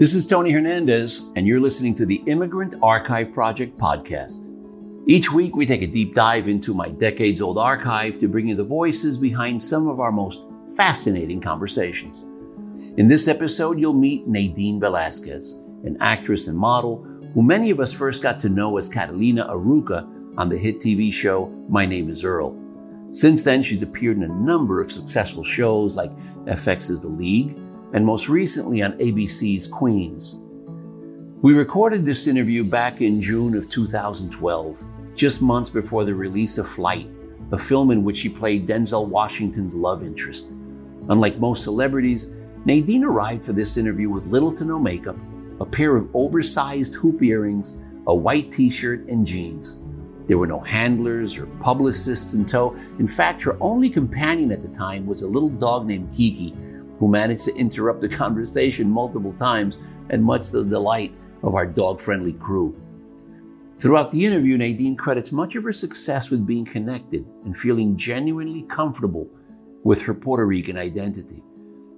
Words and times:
This 0.00 0.14
is 0.14 0.24
Tony 0.24 0.50
Hernandez, 0.50 1.30
and 1.36 1.46
you're 1.46 1.60
listening 1.60 1.94
to 1.96 2.06
the 2.06 2.22
Immigrant 2.26 2.74
Archive 2.82 3.34
Project 3.34 3.76
podcast. 3.76 4.48
Each 5.06 5.30
week, 5.30 5.54
we 5.54 5.66
take 5.66 5.82
a 5.82 5.86
deep 5.86 6.14
dive 6.14 6.48
into 6.48 6.72
my 6.72 6.88
decades 6.88 7.42
old 7.42 7.58
archive 7.58 8.16
to 8.16 8.26
bring 8.26 8.48
you 8.48 8.54
the 8.54 8.64
voices 8.64 9.18
behind 9.18 9.62
some 9.62 9.88
of 9.88 10.00
our 10.00 10.10
most 10.10 10.48
fascinating 10.74 11.38
conversations. 11.38 12.22
In 12.96 13.08
this 13.08 13.28
episode, 13.28 13.78
you'll 13.78 13.92
meet 13.92 14.26
Nadine 14.26 14.80
Velazquez, 14.80 15.60
an 15.84 15.98
actress 16.00 16.46
and 16.46 16.56
model 16.56 17.06
who 17.34 17.42
many 17.42 17.68
of 17.68 17.78
us 17.78 17.92
first 17.92 18.22
got 18.22 18.38
to 18.38 18.48
know 18.48 18.78
as 18.78 18.88
Catalina 18.88 19.48
Aruca 19.48 20.08
on 20.38 20.48
the 20.48 20.56
hit 20.56 20.76
TV 20.76 21.12
show 21.12 21.48
My 21.68 21.84
Name 21.84 22.08
is 22.08 22.24
Earl. 22.24 22.58
Since 23.10 23.42
then, 23.42 23.62
she's 23.62 23.82
appeared 23.82 24.16
in 24.16 24.22
a 24.22 24.28
number 24.28 24.80
of 24.80 24.90
successful 24.90 25.44
shows 25.44 25.94
like 25.94 26.10
FX's 26.46 27.02
The 27.02 27.08
League 27.08 27.59
and 27.92 28.04
most 28.04 28.28
recently 28.28 28.82
on 28.82 28.92
ABC's 28.98 29.66
Queens. 29.66 30.36
We 31.42 31.54
recorded 31.54 32.04
this 32.04 32.26
interview 32.26 32.64
back 32.64 33.00
in 33.00 33.20
June 33.20 33.56
of 33.56 33.68
2012, 33.68 34.84
just 35.14 35.42
months 35.42 35.70
before 35.70 36.04
the 36.04 36.14
release 36.14 36.58
of 36.58 36.68
Flight, 36.68 37.08
a 37.52 37.58
film 37.58 37.90
in 37.90 38.04
which 38.04 38.18
she 38.18 38.28
played 38.28 38.68
Denzel 38.68 39.08
Washington's 39.08 39.74
love 39.74 40.02
interest. 40.02 40.50
Unlike 41.08 41.38
most 41.38 41.64
celebrities, 41.64 42.34
Nadine 42.64 43.04
arrived 43.04 43.44
for 43.44 43.54
this 43.54 43.76
interview 43.76 44.10
with 44.10 44.26
little 44.26 44.52
to 44.52 44.64
no 44.64 44.78
makeup, 44.78 45.16
a 45.60 45.64
pair 45.64 45.96
of 45.96 46.08
oversized 46.14 46.94
hoop 46.94 47.22
earrings, 47.22 47.82
a 48.06 48.14
white 48.14 48.52
t 48.52 48.68
shirt, 48.68 49.06
and 49.08 49.26
jeans. 49.26 49.80
There 50.28 50.38
were 50.38 50.46
no 50.46 50.60
handlers 50.60 51.38
or 51.38 51.46
publicists 51.46 52.34
in 52.34 52.44
tow. 52.44 52.76
In 52.98 53.08
fact, 53.08 53.42
her 53.42 53.56
only 53.60 53.90
companion 53.90 54.52
at 54.52 54.62
the 54.62 54.76
time 54.76 55.06
was 55.06 55.22
a 55.22 55.26
little 55.26 55.48
dog 55.48 55.86
named 55.86 56.12
Kiki, 56.14 56.54
who 57.00 57.08
managed 57.08 57.46
to 57.46 57.56
interrupt 57.56 58.00
the 58.00 58.08
conversation 58.22 58.88
multiple 58.88 59.32
times 59.32 59.78
and 60.10 60.22
much 60.22 60.50
to 60.50 60.62
the 60.62 60.70
delight 60.70 61.12
of 61.42 61.56
our 61.56 61.66
dog 61.66 62.00
friendly 62.00 62.34
crew. 62.34 62.80
Throughout 63.80 64.10
the 64.10 64.24
interview, 64.24 64.58
Nadine 64.58 64.94
credits 64.94 65.32
much 65.32 65.56
of 65.56 65.64
her 65.64 65.72
success 65.72 66.30
with 66.30 66.46
being 66.46 66.66
connected 66.66 67.26
and 67.46 67.56
feeling 67.56 67.96
genuinely 67.96 68.62
comfortable 68.64 69.26
with 69.82 70.02
her 70.02 70.12
Puerto 70.12 70.44
Rican 70.44 70.76
identity. 70.76 71.42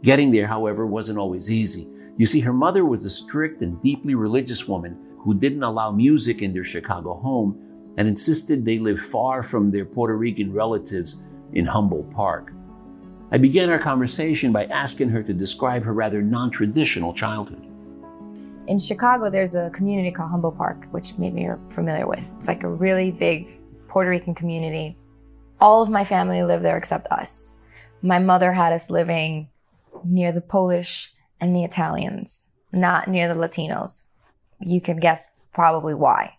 Getting 0.03 0.31
there, 0.31 0.47
however, 0.47 0.87
wasn't 0.87 1.19
always 1.19 1.51
easy. 1.51 1.89
You 2.17 2.27
see, 2.27 2.39
her 2.41 2.53
mother 2.53 2.85
was 2.85 3.05
a 3.05 3.11
strict 3.11 3.63
and 3.63 3.83
deeply 3.83 4.15
religious 4.15 4.69
woman 4.69 4.97
who 5.19 5.35
didn't 5.35 5.65
allow 5.65 5.91
music 5.91 6.41
in 6.41 6.53
their 6.53 6.63
Chicago 6.63 7.15
home 7.15 7.59
and 7.97 8.07
insisted 8.07 8.65
they 8.65 8.79
live 8.79 9.01
far 9.01 9.43
from 9.43 9.71
their 9.71 9.85
Puerto 9.85 10.17
Rican 10.17 10.53
relatives 10.53 11.25
in 11.53 11.67
Humboldt 11.67 12.13
Park. 12.13 12.53
I 13.33 13.39
began 13.39 13.71
our 13.71 13.79
conversation 13.79 14.53
by 14.53 14.67
asking 14.67 15.09
her 15.09 15.23
to 15.23 15.33
describe 15.33 15.83
her 15.85 15.95
rather 15.95 16.21
non 16.21 16.51
traditional 16.51 17.15
childhood. 17.15 17.67
In 18.67 18.79
Chicago, 18.79 19.31
there's 19.31 19.55
a 19.55 19.71
community 19.71 20.11
called 20.11 20.31
Humboldt 20.31 20.59
Park, 20.59 20.87
which 20.91 21.17
maybe 21.17 21.41
you're 21.41 21.59
familiar 21.71 22.07
with. 22.07 22.23
It's 22.37 22.47
like 22.47 22.63
a 22.63 22.69
really 22.69 23.11
big 23.11 23.59
Puerto 23.89 24.11
Rican 24.11 24.35
community. 24.35 24.99
All 25.63 25.83
of 25.83 25.89
my 25.89 26.05
family 26.05 26.43
lived 26.43 26.63
there 26.63 26.77
except 26.77 27.07
us. 27.07 27.55
My 28.03 28.19
mother 28.19 28.53
had 28.53 28.75
us 28.75 28.91
living 28.91 29.49
near 30.05 30.31
the 30.31 30.43
Polish 30.43 31.11
and 31.41 31.57
the 31.57 31.65
Italians, 31.65 32.45
not 32.71 33.09
near 33.09 33.33
the 33.33 33.41
Latinos. 33.41 34.05
You 34.61 34.83
can 34.83 34.99
guess 34.99 35.25
probably 35.55 35.95
why. 35.95 36.35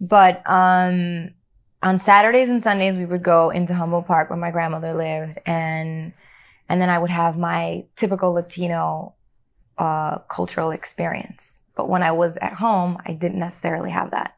But 0.00 0.42
um, 0.46 1.34
on 1.82 1.98
Saturdays 1.98 2.48
and 2.48 2.62
Sundays, 2.62 2.96
we 2.96 3.04
would 3.04 3.22
go 3.22 3.50
into 3.50 3.74
Humboldt 3.74 4.06
Park 4.06 4.30
where 4.30 4.38
my 4.38 4.50
grandmother 4.50 4.94
lived, 4.94 5.38
and 5.44 6.12
and 6.68 6.80
then 6.80 6.88
I 6.88 6.98
would 6.98 7.10
have 7.10 7.36
my 7.36 7.84
typical 7.96 8.32
Latino 8.32 9.14
uh, 9.78 10.18
cultural 10.18 10.70
experience. 10.70 11.60
But 11.74 11.88
when 11.88 12.02
I 12.02 12.12
was 12.12 12.36
at 12.36 12.52
home, 12.52 12.98
I 13.04 13.12
didn't 13.12 13.38
necessarily 13.38 13.90
have 13.90 14.12
that. 14.12 14.36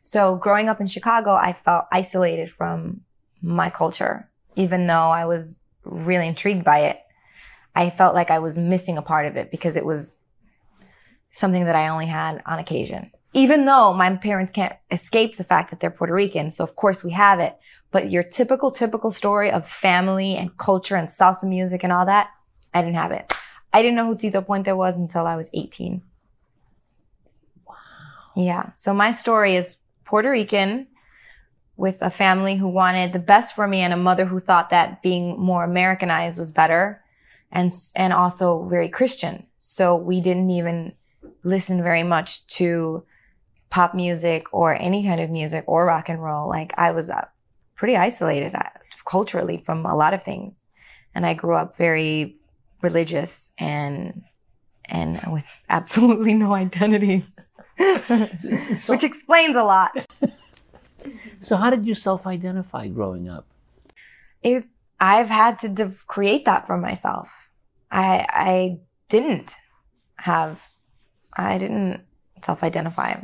So 0.00 0.36
growing 0.36 0.68
up 0.68 0.80
in 0.80 0.86
Chicago, 0.86 1.34
I 1.34 1.52
felt 1.52 1.86
isolated 1.92 2.50
from 2.50 3.02
my 3.42 3.70
culture, 3.70 4.28
even 4.54 4.86
though 4.86 4.94
I 4.94 5.26
was 5.26 5.58
really 5.84 6.26
intrigued 6.26 6.64
by 6.64 6.80
it. 6.86 7.00
I 7.74 7.90
felt 7.90 8.14
like 8.14 8.30
I 8.30 8.38
was 8.38 8.56
missing 8.56 8.96
a 8.96 9.02
part 9.02 9.26
of 9.26 9.36
it 9.36 9.50
because 9.50 9.76
it 9.76 9.84
was 9.84 10.16
something 11.32 11.64
that 11.66 11.76
I 11.76 11.88
only 11.88 12.06
had 12.06 12.42
on 12.46 12.58
occasion. 12.58 13.10
Even 13.32 13.66
though 13.66 13.92
my 13.92 14.14
parents 14.16 14.52
can't 14.52 14.74
escape 14.90 15.36
the 15.36 15.44
fact 15.44 15.70
that 15.70 15.80
they're 15.80 15.90
Puerto 15.90 16.14
Rican, 16.14 16.50
so 16.50 16.64
of 16.64 16.76
course 16.76 17.04
we 17.04 17.10
have 17.10 17.38
it. 17.38 17.56
But 17.90 18.10
your 18.10 18.22
typical, 18.22 18.70
typical 18.70 19.10
story 19.10 19.50
of 19.50 19.68
family 19.68 20.36
and 20.36 20.56
culture 20.56 20.96
and 20.96 21.08
salsa 21.08 21.44
music 21.44 21.84
and 21.84 21.92
all 21.92 22.06
that, 22.06 22.28
I 22.72 22.82
didn't 22.82 22.96
have 22.96 23.12
it. 23.12 23.32
I 23.72 23.82
didn't 23.82 23.96
know 23.96 24.06
who 24.06 24.16
Tito 24.16 24.40
Puente 24.40 24.74
was 24.74 24.96
until 24.96 25.26
I 25.26 25.36
was 25.36 25.50
18. 25.52 26.02
Wow. 27.66 27.74
Yeah. 28.34 28.70
So 28.74 28.94
my 28.94 29.10
story 29.10 29.56
is 29.56 29.76
Puerto 30.04 30.30
Rican 30.30 30.86
with 31.76 32.00
a 32.00 32.10
family 32.10 32.56
who 32.56 32.68
wanted 32.68 33.12
the 33.12 33.18
best 33.18 33.54
for 33.54 33.68
me 33.68 33.80
and 33.80 33.92
a 33.92 33.98
mother 33.98 34.24
who 34.24 34.38
thought 34.38 34.70
that 34.70 35.02
being 35.02 35.38
more 35.38 35.64
Americanized 35.64 36.38
was 36.38 36.52
better 36.52 37.02
and, 37.52 37.70
and 37.94 38.12
also 38.12 38.64
very 38.64 38.88
Christian. 38.88 39.46
So 39.60 39.96
we 39.96 40.20
didn't 40.20 40.50
even 40.50 40.94
listen 41.42 41.82
very 41.82 42.02
much 42.02 42.46
to 42.46 43.04
pop 43.70 43.94
music 43.94 44.46
or 44.52 44.74
any 44.74 45.04
kind 45.04 45.20
of 45.20 45.30
music 45.30 45.64
or 45.66 45.84
rock 45.84 46.08
and 46.08 46.22
roll. 46.22 46.48
Like 46.48 46.72
I 46.78 46.92
was 46.92 47.10
uh, 47.10 47.26
pretty 47.74 47.96
isolated 47.96 48.54
uh, 48.54 48.62
culturally 49.04 49.58
from 49.58 49.84
a 49.86 49.94
lot 49.96 50.14
of 50.14 50.22
things. 50.22 50.64
And 51.14 51.24
I 51.26 51.34
grew 51.34 51.54
up 51.54 51.76
very 51.76 52.36
religious 52.82 53.52
and 53.58 54.22
and 54.88 55.20
with 55.32 55.46
absolutely 55.68 56.34
no 56.34 56.54
identity. 56.54 57.26
so, 58.38 58.92
Which 58.92 59.04
explains 59.04 59.56
a 59.56 59.62
lot. 59.64 59.92
so 61.40 61.56
how 61.56 61.70
did 61.70 61.86
you 61.86 61.94
self-identify 61.94 62.88
growing 62.88 63.28
up? 63.28 63.46
It, 64.42 64.64
I've 65.00 65.28
had 65.28 65.58
to 65.60 65.68
de- 65.68 65.92
create 66.06 66.44
that 66.44 66.66
for 66.66 66.78
myself. 66.78 67.50
I 67.90 68.26
I 68.30 68.78
didn't 69.08 69.56
have 70.16 70.60
I 71.32 71.58
didn't 71.58 72.00
self-identify. 72.44 73.20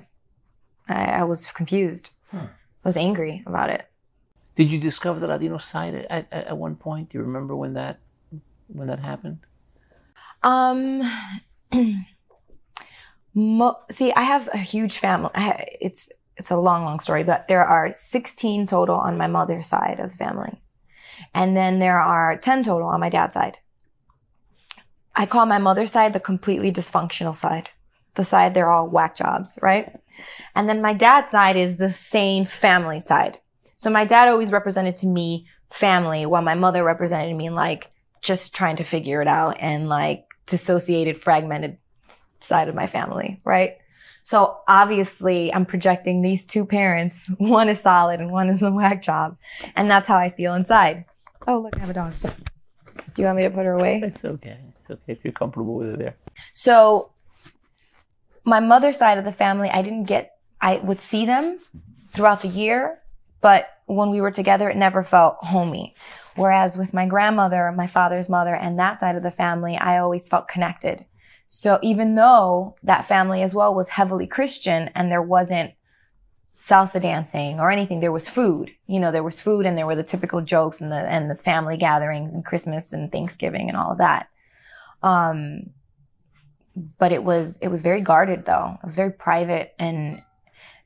I, 0.89 1.05
I 1.05 1.25
was 1.25 1.47
confused. 1.47 2.11
Huh. 2.31 2.47
I 2.85 2.89
was 2.89 2.97
angry 2.97 3.43
about 3.47 3.71
it. 3.71 3.87
Did 4.55 4.71
you 4.71 4.79
discover 4.79 5.21
the 5.21 5.27
Latino 5.29 5.59
side 5.59 5.95
at, 5.95 6.11
at, 6.11 6.33
at 6.33 6.59
one 6.59 6.77
point? 6.77 7.11
Do 7.11 7.19
you 7.19 7.25
remember 7.25 7.57
when 7.57 7.75
that 7.75 8.01
when 8.69 8.89
that 8.89 8.99
happened? 8.99 9.39
Um, 10.43 11.03
mo- 13.35 13.79
see, 13.91 14.13
I 14.13 14.23
have 14.23 14.49
a 14.53 14.59
huge 14.59 14.99
family. 14.99 15.31
I, 15.35 15.67
it's 15.81 16.11
it's 16.37 16.51
a 16.51 16.57
long, 16.57 16.85
long 16.85 16.99
story, 16.99 17.25
but 17.25 17.47
there 17.49 17.65
are 17.65 17.93
16 17.93 18.67
total 18.67 18.97
on 18.97 19.19
my 19.19 19.27
mother's 19.27 19.67
side 19.67 20.01
of 20.01 20.11
the 20.11 20.17
family, 20.17 20.61
and 21.35 21.57
then 21.57 21.79
there 21.79 22.01
are 22.01 22.37
10 22.37 22.65
total 22.65 22.89
on 22.89 23.01
my 23.01 23.09
dad's 23.09 23.35
side. 23.35 23.59
I 25.15 25.27
call 25.27 25.47
my 25.47 25.59
mother's 25.59 25.93
side 25.93 26.15
the 26.15 26.21
completely 26.21 26.73
dysfunctional 26.73 27.37
side, 27.37 27.71
the 28.15 28.25
side 28.25 28.55
they're 28.55 28.71
all 28.71 28.89
whack 28.89 29.17
jobs, 29.17 29.59
right? 29.63 30.01
And 30.55 30.69
then 30.69 30.81
my 30.81 30.93
dad's 30.93 31.31
side 31.31 31.57
is 31.57 31.77
the 31.77 31.91
sane 31.91 32.45
family 32.45 33.01
side. 33.01 33.39
So 33.77 33.91
my 33.91 34.05
dad 34.05 34.29
always 34.29 34.53
represented 34.53 34.97
to 34.99 35.07
me 35.07 35.47
family 35.71 36.27
while 36.27 36.43
my 36.43 36.55
mother 36.55 36.85
represented 36.85 37.35
me 37.35 37.51
like 37.51 37.91
just 38.21 38.55
trying 38.55 38.77
to 38.77 38.85
figure 38.85 39.21
it 39.21 39.29
out 39.29 39.57
and 39.59 39.89
like 39.89 40.25
dissociated, 40.47 41.17
fragmented 41.17 41.79
side 42.39 42.69
of 42.69 42.75
my 42.75 42.87
family, 42.87 43.39
right? 43.45 43.79
So 44.23 44.59
obviously 44.69 45.53
I'm 45.53 45.67
projecting 45.67 46.23
these 46.23 46.45
two 46.45 46.65
parents. 46.65 47.29
One 47.39 47.69
is 47.69 47.81
solid 47.81 48.21
and 48.21 48.31
one 48.31 48.49
is 48.49 48.63
a 48.63 48.71
whack 48.71 49.03
job. 49.03 49.37
And 49.75 49.91
that's 49.91 50.07
how 50.07 50.17
I 50.17 50.31
feel 50.31 50.55
inside. 50.55 51.05
Oh, 51.47 51.59
look, 51.59 51.77
I 51.77 51.81
have 51.81 51.91
a 51.91 51.95
dog. 51.95 52.13
Do 53.15 53.23
you 53.23 53.27
want 53.27 53.39
me 53.39 53.43
to 53.43 53.51
put 53.51 53.65
her 53.65 53.73
away? 53.73 54.01
It's 54.03 54.25
okay. 54.25 54.59
It's 54.77 54.89
okay 54.89 55.13
if 55.13 55.25
you're 55.25 55.33
comfortable 55.33 55.75
with 55.75 55.95
it 55.95 55.99
there. 55.99 56.17
So 56.53 57.11
my 58.45 58.61
mother's 58.61 58.97
side 58.97 59.19
of 59.19 59.25
the 59.25 59.33
family, 59.33 59.71
I 59.71 59.83
didn't 59.83 60.05
get, 60.05 60.33
I 60.61 60.77
would 60.77 61.01
see 61.01 61.27
them 61.27 61.59
throughout 62.11 62.43
the 62.43 62.49
year, 62.49 62.99
but 63.41 63.69
when 63.87 64.11
we 64.11 64.21
were 64.21 64.31
together, 64.31 64.71
it 64.71 64.77
never 64.77 65.03
felt 65.03 65.37
homey. 65.41 65.95
Whereas 66.35 66.77
with 66.77 66.95
my 66.95 67.07
grandmother, 67.07 67.73
my 67.73 67.87
father's 67.87 68.29
mother, 68.29 68.55
and 68.55 68.79
that 68.79 68.99
side 68.99 69.17
of 69.17 69.23
the 69.23 69.31
family, 69.31 69.77
I 69.77 69.99
always 69.99 70.29
felt 70.29 70.49
connected. 70.49 71.05
So 71.47 71.79
even 71.83 72.15
though 72.15 72.77
that 72.83 73.05
family 73.05 73.43
as 73.43 73.55
well 73.55 73.75
was 73.75 73.91
heavily 73.91 74.27
Christian 74.27 74.89
and 74.95 75.11
there 75.11 75.21
wasn't 75.21 75.73
salsa 76.51 77.01
dancing 77.01 77.61
or 77.61 77.71
anything, 77.71 78.01
there 78.01 78.13
was 78.13 78.29
food. 78.29 78.71
You 78.87 79.01
know, 79.01 79.13
there 79.13 79.23
was 79.23 79.41
food 79.41 79.67
and 79.67 79.77
there 79.77 79.87
were 79.87 79.97
the 79.97 80.03
typical 80.03 80.41
jokes 80.41 80.81
and 80.81 80.91
the 80.91 80.97
and 80.97 81.31
the 81.31 81.35
family 81.35 81.77
gatherings 81.77 82.35
and 82.35 82.45
Christmas 82.45 82.93
and 82.93 83.13
Thanksgiving 83.13 83.69
and 83.69 83.77
all 83.77 83.93
of 83.93 83.99
that. 83.99 84.29
Um, 85.03 85.71
but 86.77 87.13
it 87.13 87.23
was 87.23 87.59
it 87.61 87.69
was 87.69 87.83
very 87.83 88.01
guarded 88.01 88.45
though. 88.45 88.79
It 88.83 88.87
was 88.87 88.97
very 88.97 89.13
private 89.13 89.75
and 89.79 90.23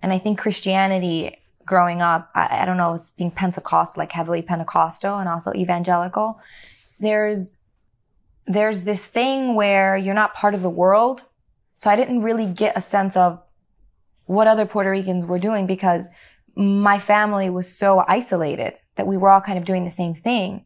and 0.02 0.12
I 0.12 0.18
think 0.18 0.38
Christianity 0.38 1.38
growing 1.64 2.00
up, 2.00 2.30
I, 2.34 2.62
I 2.62 2.64
don't 2.64 2.76
know, 2.76 2.98
being 3.16 3.30
Pentecostal, 3.30 4.00
like 4.00 4.12
heavily 4.12 4.40
Pentecostal 4.42 5.18
and 5.18 5.28
also 5.28 5.52
evangelical, 5.54 6.40
there's 7.00 7.58
there's 8.46 8.82
this 8.82 9.04
thing 9.04 9.56
where 9.56 9.96
you're 9.96 10.14
not 10.14 10.34
part 10.34 10.54
of 10.54 10.62
the 10.62 10.70
world. 10.70 11.24
So 11.76 11.90
I 11.90 11.96
didn't 11.96 12.22
really 12.22 12.46
get 12.46 12.76
a 12.76 12.80
sense 12.80 13.16
of 13.16 13.42
what 14.26 14.46
other 14.46 14.66
Puerto 14.66 14.90
Ricans 14.90 15.26
were 15.26 15.38
doing 15.38 15.66
because 15.66 16.08
my 16.54 16.98
family 16.98 17.50
was 17.50 17.70
so 17.70 18.04
isolated 18.08 18.74
that 18.94 19.06
we 19.06 19.16
were 19.16 19.28
all 19.28 19.40
kind 19.40 19.58
of 19.58 19.64
doing 19.64 19.84
the 19.84 19.90
same 19.90 20.14
thing 20.14 20.64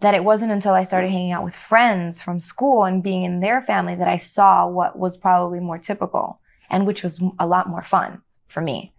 that 0.00 0.14
it 0.14 0.24
wasn't 0.24 0.52
until 0.52 0.74
I 0.74 0.82
started 0.82 1.10
hanging 1.10 1.32
out 1.32 1.44
with 1.44 1.56
friends 1.56 2.20
from 2.20 2.40
school 2.40 2.84
and 2.84 3.02
being 3.02 3.22
in 3.24 3.40
their 3.40 3.62
family 3.62 3.94
that 3.94 4.08
I 4.08 4.16
saw 4.16 4.66
what 4.66 4.98
was 4.98 5.16
probably 5.16 5.60
more 5.60 5.78
typical 5.78 6.40
and 6.70 6.86
which 6.86 7.02
was 7.02 7.20
a 7.38 7.46
lot 7.46 7.68
more 7.68 7.82
fun 7.82 8.22
for 8.48 8.60
me. 8.60 8.92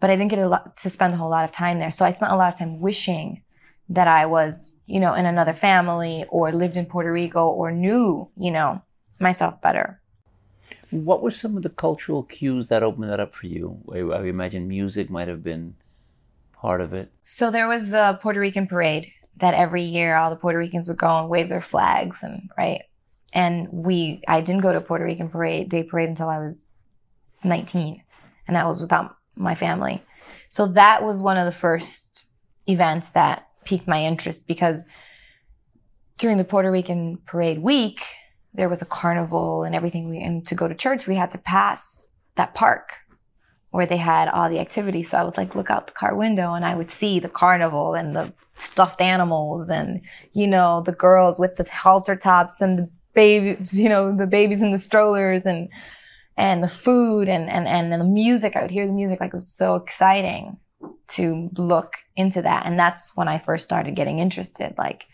But 0.00 0.10
I 0.10 0.16
didn't 0.16 0.30
get 0.30 0.40
a 0.40 0.48
lot 0.48 0.76
to 0.78 0.90
spend 0.90 1.14
a 1.14 1.16
whole 1.16 1.30
lot 1.30 1.44
of 1.44 1.52
time 1.52 1.78
there. 1.78 1.90
So 1.90 2.04
I 2.04 2.10
spent 2.10 2.32
a 2.32 2.36
lot 2.36 2.52
of 2.52 2.58
time 2.58 2.80
wishing 2.80 3.42
that 3.88 4.08
I 4.08 4.26
was, 4.26 4.72
you 4.86 4.98
know, 4.98 5.14
in 5.14 5.26
another 5.26 5.52
family 5.52 6.24
or 6.30 6.50
lived 6.50 6.76
in 6.76 6.86
Puerto 6.86 7.12
Rico 7.12 7.46
or 7.48 7.70
knew, 7.70 8.28
you 8.36 8.50
know, 8.50 8.82
myself 9.20 9.60
better. 9.60 10.00
What 10.90 11.22
were 11.22 11.30
some 11.30 11.56
of 11.56 11.62
the 11.62 11.68
cultural 11.68 12.22
cues 12.24 12.68
that 12.68 12.82
opened 12.82 13.10
that 13.10 13.20
up 13.20 13.34
for 13.34 13.46
you? 13.46 13.78
I, 13.92 13.98
I 13.98 14.24
imagine 14.24 14.66
music 14.66 15.10
might 15.10 15.28
have 15.28 15.44
been 15.44 15.76
part 16.52 16.80
of 16.80 16.92
it. 16.92 17.10
So 17.24 17.50
there 17.50 17.68
was 17.68 17.90
the 17.90 18.18
Puerto 18.22 18.40
Rican 18.40 18.66
parade 18.66 19.12
that 19.36 19.54
every 19.54 19.82
year 19.82 20.16
all 20.16 20.30
the 20.30 20.36
Puerto 20.36 20.58
Ricans 20.58 20.88
would 20.88 20.98
go 20.98 21.20
and 21.20 21.28
wave 21.28 21.48
their 21.48 21.60
flags 21.60 22.22
and 22.22 22.50
right. 22.56 22.82
And 23.32 23.68
we, 23.72 24.22
I 24.28 24.40
didn't 24.42 24.62
go 24.62 24.72
to 24.72 24.80
Puerto 24.80 25.04
Rican 25.04 25.30
parade, 25.30 25.68
day 25.68 25.82
parade 25.82 26.08
until 26.08 26.28
I 26.28 26.38
was 26.38 26.66
19. 27.44 28.02
And 28.46 28.56
that 28.56 28.66
was 28.66 28.80
without 28.80 29.16
my 29.36 29.54
family. 29.54 30.02
So 30.50 30.66
that 30.66 31.02
was 31.02 31.22
one 31.22 31.38
of 31.38 31.46
the 31.46 31.52
first 31.52 32.26
events 32.66 33.08
that 33.10 33.48
piqued 33.64 33.88
my 33.88 34.04
interest 34.04 34.46
because 34.46 34.84
during 36.18 36.36
the 36.36 36.44
Puerto 36.44 36.70
Rican 36.70 37.18
parade 37.24 37.58
week, 37.60 38.02
there 38.54 38.68
was 38.68 38.82
a 38.82 38.86
carnival 38.86 39.64
and 39.64 39.74
everything. 39.74 40.10
We, 40.10 40.18
and 40.18 40.46
to 40.48 40.54
go 40.54 40.68
to 40.68 40.74
church, 40.74 41.06
we 41.06 41.14
had 41.14 41.30
to 41.30 41.38
pass 41.38 42.10
that 42.36 42.54
park 42.54 42.92
where 43.72 43.86
they 43.86 43.96
had 43.96 44.28
all 44.28 44.48
the 44.48 44.60
activities. 44.60 45.10
So 45.10 45.18
I 45.18 45.24
would 45.24 45.38
like 45.38 45.54
look 45.54 45.70
out 45.70 45.86
the 45.86 45.92
car 45.92 46.14
window 46.14 46.52
and 46.52 46.64
I 46.64 46.74
would 46.74 46.90
see 46.90 47.18
the 47.18 47.30
carnival 47.30 47.94
and 47.94 48.14
the 48.14 48.32
stuffed 48.54 49.00
animals 49.00 49.70
and, 49.70 50.02
you 50.34 50.46
know, 50.46 50.82
the 50.84 50.92
girls 50.92 51.40
with 51.40 51.56
the 51.56 51.64
halter 51.64 52.14
tops 52.14 52.60
and 52.60 52.78
the 52.78 52.90
babies, 53.14 53.72
you 53.72 53.88
know, 53.88 54.14
the 54.14 54.26
babies 54.26 54.60
in 54.60 54.72
the 54.72 54.78
strollers 54.78 55.46
and, 55.46 55.70
and 56.36 56.62
the 56.62 56.68
food 56.68 57.30
and, 57.30 57.48
and, 57.48 57.66
and 57.66 57.90
the 57.90 58.04
music. 58.04 58.56
I 58.56 58.60
would 58.60 58.70
hear 58.70 58.86
the 58.86 58.92
music 58.92 59.20
like 59.20 59.28
it 59.28 59.34
was 59.34 59.52
so 59.52 59.76
exciting 59.76 60.58
to 61.08 61.48
look 61.56 61.94
into 62.14 62.42
that. 62.42 62.66
And 62.66 62.78
that's 62.78 63.12
when 63.14 63.26
I 63.26 63.38
first 63.38 63.64
started 63.64 63.96
getting 63.96 64.18
interested. 64.18 64.74
Like, 64.76 65.06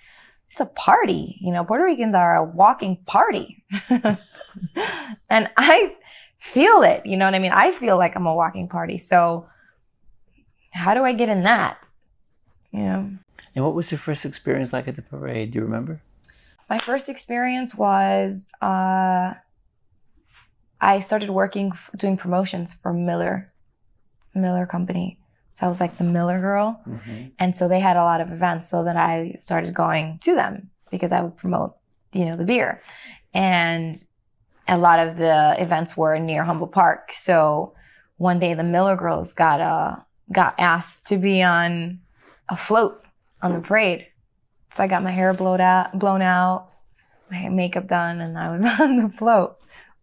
it's 0.50 0.60
a 0.60 0.66
party. 0.66 1.36
You 1.40 1.52
know, 1.52 1.64
Puerto 1.64 1.84
Ricans 1.84 2.14
are 2.14 2.36
a 2.36 2.44
walking 2.44 2.96
party. 3.06 3.62
and 3.90 4.18
I 5.56 5.94
feel 6.38 6.82
it. 6.82 7.04
You 7.04 7.16
know 7.16 7.24
what 7.24 7.34
I 7.34 7.38
mean? 7.38 7.52
I 7.52 7.70
feel 7.72 7.98
like 7.98 8.16
I'm 8.16 8.26
a 8.26 8.34
walking 8.34 8.68
party. 8.68 8.98
So 8.98 9.48
how 10.72 10.94
do 10.94 11.04
I 11.04 11.12
get 11.12 11.28
in 11.28 11.42
that? 11.42 11.78
You 12.72 12.80
know? 12.80 13.10
And 13.54 13.64
what 13.64 13.74
was 13.74 13.90
your 13.90 13.98
first 13.98 14.24
experience 14.24 14.72
like 14.72 14.88
at 14.88 14.96
the 14.96 15.02
parade? 15.02 15.52
Do 15.52 15.58
you 15.58 15.64
remember? 15.64 16.00
My 16.70 16.78
first 16.78 17.08
experience 17.08 17.74
was 17.74 18.46
uh, 18.60 19.34
I 20.80 20.98
started 21.00 21.30
working, 21.30 21.72
doing 21.96 22.16
promotions 22.16 22.74
for 22.74 22.92
Miller, 22.92 23.52
Miller 24.34 24.66
Company. 24.66 25.18
So 25.52 25.66
I 25.66 25.68
was 25.68 25.80
like 25.80 25.98
the 25.98 26.04
Miller 26.04 26.40
girl. 26.40 26.80
Mm-hmm. 26.86 27.28
And 27.38 27.56
so 27.56 27.66
they 27.66 27.80
had 27.80 27.96
a 27.96 28.04
lot 28.04 28.20
of 28.20 28.30
events 28.30 28.68
so 28.68 28.84
that 28.84 28.96
I 28.96 29.34
started 29.38 29.74
going 29.74 30.18
to 30.22 30.34
them 30.34 30.70
because 30.90 31.10
I 31.10 31.22
would 31.22 31.36
promote, 31.36 31.74
you 32.12 32.26
know, 32.26 32.36
the 32.36 32.44
beer. 32.44 32.80
And 33.34 33.96
a 34.68 34.76
lot 34.76 35.00
of 35.00 35.16
the 35.16 35.56
events 35.58 35.96
were 35.96 36.18
near 36.18 36.44
Humboldt 36.44 36.72
Park. 36.72 37.12
So 37.12 37.74
one 38.18 38.38
day 38.38 38.54
the 38.54 38.64
Miller 38.64 38.96
girls 38.96 39.32
got, 39.32 39.60
uh, 39.60 39.96
got 40.30 40.54
asked 40.58 41.06
to 41.06 41.16
be 41.16 41.42
on 41.42 42.00
a 42.48 42.56
float 42.56 43.02
on 43.40 43.52
the 43.52 43.60
parade. 43.60 44.06
So 44.74 44.84
I 44.84 44.86
got 44.86 45.02
my 45.02 45.10
hair 45.10 45.32
blown 45.32 45.60
out, 45.60 45.98
blown 45.98 46.22
out, 46.22 46.68
my 47.30 47.48
makeup 47.48 47.86
done, 47.86 48.20
and 48.20 48.36
I 48.38 48.52
was 48.52 48.64
on 48.80 49.02
the 49.02 49.08
float 49.08 49.56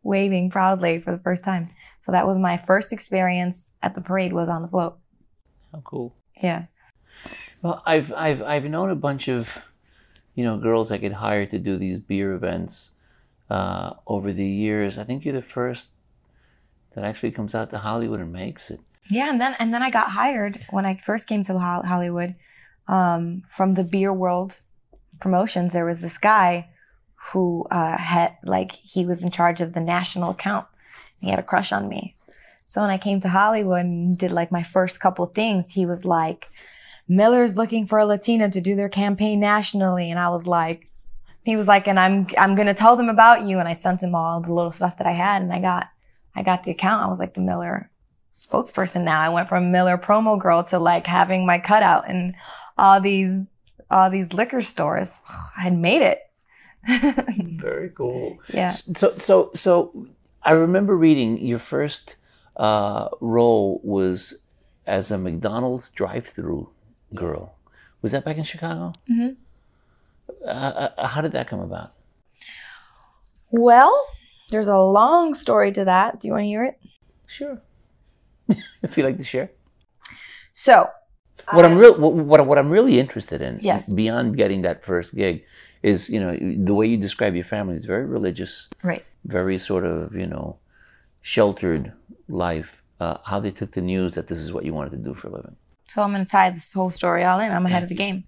waving 0.04 0.50
proudly 0.50 1.00
for 1.00 1.12
the 1.12 1.22
first 1.22 1.44
time. 1.44 1.70
So 2.02 2.12
that 2.12 2.28
was 2.28 2.38
my 2.38 2.58
first 2.58 2.94
experience 2.94 3.74
at 3.82 3.96
the 3.96 4.02
parade 4.02 4.34
was 4.34 4.50
on 4.50 4.62
the 4.62 4.68
float. 4.68 4.98
How 5.72 5.82
cool. 5.84 6.16
Yeah. 6.42 6.66
Well, 7.62 7.82
I've 7.86 8.14
I've 8.14 8.42
I've 8.44 8.66
known 8.66 8.92
a 8.92 8.96
bunch 8.96 9.28
of, 9.28 9.64
you 10.36 10.44
know, 10.44 10.58
girls 10.58 10.90
that 10.90 11.00
get 11.00 11.14
hired 11.14 11.52
to 11.52 11.60
do 11.60 11.78
these 11.78 12.00
beer 12.00 12.34
events 12.34 12.92
uh, 13.49 13.94
over 14.07 14.33
the 14.33 14.45
years. 14.45 14.97
I 14.97 15.04
think 15.04 15.25
you're 15.25 15.33
the 15.33 15.42
first 15.42 15.90
that 16.94 17.04
actually 17.04 17.31
comes 17.31 17.54
out 17.54 17.69
to 17.71 17.80
Hollywood 17.80 18.19
and 18.19 18.31
makes 18.31 18.69
it. 18.69 18.80
Yeah, 19.09 19.30
and 19.30 19.40
then 19.40 19.56
and 19.59 19.73
then 19.73 19.83
I 19.83 19.90
got 19.92 20.11
hired 20.11 20.66
when 20.71 20.85
I 20.85 20.95
first 20.95 21.28
came 21.28 21.44
to 21.44 21.59
Hollywood 21.59 22.35
um, 22.87 23.44
from 23.47 23.75
the 23.75 23.83
beer 23.83 24.11
world 24.11 24.61
promotions. 25.19 25.73
There 25.73 25.85
was 25.85 26.02
this 26.02 26.18
guy 26.18 26.69
who 27.31 27.66
uh, 27.69 27.97
had 27.97 28.37
like 28.44 28.71
he 28.71 29.06
was 29.06 29.23
in 29.23 29.31
charge 29.31 29.61
of 29.61 29.73
the 29.73 29.81
national 29.81 30.31
account. 30.31 30.66
He 31.19 31.30
had 31.30 31.40
a 31.40 31.44
crush 31.44 31.71
on 31.71 31.87
me, 31.87 32.16
so 32.66 32.81
when 32.81 32.90
I 32.90 32.97
came 32.97 33.19
to 33.21 33.30
Hollywood 33.30 33.81
and 33.81 34.18
did 34.18 34.31
like 34.31 34.52
my 34.52 34.64
first 34.64 34.99
couple 34.99 35.25
things, 35.28 35.71
he 35.71 35.85
was 35.85 36.04
like, 36.04 36.49
Miller's 37.07 37.56
looking 37.56 37.85
for 37.85 37.99
a 37.99 38.06
Latina 38.06 38.49
to 38.49 38.59
do 38.59 38.75
their 38.75 38.90
campaign 38.90 39.40
nationally. 39.40 40.09
And 40.09 40.19
I 40.19 40.30
was 40.30 40.47
like, 40.47 40.90
he 41.45 41.56
was 41.56 41.68
like, 41.68 41.87
and 41.87 41.99
I'm, 41.99 42.28
I'm 42.37 42.56
going 42.56 42.68
to 42.68 42.73
tell 42.73 42.95
them 42.95 43.07
about 43.07 43.45
you. 43.45 43.59
And 43.59 43.68
I 43.68 43.73
sent 43.73 44.02
him 44.02 44.16
all 44.16 44.42
the 44.42 44.52
little 44.52 44.71
stuff 44.71 44.97
that 44.97 45.07
I 45.07 45.11
had 45.14 45.44
and 45.44 45.54
I 45.54 45.61
got, 45.61 45.87
I 46.35 46.42
got 46.42 46.64
the 46.64 46.71
account. 46.71 47.04
I 47.04 47.07
was 47.07 47.19
like 47.19 47.35
the 47.35 47.42
Miller 47.42 47.92
spokesperson 48.35 49.04
now. 49.04 49.21
I 49.21 49.30
went 49.30 49.47
from 49.47 49.71
Miller 49.71 49.97
promo 49.97 50.40
girl 50.40 50.64
to 50.66 50.80
like 50.80 51.06
having 51.06 51.45
my 51.45 51.59
cutout 51.59 52.09
in 52.09 52.35
all 52.80 52.99
these, 52.99 53.47
all 53.92 54.09
these 54.09 54.33
liquor 54.33 54.64
stores. 54.64 55.19
I 55.57 55.61
had 55.61 55.78
made 55.78 56.02
it. 56.02 56.19
Very 57.59 57.90
cool. 57.90 58.40
Yeah. 58.52 58.71
So, 58.95 59.16
so, 59.19 59.52
so 59.54 60.07
I 60.42 60.52
remember 60.52 60.97
reading 60.97 61.37
your 61.45 61.59
first 61.59 62.16
uh, 62.57 63.09
role 63.21 63.81
was 63.83 64.42
as 64.87 65.11
a 65.11 65.18
McDonald's 65.18 65.90
drive-through 65.90 66.69
girl. 67.14 67.56
Was 68.02 68.11
that 68.11 68.25
back 68.25 68.37
in 68.37 68.44
Chicago? 68.44 68.94
Mm-hmm. 69.09 69.33
Uh, 70.45 70.90
uh, 70.97 71.07
how 71.07 71.21
did 71.21 71.31
that 71.33 71.47
come 71.47 71.59
about? 71.59 71.94
Well, 73.52 74.07
there's 74.52 74.68
a 74.68 74.78
long 74.78 75.33
story 75.33 75.71
to 75.71 75.85
that. 75.85 76.19
Do 76.19 76.28
you 76.28 76.33
want 76.33 76.44
to 76.44 76.47
hear 76.47 76.64
it? 76.64 76.80
Sure. 77.25 77.61
if 78.83 78.97
you 78.97 79.04
like 79.04 79.18
to 79.18 79.23
share. 79.23 79.52
So, 80.54 80.90
what 81.52 81.66
I, 81.66 81.69
am 81.69 81.78
real 81.78 81.97
what, 81.99 82.45
what 82.45 82.57
I'm 82.57 82.69
really 82.69 82.99
interested 82.99 83.42
in, 83.42 83.59
yes. 83.61 83.92
beyond 83.92 84.37
getting 84.37 84.61
that 84.61 84.85
first 84.85 85.16
gig, 85.16 85.44
is 85.83 86.09
you 86.09 86.19
know 86.19 86.35
the 86.37 86.73
way 86.73 86.87
you 86.87 86.97
describe 86.97 87.35
your 87.35 87.44
family 87.44 87.75
is 87.75 87.85
very 87.85 88.06
religious, 88.06 88.69
right? 88.83 89.04
Very 89.25 89.57
sort 89.57 89.85
of 89.85 90.16
you 90.16 90.28
know 90.28 90.57
sheltered 91.21 91.92
life, 92.30 92.81
uh, 92.99 93.18
how 93.23 93.40
they 93.40 93.52
took 93.52 93.71
the 93.71 93.81
news 93.81 94.14
that 94.14 94.28
this 94.28 94.37
is 94.37 94.54
what 94.54 94.64
you 94.64 94.73
wanted 94.73 94.92
to 94.92 94.97
do 94.97 95.14
for 95.14 95.28
a 95.28 95.31
living. 95.31 95.56
So 95.87 96.02
I'm 96.02 96.11
going 96.11 96.23
to 96.23 96.30
tie 96.30 96.49
this 96.52 96.73
whole 96.73 96.90
story 96.90 97.23
all 97.23 97.40
in. 97.40 97.52
I'm 97.52 97.66
ahead 97.66 97.83
of 97.83 97.90
the 97.90 97.95
game. 97.95 98.25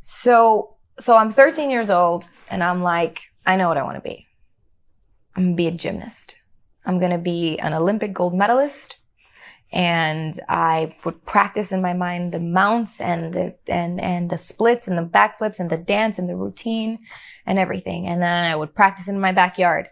So, 0.00 0.75
so 0.98 1.16
I'm 1.16 1.30
13 1.30 1.70
years 1.70 1.90
old 1.90 2.28
and 2.48 2.62
I'm 2.62 2.82
like, 2.82 3.20
I 3.44 3.56
know 3.56 3.68
what 3.68 3.78
I 3.78 3.82
want 3.82 3.96
to 3.96 4.00
be. 4.00 4.26
I'm 5.36 5.42
going 5.42 5.52
to 5.52 5.56
be 5.56 5.66
a 5.66 5.72
gymnast. 5.72 6.36
I'm 6.84 6.98
going 6.98 7.10
to 7.12 7.18
be 7.18 7.58
an 7.58 7.74
Olympic 7.74 8.12
gold 8.12 8.34
medalist. 8.34 8.98
And 9.72 10.38
I 10.48 10.96
would 11.04 11.26
practice 11.26 11.72
in 11.72 11.82
my 11.82 11.92
mind 11.92 12.32
the 12.32 12.40
mounts 12.40 13.00
and 13.00 13.34
the, 13.34 13.54
and, 13.66 14.00
and 14.00 14.30
the 14.30 14.38
splits 14.38 14.88
and 14.88 14.96
the 14.96 15.02
backflips 15.02 15.58
and 15.58 15.68
the 15.68 15.76
dance 15.76 16.18
and 16.18 16.28
the 16.28 16.36
routine 16.36 17.00
and 17.44 17.58
everything. 17.58 18.06
And 18.06 18.22
then 18.22 18.44
I 18.44 18.56
would 18.56 18.74
practice 18.74 19.08
in 19.08 19.20
my 19.20 19.32
backyard. 19.32 19.90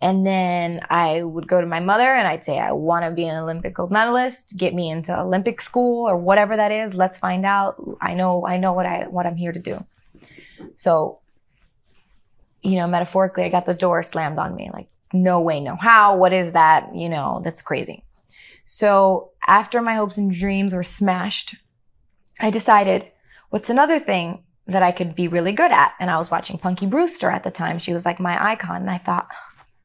And 0.00 0.26
then 0.26 0.82
I 0.90 1.22
would 1.22 1.48
go 1.48 1.60
to 1.60 1.66
my 1.66 1.80
mother 1.80 2.04
and 2.04 2.28
I'd 2.28 2.44
say, 2.44 2.58
I 2.58 2.72
want 2.72 3.06
to 3.06 3.10
be 3.10 3.26
an 3.26 3.42
Olympic 3.42 3.74
gold 3.74 3.90
medalist. 3.90 4.54
Get 4.56 4.74
me 4.74 4.90
into 4.90 5.18
Olympic 5.18 5.60
school 5.62 6.08
or 6.08 6.16
whatever 6.16 6.56
that 6.56 6.70
is. 6.70 6.94
Let's 6.94 7.16
find 7.16 7.46
out. 7.46 7.82
I 8.02 8.12
know, 8.12 8.46
I 8.46 8.58
know 8.58 8.74
what 8.74 8.84
I, 8.84 9.06
what 9.08 9.26
I'm 9.26 9.36
here 9.36 9.52
to 9.52 9.60
do. 9.60 9.84
So, 10.76 11.20
you 12.62 12.76
know, 12.76 12.86
metaphorically, 12.86 13.44
I 13.44 13.48
got 13.48 13.66
the 13.66 13.74
door 13.74 14.02
slammed 14.02 14.38
on 14.38 14.54
me. 14.54 14.70
Like, 14.72 14.88
no 15.12 15.40
way, 15.40 15.60
no 15.60 15.76
how. 15.76 16.16
What 16.16 16.32
is 16.32 16.52
that? 16.52 16.94
You 16.94 17.08
know, 17.08 17.40
that's 17.44 17.62
crazy. 17.62 18.04
So 18.64 19.30
after 19.46 19.82
my 19.82 19.94
hopes 19.94 20.16
and 20.16 20.32
dreams 20.32 20.74
were 20.74 20.82
smashed, 20.82 21.56
I 22.40 22.50
decided, 22.50 23.10
what's 23.50 23.70
another 23.70 23.98
thing 23.98 24.42
that 24.66 24.82
I 24.82 24.92
could 24.92 25.14
be 25.14 25.28
really 25.28 25.52
good 25.52 25.70
at? 25.70 25.92
And 26.00 26.10
I 26.10 26.18
was 26.18 26.30
watching 26.30 26.58
Punky 26.58 26.86
Brewster 26.86 27.30
at 27.30 27.42
the 27.42 27.50
time. 27.50 27.78
She 27.78 27.92
was 27.92 28.04
like 28.04 28.18
my 28.18 28.42
icon. 28.42 28.80
And 28.80 28.90
I 28.90 28.98
thought, 28.98 29.28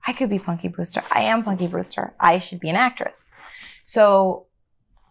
I 0.08 0.14
could 0.14 0.30
be 0.30 0.40
Punky 0.40 0.70
Brewster. 0.70 1.04
I 1.12 1.24
am 1.24 1.44
Punky 1.44 1.68
Brewster. 1.68 2.16
I 2.20 2.38
should 2.38 2.60
be 2.60 2.70
an 2.70 2.78
actress. 2.78 3.26
So 3.84 4.48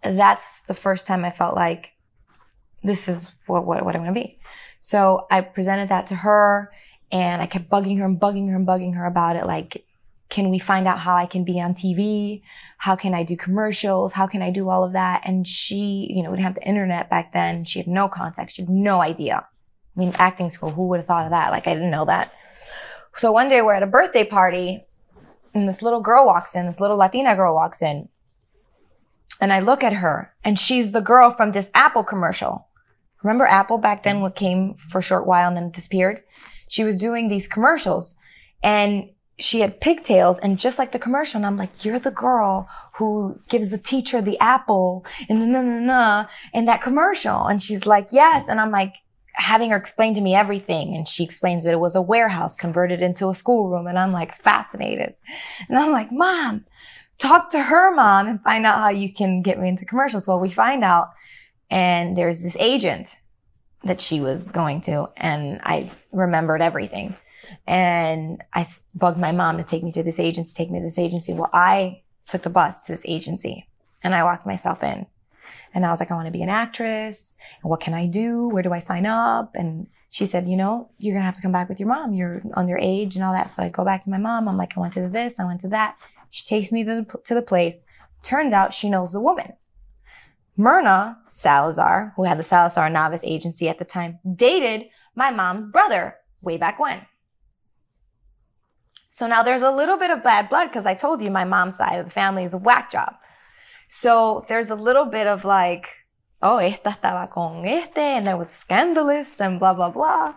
that's 0.03 0.61
the 0.61 0.75
first 0.75 1.07
time 1.07 1.25
I 1.25 1.31
felt 1.31 1.55
like 1.55 1.89
this 2.83 3.09
is 3.09 3.31
what, 3.47 3.67
what, 3.67 3.85
what 3.85 3.95
I 3.95 3.99
want 3.99 4.15
to 4.15 4.21
be. 4.21 4.39
So 4.88 5.26
I 5.30 5.42
presented 5.42 5.90
that 5.90 6.07
to 6.07 6.14
her 6.14 6.73
and 7.12 7.42
I 7.42 7.47
kept 7.47 7.68
bugging 7.68 7.99
her 7.99 8.07
and 8.07 8.18
bugging 8.18 8.49
her 8.49 8.57
and 8.57 8.66
bugging 8.66 8.95
her 8.95 9.04
about 9.04 9.37
it. 9.37 9.45
Like, 9.45 9.85
can 10.30 10.49
we 10.49 10.59
find 10.59 10.88
out 10.88 10.99
how 10.99 11.14
I 11.14 11.26
can 11.26 11.45
be 11.45 11.61
on 11.61 11.75
TV? 11.75 12.40
How 12.78 12.97
can 12.97 13.12
I 13.12 13.23
do 13.23 13.37
commercials? 13.37 14.14
How 14.14 14.26
can 14.26 14.40
I 14.40 14.49
do 14.50 14.71
all 14.71 14.83
of 14.83 14.95
that? 14.95 15.21
And 15.26 15.47
she, 15.47 16.07
you 16.09 16.23
know, 16.23 16.30
we 16.30 16.38
didn't 16.38 16.47
have 16.47 16.54
the 16.54 16.66
internet 16.66 17.11
back 17.11 17.35
then. 17.35 17.66
She 17.66 17.78
had 17.78 17.87
no 17.87 18.09
context. 18.09 18.57
She 18.57 18.62
had 18.62 18.71
no 18.71 19.02
idea. 19.02 19.47
I 19.95 20.00
mean, 20.00 20.14
acting 20.16 20.49
school, 20.49 20.71
who 20.71 20.87
would 20.88 21.00
have 21.00 21.07
thought 21.07 21.26
of 21.26 21.33
that? 21.33 21.50
Like, 21.50 21.66
I 21.66 21.75
didn't 21.75 21.90
know 21.90 22.07
that. 22.07 22.33
So 23.14 23.30
one 23.30 23.50
day 23.50 23.61
we're 23.61 23.75
at 23.75 23.83
a 23.83 23.87
birthday 23.87 24.25
party 24.25 24.87
and 25.52 25.68
this 25.68 25.83
little 25.83 26.00
girl 26.00 26.25
walks 26.25 26.57
in, 26.57 26.64
this 26.64 26.80
little 26.80 26.97
Latina 26.97 27.37
girl 27.37 27.54
walks 27.54 27.83
in. 27.83 28.09
And 29.38 29.52
I 29.52 29.61
look 29.61 29.85
at 29.85 29.92
her 29.92 30.33
and 30.42 30.59
she's 30.59 30.92
the 30.92 31.02
girl 31.02 31.30
from 31.30 31.52
this 31.52 31.71
Apple 31.75 32.04
commercial. 32.04 32.68
Remember 33.23 33.47
Apple 33.47 33.79
back 33.79 34.03
then 34.03 34.17
mm-hmm. 34.17 34.23
what 34.23 34.37
came 34.37 34.75
for 34.75 34.99
a 34.99 35.03
short 35.03 35.27
while 35.27 35.49
and 35.49 35.57
then 35.57 35.71
disappeared? 35.71 36.23
She 36.69 36.85
was 36.85 36.99
doing 36.99 37.29
these 37.29 37.47
commercials 37.47 38.15
and 38.63 39.11
she 39.39 39.61
had 39.61 39.81
pigtails 39.81 40.39
and 40.41 40.59
just 40.59 40.79
like 40.79 40.93
the 40.93 40.99
commercial 40.99 41.39
and 41.39 41.47
I'm 41.47 41.57
like, 41.57 41.85
you're 41.85 42.01
the 42.01 42.11
girl 42.11 42.69
who 42.95 43.41
gives 43.49 43.71
the 43.71 43.79
teacher 43.79 44.21
the 44.21 44.39
apple 44.41 45.07
and 45.29 45.55
then, 45.55 45.87
na, 45.87 46.27
in 46.53 46.67
that 46.67 46.83
commercial. 46.83 47.47
And 47.47 47.63
she's 47.63 47.87
like, 47.87 48.09
yes. 48.11 48.49
And 48.49 48.61
I'm 48.61 48.73
like, 48.73 48.95
having 49.39 49.71
her 49.71 49.77
explain 49.77 50.15
to 50.15 50.21
me 50.21 50.35
everything. 50.35 50.97
And 50.97 51.07
she 51.07 51.23
explains 51.23 51.63
that 51.63 51.73
it 51.73 51.81
was 51.81 51.95
a 51.95 52.03
warehouse 52.03 52.57
converted 52.57 53.01
into 53.01 53.29
a 53.29 53.35
schoolroom. 53.35 53.87
And 53.87 53.97
I'm 53.97 54.11
like 54.11 54.37
fascinated. 54.43 55.15
And 55.69 55.79
I'm 55.79 55.93
like, 55.93 56.11
mom, 56.11 56.65
talk 57.19 57.51
to 57.53 57.63
her 57.63 57.95
mom 57.95 58.27
and 58.27 58.43
find 58.43 58.67
out 58.67 58.79
how 58.79 58.91
you 58.91 59.13
can 59.13 59.43
get 59.43 59.61
me 59.61 59.69
into 59.69 59.85
commercials. 59.85 60.27
Well, 60.27 60.41
we 60.41 60.51
find 60.51 60.83
out 60.83 61.11
and 61.71 62.17
there's 62.17 62.43
this 62.43 62.57
agent 62.59 63.17
that 63.85 64.01
she 64.01 64.21
was 64.21 64.49
going 64.49 64.81
to 64.83 65.09
and 65.17 65.61
I 65.63 65.91
remembered 66.13 66.63
everything. 66.63 67.17
And 67.67 68.43
I 68.53 68.67
bugged 68.95 69.19
my 69.19 69.33
mom 69.33 69.57
to 69.57 69.65
take 69.65 69.83
me 69.83 69.93
to 69.93 70.03
this 70.03 70.21
agency, 70.21 70.55
take 70.55 70.71
me 70.71 70.81
to 70.81 70.85
this 70.85 70.99
agency. 70.99 71.33
Well, 71.33 71.51
I 71.53 72.03
took 72.27 72.43
the 72.43 72.51
bus 72.51 72.87
to 72.87 72.93
this 72.93 73.07
agency 73.07 73.69
and 74.03 74.15
I 74.15 74.25
walked 74.25 74.47
myself 74.47 74.83
in. 74.83 75.07
And 75.75 75.85
I 75.85 75.91
was 75.91 76.01
like, 76.01 76.11
I 76.11 76.15
want 76.15 76.27
to 76.27 76.33
be 76.33 76.43
an 76.43 76.49
actress. 76.49 77.37
And 77.63 77.71
what 77.71 77.81
can 77.81 77.95
I 77.95 78.07
do? 78.07 78.49
Where 78.49 78.63
do 78.63 78.73
I 78.73 78.79
sign 78.79 79.07
up? 79.07 79.55
And 79.55 79.87
she 80.11 80.25
said, 80.27 80.49
you 80.49 80.57
know, 80.57 80.91
you're 80.99 81.13
going 81.13 81.23
to 81.23 81.27
have 81.27 81.35
to 81.35 81.43
come 81.43 81.53
back 81.53 81.69
with 81.69 81.79
your 81.79 81.89
mom. 81.89 82.15
You're 82.15 82.41
underage 82.57 83.15
and 83.15 83.25
all 83.25 83.33
that. 83.33 83.51
So 83.51 83.63
I 83.63 83.69
go 83.69 83.85
back 83.85 84.05
to 84.05 84.11
my 84.11 84.19
mom. 84.19 84.49
I'm 84.49 84.57
like, 84.57 84.77
I 84.77 84.81
went 84.81 84.95
to 84.95 85.09
this. 85.09 85.39
I 85.39 85.45
went 85.45 85.61
to 85.63 85.69
that. 85.69 85.97
She 86.31 86.45
takes 86.45 86.73
me 86.73 86.85
to 86.85 87.05
the, 87.05 87.19
to 87.25 87.35
the 87.35 87.43
place. 87.43 87.85
Turns 88.23 88.53
out 88.53 88.75
she 88.75 88.89
knows 88.89 89.13
the 89.13 89.21
woman. 89.21 89.53
Myrna 90.59 91.19
Salazar, 91.29 92.12
who 92.17 92.25
had 92.25 92.37
the 92.37 92.43
Salazar 92.43 92.91
Navas 92.91 93.23
agency 93.23 93.69
at 93.69 93.79
the 93.79 93.85
time, 93.85 94.19
dated 94.35 94.88
my 95.15 95.31
mom's 95.31 95.67
brother 95.67 96.17
way 96.43 96.57
back 96.57 96.81
when. 96.81 97.07
So 99.09 99.29
now 99.29 99.45
there's 99.45 99.62
a 99.62 99.71
little 99.71 99.97
bit 99.97 100.11
of 100.11 100.25
bad 100.25 100.49
blood 100.49 100.67
because 100.67 100.85
I 100.85 100.95
told 100.95 101.23
you 101.23 101.31
my 101.31 101.45
mom's 101.45 101.77
side 101.77 102.00
of 102.00 102.07
the 102.07 102.11
family 102.11 102.43
is 102.43 102.55
a 102.55 102.59
whack 102.59 102.91
job. 102.91 103.15
So 103.88 104.45
there's 104.49 104.69
a 104.69 104.75
little 104.75 105.05
bit 105.05 105.29
of 105.29 105.45
like, 105.45 105.87
oh, 106.43 106.59
esta 106.59 106.91
estaba 106.91 107.31
con 107.31 107.65
este, 107.65 107.99
and 107.99 108.27
there 108.27 108.37
was 108.37 108.50
scandalous 108.50 109.41
and 109.41 109.61
blah, 109.61 109.75
blah, 109.75 109.91
blah. 109.91 110.35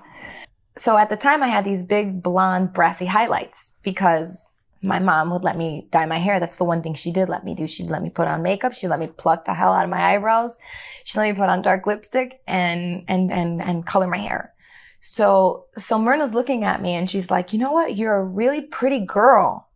So 0.77 0.97
at 0.97 1.09
the 1.09 1.17
time 1.17 1.41
I 1.41 1.47
had 1.47 1.65
these 1.65 1.83
big 1.83 2.21
blonde 2.21 2.73
brassy 2.73 3.07
highlights 3.07 3.73
because 3.81 4.50
my 4.83 4.99
mom 4.99 5.29
would 5.29 5.43
let 5.43 5.57
me 5.57 5.87
dye 5.91 6.05
my 6.05 6.17
hair. 6.17 6.39
That's 6.39 6.57
the 6.57 6.63
one 6.63 6.81
thing 6.81 6.93
she 6.93 7.11
did 7.11 7.29
let 7.29 7.43
me 7.43 7.53
do. 7.53 7.67
She'd 7.67 7.89
let 7.89 8.01
me 8.01 8.09
put 8.09 8.27
on 8.27 8.41
makeup. 8.41 8.73
She'd 8.73 8.87
let 8.87 8.99
me 8.99 9.07
pluck 9.07 9.45
the 9.45 9.53
hell 9.53 9.73
out 9.73 9.83
of 9.83 9.89
my 9.89 10.13
eyebrows. 10.13 10.57
She'd 11.03 11.19
let 11.19 11.29
me 11.29 11.39
put 11.39 11.49
on 11.49 11.61
dark 11.61 11.85
lipstick 11.85 12.41
and, 12.47 13.03
and, 13.07 13.31
and, 13.31 13.61
and 13.61 13.85
color 13.85 14.07
my 14.07 14.17
hair. 14.17 14.53
So, 15.01 15.65
so 15.77 15.97
Myrna's 15.97 16.33
looking 16.33 16.63
at 16.63 16.81
me 16.81 16.93
and 16.93 17.09
she's 17.09 17.29
like, 17.29 17.53
you 17.53 17.59
know 17.59 17.71
what? 17.71 17.95
You're 17.95 18.17
a 18.17 18.23
really 18.23 18.61
pretty 18.61 18.99
girl, 18.99 19.69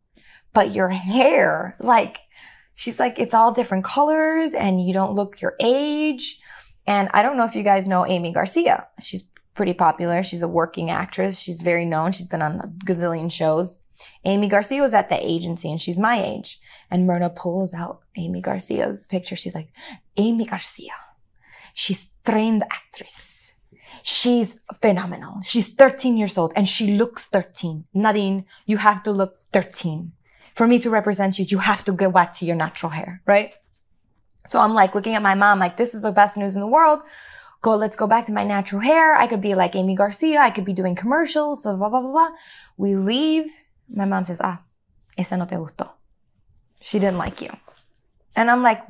but 0.54 0.74
your 0.74 0.90
hair, 0.90 1.76
like, 1.80 2.20
she's 2.76 3.00
like, 3.00 3.20
it's 3.20 3.34
all 3.34 3.52
different 3.52 3.86
colors 3.86 4.54
and 4.54 4.86
you 4.86 4.94
don't 4.94 5.16
look 5.16 5.42
your 5.42 5.56
age. 5.60 6.40
And 6.88 7.10
I 7.14 7.24
don't 7.24 7.38
know 7.38 7.46
if 7.46 7.56
you 7.56 7.64
guys 7.64 7.88
know 7.88 8.06
Aimee 8.06 8.34
Garcia. 8.34 8.88
She's 9.00 9.28
pretty 9.56 9.74
popular. 9.74 10.22
She's 10.22 10.44
a 10.44 10.48
working 10.48 10.92
actress. 10.92 11.40
She's 11.40 11.62
very 11.62 11.86
known. 11.86 12.12
She's 12.12 12.28
been 12.28 12.42
on 12.44 12.60
a 12.60 12.68
gazillion 12.86 13.32
shows. 13.32 13.80
Aimee 14.24 14.50
Garcia 14.50 14.82
was 14.82 14.94
at 14.94 15.10
the 15.10 15.18
agency 15.26 15.70
and 15.70 15.82
she's 15.82 16.00
my 16.00 16.22
age. 16.22 16.60
And 16.92 17.08
Myrna 17.08 17.30
pulls 17.30 17.74
out 17.74 18.02
Aimee 18.16 18.42
Garcia's 18.42 19.08
picture. 19.08 19.36
She's 19.36 19.56
like, 19.56 19.70
Aimee 20.18 20.46
Garcia. 20.46 20.94
She's 21.74 22.10
trained 22.24 22.64
actress 22.72 23.46
She's 24.04 24.60
phenomenal. 24.82 25.42
She's 25.42 25.68
13 25.68 26.18
years 26.18 26.38
old 26.38 26.54
and 26.56 26.68
she 26.68 26.96
looks 26.96 27.28
13. 27.28 27.86
Nadine, 27.94 28.46
you 28.66 28.78
have 28.78 29.04
to 29.04 29.12
look 29.12 29.40
13. 29.52 30.12
For 30.54 30.68
me 30.68 30.80
to 30.80 30.90
represent 30.90 31.38
you, 31.38 31.46
you 31.48 31.58
have 31.58 31.84
to 31.86 31.92
go 31.92 32.12
back 32.12 32.32
to 32.34 32.46
your 32.46 32.56
natural 32.56 32.92
hair, 32.92 33.22
right? 33.26 33.56
So 34.48 34.60
I'm 34.60 34.74
like 34.74 34.96
looking 34.96 35.16
at 35.16 35.24
my 35.24 35.36
mom, 35.36 35.60
like, 35.60 35.78
this 35.78 35.94
is 35.94 36.02
the 36.02 36.12
best 36.12 36.38
news 36.38 36.56
in 36.56 36.62
the 36.62 36.68
world. 36.68 37.00
Go, 37.62 37.76
let's 37.76 37.96
go 37.96 38.06
back 38.06 38.26
to 38.26 38.32
my 38.32 38.44
natural 38.44 38.80
hair. 38.80 39.16
I 39.16 39.28
could 39.28 39.42
be 39.42 39.56
like 39.56 39.76
Aimee 39.76 39.96
Garcia. 39.96 40.40
I 40.40 40.52
could 40.52 40.66
be 40.66 40.74
doing 40.74 40.94
commercials, 40.94 41.64
blah, 41.64 41.76
blah, 41.76 41.90
blah, 41.90 42.02
blah. 42.02 42.30
We 42.78 42.96
leave. 42.96 43.52
My 43.90 44.06
mom 44.06 44.26
says, 44.26 44.42
ah, 44.44 44.62
esa 45.18 45.38
no 45.38 45.46
te 45.46 45.56
gustó. 45.56 45.92
She 46.82 47.00
didn't 47.00 47.18
like 47.18 47.42
you. 47.42 47.50
And 48.38 48.52
I'm 48.52 48.62
like, 48.62 48.84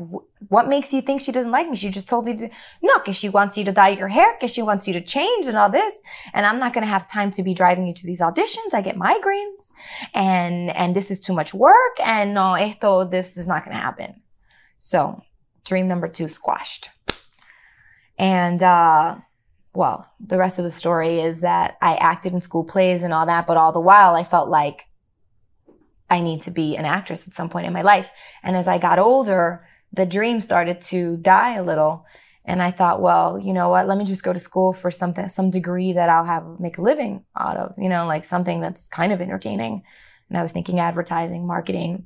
what 0.50 0.68
makes 0.68 0.92
you 0.92 1.02
think 1.02 1.22
she 1.22 1.32
doesn't 1.32 1.52
like 1.52 1.70
me? 1.70 1.76
She 1.76 1.92
just 1.92 2.10
told 2.10 2.26
me 2.26 2.36
to, 2.36 2.50
no, 2.82 2.98
cause 3.00 3.16
she 3.16 3.30
wants 3.30 3.58
you 3.58 3.64
to 3.66 3.72
dye 3.72 3.90
your 3.90 4.08
hair, 4.08 4.36
cause 4.42 4.52
she 4.52 4.64
wants 4.64 4.88
you 4.88 4.94
to 4.94 5.02
change 5.02 5.46
and 5.46 5.56
all 5.56 5.70
this. 5.70 6.02
And 6.34 6.48
I'm 6.48 6.60
not 6.60 6.74
going 6.74 6.84
to 6.84 6.90
have 6.90 7.08
time 7.08 7.30
to 7.32 7.44
be 7.44 7.54
driving 7.54 7.86
you 7.86 7.94
to 7.94 8.08
these 8.08 8.22
auditions. 8.22 8.74
I 8.74 8.82
get 8.82 8.96
migraines 8.96 9.72
and, 10.16 10.76
and 10.76 10.96
this 10.96 11.12
is 11.12 11.20
too 11.20 11.34
much 11.34 11.54
work. 11.54 12.00
And 12.04 12.34
no, 12.34 12.56
esto, 12.56 13.06
this 13.06 13.38
is 13.38 13.48
not 13.48 13.64
going 13.64 13.78
to 13.78 13.82
happen. 13.82 14.22
So 14.80 15.22
dream 15.64 15.88
number 15.88 16.08
two 16.08 16.28
squashed. 16.28 16.90
And, 18.18 18.64
uh, 18.64 19.18
well, 19.76 20.10
the 20.20 20.38
rest 20.38 20.60
of 20.60 20.66
the 20.66 20.72
story 20.72 21.20
is 21.20 21.42
that 21.42 21.78
I 21.82 21.96
acted 21.96 22.34
in 22.34 22.42
school 22.42 22.64
plays 22.64 23.04
and 23.04 23.14
all 23.14 23.26
that, 23.26 23.48
but 23.48 23.58
all 23.58 23.72
the 23.72 23.80
while 23.80 24.16
I 24.16 24.24
felt 24.24 24.50
like 24.50 24.86
I 26.10 26.22
need 26.22 26.42
to 26.42 26.52
be 26.52 26.78
an 26.78 26.86
actress 26.86 27.28
at 27.28 27.34
some 27.34 27.50
point 27.50 27.68
in 27.68 27.74
my 27.74 27.82
life. 27.82 28.12
And 28.44 28.56
as 28.56 28.68
I 28.68 28.78
got 28.78 29.00
older, 29.00 29.68
the 29.92 30.06
dream 30.06 30.40
started 30.42 30.82
to 30.82 31.18
die 31.18 31.56
a 31.56 31.64
little. 31.64 32.06
And 32.46 32.62
I 32.62 32.70
thought, 32.70 33.02
well, 33.02 33.40
you 33.40 33.54
know 33.54 33.70
what? 33.70 33.88
Let 33.88 33.98
me 33.98 34.06
just 34.06 34.24
go 34.24 34.32
to 34.32 34.40
school 34.40 34.72
for 34.72 34.92
something, 34.92 35.28
some 35.28 35.50
degree 35.50 35.94
that 35.94 36.10
I'll 36.10 36.26
have 36.26 36.60
make 36.60 36.78
a 36.78 36.84
living 36.84 37.26
out 37.38 37.58
of, 37.58 37.74
you 37.78 37.90
know, 37.90 38.06
like 38.06 38.24
something 38.24 38.62
that's 38.62 38.88
kind 38.88 39.12
of 39.12 39.20
entertaining. 39.20 39.82
And 40.30 40.38
I 40.38 40.42
was 40.42 40.52
thinking 40.52 40.80
advertising, 40.80 41.48
marketing. 41.48 42.06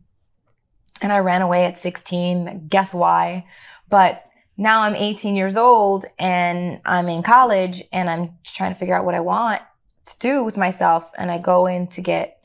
And 1.02 1.12
I 1.12 1.20
ran 1.20 1.42
away 1.42 1.66
at 1.66 1.78
16. 1.78 2.68
Guess 2.70 2.94
why? 2.94 3.46
But 3.90 4.24
now 4.60 4.82
I'm 4.82 4.96
18 4.96 5.36
years 5.36 5.58
old 5.58 6.06
and 6.20 6.82
I'm 6.86 7.10
in 7.10 7.24
college 7.24 7.84
and 7.92 8.10
I'm 8.10 8.38
trying 8.44 8.74
to 8.74 8.80
figure 8.80 8.96
out 8.96 9.06
what 9.06 9.16
I 9.16 9.20
want 9.20 9.62
to 10.06 10.20
do 10.20 10.44
with 10.44 10.58
myself. 10.58 11.12
And 11.18 11.32
I 11.32 11.40
go 11.40 11.66
in 11.66 11.88
to 11.88 12.02
get 12.02 12.36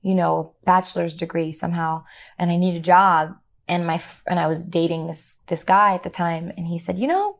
you 0.00 0.14
know, 0.14 0.54
bachelor's 0.64 1.14
degree 1.14 1.52
somehow 1.52 2.04
and 2.38 2.50
I 2.50 2.56
need 2.56 2.76
a 2.76 2.80
job 2.80 3.36
and 3.68 3.86
my 3.86 4.02
and 4.26 4.40
I 4.40 4.46
was 4.46 4.66
dating 4.66 5.06
this 5.06 5.38
this 5.46 5.62
guy 5.62 5.94
at 5.94 6.02
the 6.02 6.10
time, 6.10 6.50
and 6.56 6.66
he 6.66 6.78
said, 6.78 6.98
you 6.98 7.06
know, 7.06 7.36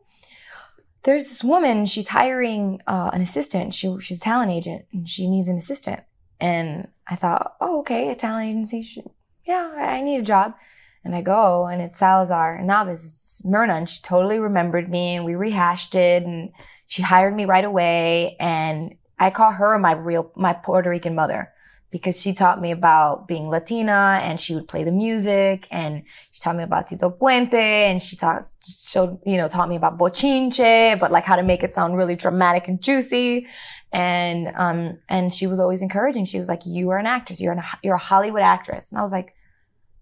there's 1.03 1.27
this 1.27 1.43
woman. 1.43 1.85
She's 1.85 2.09
hiring 2.09 2.81
uh, 2.87 3.09
an 3.13 3.21
assistant. 3.21 3.73
She 3.73 3.97
she's 3.99 4.19
a 4.19 4.21
talent 4.21 4.51
agent, 4.51 4.85
and 4.93 5.09
she 5.09 5.27
needs 5.27 5.47
an 5.47 5.57
assistant. 5.57 6.01
And 6.39 6.87
I 7.07 7.15
thought, 7.15 7.55
oh, 7.59 7.79
okay, 7.79 8.09
a 8.11 8.15
talent 8.15 8.49
agency. 8.49 8.81
Should, 8.81 9.09
yeah, 9.45 9.73
I 9.75 10.01
need 10.01 10.19
a 10.19 10.23
job. 10.23 10.53
And 11.03 11.15
I 11.15 11.21
go, 11.21 11.67
and 11.67 11.81
it's 11.81 11.99
Salazar 11.99 12.55
and 12.55 12.67
Navas. 12.67 13.05
It's 13.05 13.45
Myrna, 13.45 13.73
and 13.73 13.89
she 13.89 14.01
totally 14.01 14.39
remembered 14.39 14.89
me, 14.89 15.15
and 15.15 15.25
we 15.25 15.35
rehashed 15.35 15.95
it, 15.95 16.23
and 16.23 16.51
she 16.87 17.01
hired 17.01 17.35
me 17.35 17.45
right 17.45 17.63
away. 17.63 18.35
And 18.39 18.95
I 19.17 19.29
call 19.29 19.51
her 19.51 19.77
my 19.77 19.93
real, 19.93 20.31
my 20.35 20.53
Puerto 20.53 20.89
Rican 20.89 21.15
mother 21.15 21.51
because 21.91 22.19
she 22.19 22.33
taught 22.33 22.61
me 22.61 22.71
about 22.71 23.27
being 23.27 23.49
Latina 23.49 24.19
and 24.21 24.39
she 24.39 24.53
would 24.53 24.67
play 24.67 24.83
the 24.83 24.91
music 24.91 25.67
and 25.71 26.03
she 26.31 26.41
taught 26.41 26.55
me 26.55 26.63
about 26.63 26.87
Tito 26.87 27.09
Puente 27.09 27.55
and 27.55 28.01
she 28.01 28.15
taught, 28.15 28.51
showed, 28.63 29.19
you 29.25 29.37
know, 29.37 29.47
taught 29.47 29.69
me 29.69 29.75
about 29.75 29.97
bochinche, 29.97 30.99
but 30.99 31.11
like 31.11 31.25
how 31.25 31.35
to 31.35 31.43
make 31.43 31.63
it 31.63 31.73
sound 31.73 31.97
really 31.97 32.15
dramatic 32.15 32.67
and 32.67 32.81
juicy. 32.81 33.47
And, 33.91 34.51
um, 34.55 34.99
and 35.09 35.33
she 35.33 35.47
was 35.47 35.59
always 35.59 35.81
encouraging. 35.81 36.25
She 36.25 36.37
was 36.37 36.47
like, 36.47 36.61
you 36.65 36.91
are 36.91 36.99
an 36.99 37.07
actress. 37.07 37.41
You're 37.41 37.53
an, 37.53 37.63
you're 37.83 37.95
a 37.95 37.99
Hollywood 37.99 38.43
actress. 38.43 38.91
And 38.91 38.99
I 38.99 39.01
was 39.01 39.11
like, 39.11 39.33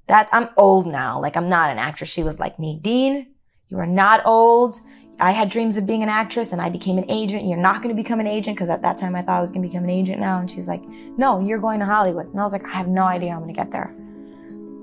that, 0.07 0.29
I'm 0.31 0.49
old 0.57 0.87
now. 0.87 1.21
Like 1.21 1.37
I'm 1.37 1.49
not 1.49 1.69
an 1.69 1.77
actress. 1.77 2.09
She 2.09 2.23
was 2.23 2.39
like, 2.39 2.57
Nadine, 2.59 3.27
you 3.69 3.77
are 3.77 3.85
not 3.85 4.21
old. 4.25 4.79
I 5.19 5.31
had 5.31 5.49
dreams 5.49 5.77
of 5.77 5.87
being 5.87 6.03
an 6.03 6.09
actress 6.09 6.51
and 6.51 6.61
I 6.61 6.69
became 6.69 6.97
an 6.97 7.05
agent. 7.09 7.45
You're 7.45 7.57
not 7.57 7.81
going 7.81 7.95
to 7.95 8.01
become 8.01 8.19
an 8.19 8.27
agent 8.27 8.55
because 8.55 8.69
at 8.69 8.83
that 8.83 8.97
time 8.97 9.15
I 9.15 9.21
thought 9.21 9.37
I 9.37 9.41
was 9.41 9.51
going 9.51 9.63
to 9.63 9.67
become 9.67 9.83
an 9.83 9.89
agent 9.89 10.19
now. 10.19 10.39
And 10.39 10.49
she's 10.49 10.67
like, 10.67 10.83
no, 11.17 11.39
you're 11.39 11.59
going 11.59 11.79
to 11.79 11.85
Hollywood. 11.85 12.27
And 12.27 12.39
I 12.39 12.43
was 12.43 12.53
like, 12.53 12.65
I 12.65 12.73
have 12.73 12.87
no 12.87 13.03
idea 13.03 13.31
how 13.31 13.37
I'm 13.37 13.43
going 13.43 13.53
to 13.53 13.59
get 13.59 13.71
there. 13.71 13.93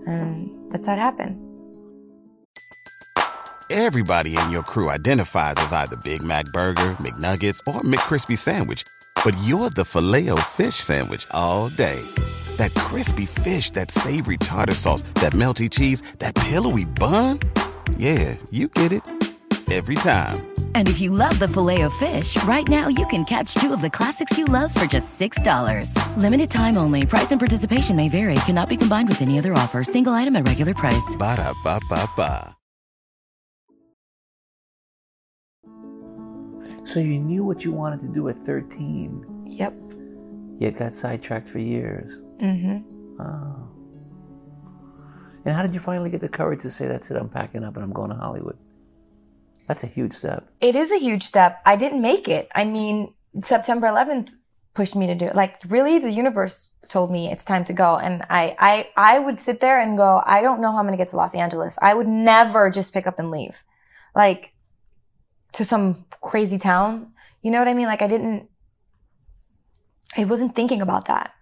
And 0.06 0.72
that's 0.72 0.86
how 0.86 0.94
it 0.94 0.98
happened. 0.98 1.40
Everybody 3.70 4.36
in 4.36 4.50
your 4.50 4.62
crew 4.62 4.90
identifies 4.90 5.54
as 5.58 5.72
either 5.72 5.96
Big 6.04 6.22
Mac 6.22 6.44
Burger, 6.52 6.90
McNuggets, 7.00 7.60
or 7.66 7.80
McCrispy 7.80 8.36
Sandwich. 8.36 8.84
But 9.24 9.34
you're 9.44 9.70
the 9.70 9.84
filet 9.84 10.28
fish 10.50 10.74
Sandwich 10.74 11.26
all 11.30 11.70
day. 11.70 12.02
That 12.56 12.72
crispy 12.74 13.26
fish, 13.26 13.70
that 13.72 13.90
savory 13.90 14.36
tartar 14.36 14.74
sauce, 14.74 15.02
that 15.14 15.32
melty 15.32 15.70
cheese, 15.70 16.02
that 16.18 16.34
pillowy 16.34 16.84
bun. 16.84 17.40
Yeah, 17.96 18.36
you 18.50 18.68
get 18.68 18.92
it 18.92 19.02
every 19.72 19.94
time. 19.96 20.46
And 20.74 20.88
if 20.88 21.00
you 21.00 21.10
love 21.10 21.38
the 21.38 21.48
filet 21.48 21.82
of 21.82 21.92
fish, 21.94 22.36
right 22.44 22.66
now 22.68 22.88
you 22.88 23.06
can 23.06 23.24
catch 23.24 23.54
two 23.54 23.72
of 23.72 23.80
the 23.80 23.90
classics 23.90 24.36
you 24.38 24.44
love 24.44 24.72
for 24.74 24.84
just 24.84 25.18
$6. 25.18 26.16
Limited 26.16 26.50
time 26.50 26.76
only. 26.76 27.06
Price 27.06 27.32
and 27.32 27.40
participation 27.40 27.96
may 27.96 28.08
vary. 28.08 28.34
Cannot 28.46 28.68
be 28.68 28.76
combined 28.76 29.08
with 29.08 29.22
any 29.22 29.38
other 29.38 29.54
offer. 29.54 29.82
Single 29.84 30.12
item 30.12 30.36
at 30.36 30.46
regular 30.46 30.74
price. 30.74 31.16
Ba 31.18 31.36
da 31.36 31.52
ba 31.64 31.80
ba 31.88 32.08
ba. 32.16 32.54
So 36.84 37.00
you 37.00 37.18
knew 37.18 37.42
what 37.44 37.64
you 37.64 37.72
wanted 37.72 38.00
to 38.02 38.08
do 38.08 38.28
at 38.28 38.36
13, 38.36 39.24
Yep. 39.46 39.74
yet 40.58 40.78
got 40.78 40.94
sidetracked 40.94 41.48
for 41.48 41.58
years. 41.58 42.20
Mm-hmm. 42.38 43.22
Oh. 43.22 43.68
And 45.44 45.54
how 45.54 45.62
did 45.62 45.74
you 45.74 45.80
finally 45.80 46.10
get 46.10 46.20
the 46.20 46.28
courage 46.28 46.62
to 46.62 46.70
say, 46.70 46.86
that's 46.86 47.10
it, 47.10 47.16
I'm 47.16 47.28
packing 47.28 47.64
up 47.64 47.74
and 47.76 47.84
I'm 47.84 47.92
going 47.92 48.10
to 48.10 48.16
Hollywood? 48.16 48.56
That's 49.68 49.84
a 49.84 49.86
huge 49.86 50.12
step. 50.12 50.48
It 50.60 50.76
is 50.76 50.92
a 50.92 50.98
huge 50.98 51.22
step. 51.22 51.60
I 51.64 51.76
didn't 51.76 52.02
make 52.02 52.28
it. 52.28 52.48
I 52.54 52.64
mean, 52.64 53.14
September 53.42 53.86
11th 53.86 54.32
pushed 54.74 54.96
me 54.96 55.06
to 55.06 55.14
do 55.14 55.26
it. 55.26 55.34
Like 55.34 55.60
really 55.68 55.98
the 55.98 56.10
universe 56.10 56.70
told 56.88 57.10
me 57.10 57.30
it's 57.30 57.44
time 57.44 57.64
to 57.64 57.72
go. 57.72 57.96
And 57.96 58.24
I, 58.28 58.56
I, 58.58 58.88
I 58.96 59.18
would 59.18 59.40
sit 59.40 59.60
there 59.60 59.80
and 59.80 59.96
go, 59.96 60.22
I 60.24 60.42
don't 60.42 60.60
know 60.60 60.70
how 60.72 60.78
I'm 60.78 60.84
going 60.84 60.92
to 60.92 60.98
get 60.98 61.08
to 61.08 61.16
Los 61.16 61.34
Angeles. 61.34 61.78
I 61.80 61.94
would 61.94 62.08
never 62.08 62.70
just 62.70 62.92
pick 62.92 63.06
up 63.06 63.18
and 63.18 63.30
leave. 63.30 63.62
Like 64.14 64.52
to 65.52 65.64
some 65.64 66.04
crazy 66.20 66.58
town. 66.58 67.12
You 67.42 67.50
know 67.50 67.58
what 67.58 67.68
I 67.68 67.74
mean? 67.74 67.86
Like 67.86 68.02
I 68.02 68.06
didn't, 68.06 68.48
I 70.16 70.24
wasn't 70.24 70.54
thinking 70.54 70.82
about 70.82 71.06
that. 71.06 71.32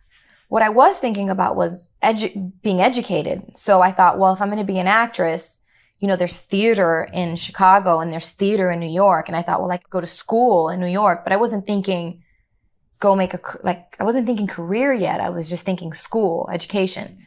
What 0.52 0.61
I 0.61 0.68
was 0.68 0.99
thinking 0.99 1.30
about 1.30 1.56
was 1.56 1.88
edu- 2.02 2.52
being 2.60 2.82
educated. 2.82 3.56
So 3.56 3.80
I 3.80 3.91
thought, 3.91 4.19
well, 4.19 4.34
if 4.34 4.43
I'm 4.43 4.49
going 4.49 4.58
to 4.58 4.75
be 4.75 4.78
an 4.78 4.86
actress, 4.86 5.60
you 5.99 6.06
know, 6.06 6.15
there's 6.15 6.36
theater 6.36 7.08
in 7.10 7.36
Chicago 7.36 8.00
and 8.00 8.10
there's 8.10 8.28
theater 8.28 8.71
in 8.71 8.78
New 8.78 8.93
York. 8.93 9.28
And 9.28 9.36
I 9.36 9.41
thought, 9.41 9.62
well, 9.62 9.73
I 9.73 9.78
could 9.78 9.88
go 9.88 10.02
to 10.02 10.06
school 10.06 10.69
in 10.69 10.78
New 10.78 10.93
York, 11.00 11.25
but 11.25 11.32
I 11.32 11.38
wasn't 11.38 11.67
thinking 11.67 12.23
go 13.00 13.17
make 13.17 13.32
a, 13.32 13.41
like, 13.62 13.97
I 13.99 14.04
wasn't 14.04 14.26
thinking 14.26 14.47
career 14.47 14.93
yet. 14.93 15.23
I 15.23 15.30
was 15.30 15.49
just 15.49 15.65
thinking 15.65 15.95
school, 15.95 16.50
education. 16.52 17.25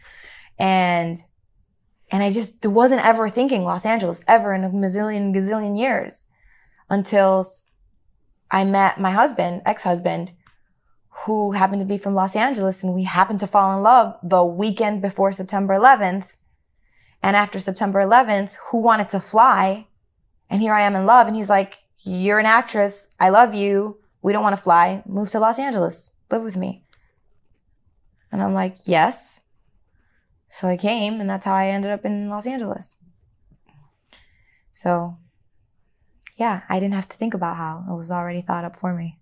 And, 0.60 1.18
and 2.12 2.22
I 2.22 2.32
just 2.32 2.64
wasn't 2.64 3.04
ever 3.04 3.28
thinking 3.28 3.64
Los 3.64 3.88
Angeles 3.88 4.22
ever 4.28 4.54
in 4.54 4.64
a 4.64 4.70
gazillion, 4.70 5.34
gazillion 5.36 5.80
years 5.80 6.28
until 6.92 7.48
I 8.52 8.66
met 8.66 9.00
my 9.00 9.10
husband, 9.10 9.64
ex-husband, 9.66 10.32
who 11.24 11.54
happened 11.54 11.80
to 11.80 11.86
be 11.86 11.98
from 11.98 12.14
Los 12.14 12.36
Angeles 12.36 12.84
and 12.84 12.94
we 12.94 13.04
happened 13.04 13.40
to 13.40 13.48
fall 13.48 13.76
in 13.76 13.82
love 13.82 14.18
the 14.22 14.44
weekend 14.44 15.02
before 15.02 15.32
September 15.32 15.74
11th. 15.74 16.36
And 17.24 17.36
after 17.36 17.58
September 17.58 18.00
11th, 18.00 18.56
who 18.70 18.80
wanted 18.80 19.10
to 19.10 19.20
fly? 19.20 19.88
And 20.50 20.62
here 20.62 20.74
I 20.74 20.82
am 20.82 20.96
in 20.96 21.06
love. 21.06 21.28
And 21.28 21.36
he's 21.36 21.50
like, 21.50 21.78
you're 22.00 22.40
an 22.40 22.46
actress. 22.46 23.08
I 23.20 23.30
love 23.30 23.54
you. 23.56 23.98
We 24.22 24.34
don't 24.34 24.44
want 24.44 24.56
to 24.56 24.62
fly. 24.62 25.02
Move 25.08 25.30
to 25.32 25.40
Los 25.40 25.58
Angeles. 25.58 26.12
Live 26.30 26.44
with 26.44 26.58
me. 26.58 26.84
And 28.32 28.44
I'm 28.44 28.54
like, 28.54 28.76
yes. 28.84 29.42
So 30.50 30.68
I 30.68 30.78
came 30.78 31.22
and 31.22 31.30
that's 31.30 31.46
how 31.46 31.56
I 31.56 31.68
ended 31.68 31.92
up 31.92 32.06
in 32.06 32.30
Los 32.30 32.46
Angeles. 32.46 32.98
So 34.74 35.18
yeah, 36.36 36.64
I 36.68 36.80
didn't 36.80 36.96
have 36.96 37.10
to 37.10 37.18
think 37.18 37.34
about 37.34 37.56
how 37.56 37.86
it 37.90 37.96
was 37.96 38.12
already 38.12 38.42
thought 38.42 38.66
up 38.66 38.76
for 38.76 38.94
me. 38.94 39.18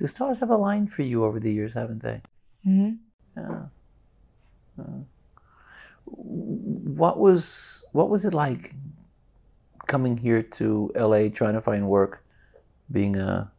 The 0.00 0.08
stars 0.08 0.40
have 0.40 0.50
aligned 0.50 0.90
for 0.92 1.02
you 1.02 1.24
over 1.24 1.38
the 1.38 1.52
years, 1.52 1.74
haven't 1.74 2.02
they? 2.02 2.22
hmm 2.64 2.92
Yeah. 3.36 3.66
Uh, 4.78 5.04
what 6.06 7.18
was 7.18 7.84
what 7.92 8.08
was 8.08 8.24
it 8.24 8.34
like 8.34 8.74
coming 9.86 10.16
here 10.16 10.42
to 10.42 10.90
LA 10.94 11.28
trying 11.28 11.54
to 11.54 11.60
find 11.60 11.86
work, 11.86 12.24
being 12.90 13.16
a 13.16 13.52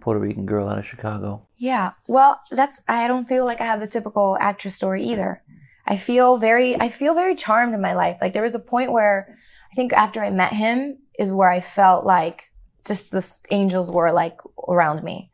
Puerto 0.00 0.20
Rican 0.20 0.46
girl 0.46 0.68
out 0.68 0.78
of 0.78 0.86
Chicago? 0.86 1.46
Yeah. 1.56 1.92
Well, 2.06 2.40
that's 2.50 2.80
I 2.86 3.08
don't 3.08 3.26
feel 3.26 3.44
like 3.44 3.60
I 3.60 3.66
have 3.66 3.80
the 3.80 3.86
typical 3.86 4.36
actress 4.40 4.76
story 4.76 5.04
either. 5.04 5.42
I 5.86 5.96
feel 5.96 6.36
very 6.36 6.80
I 6.80 6.88
feel 6.88 7.14
very 7.14 7.34
charmed 7.34 7.74
in 7.74 7.80
my 7.80 7.94
life. 7.94 8.18
Like 8.20 8.32
there 8.32 8.42
was 8.44 8.54
a 8.54 8.60
point 8.60 8.92
where 8.92 9.36
I 9.72 9.74
think 9.74 9.92
after 9.92 10.22
I 10.22 10.30
met 10.30 10.52
him 10.52 10.98
is 11.18 11.32
where 11.32 11.50
I 11.50 11.60
felt 11.60 12.06
like 12.06 12.52
just 12.86 13.10
the 13.10 13.26
angels 13.50 13.90
were 13.90 14.12
like 14.12 14.38
around 14.68 15.02
me. 15.02 15.30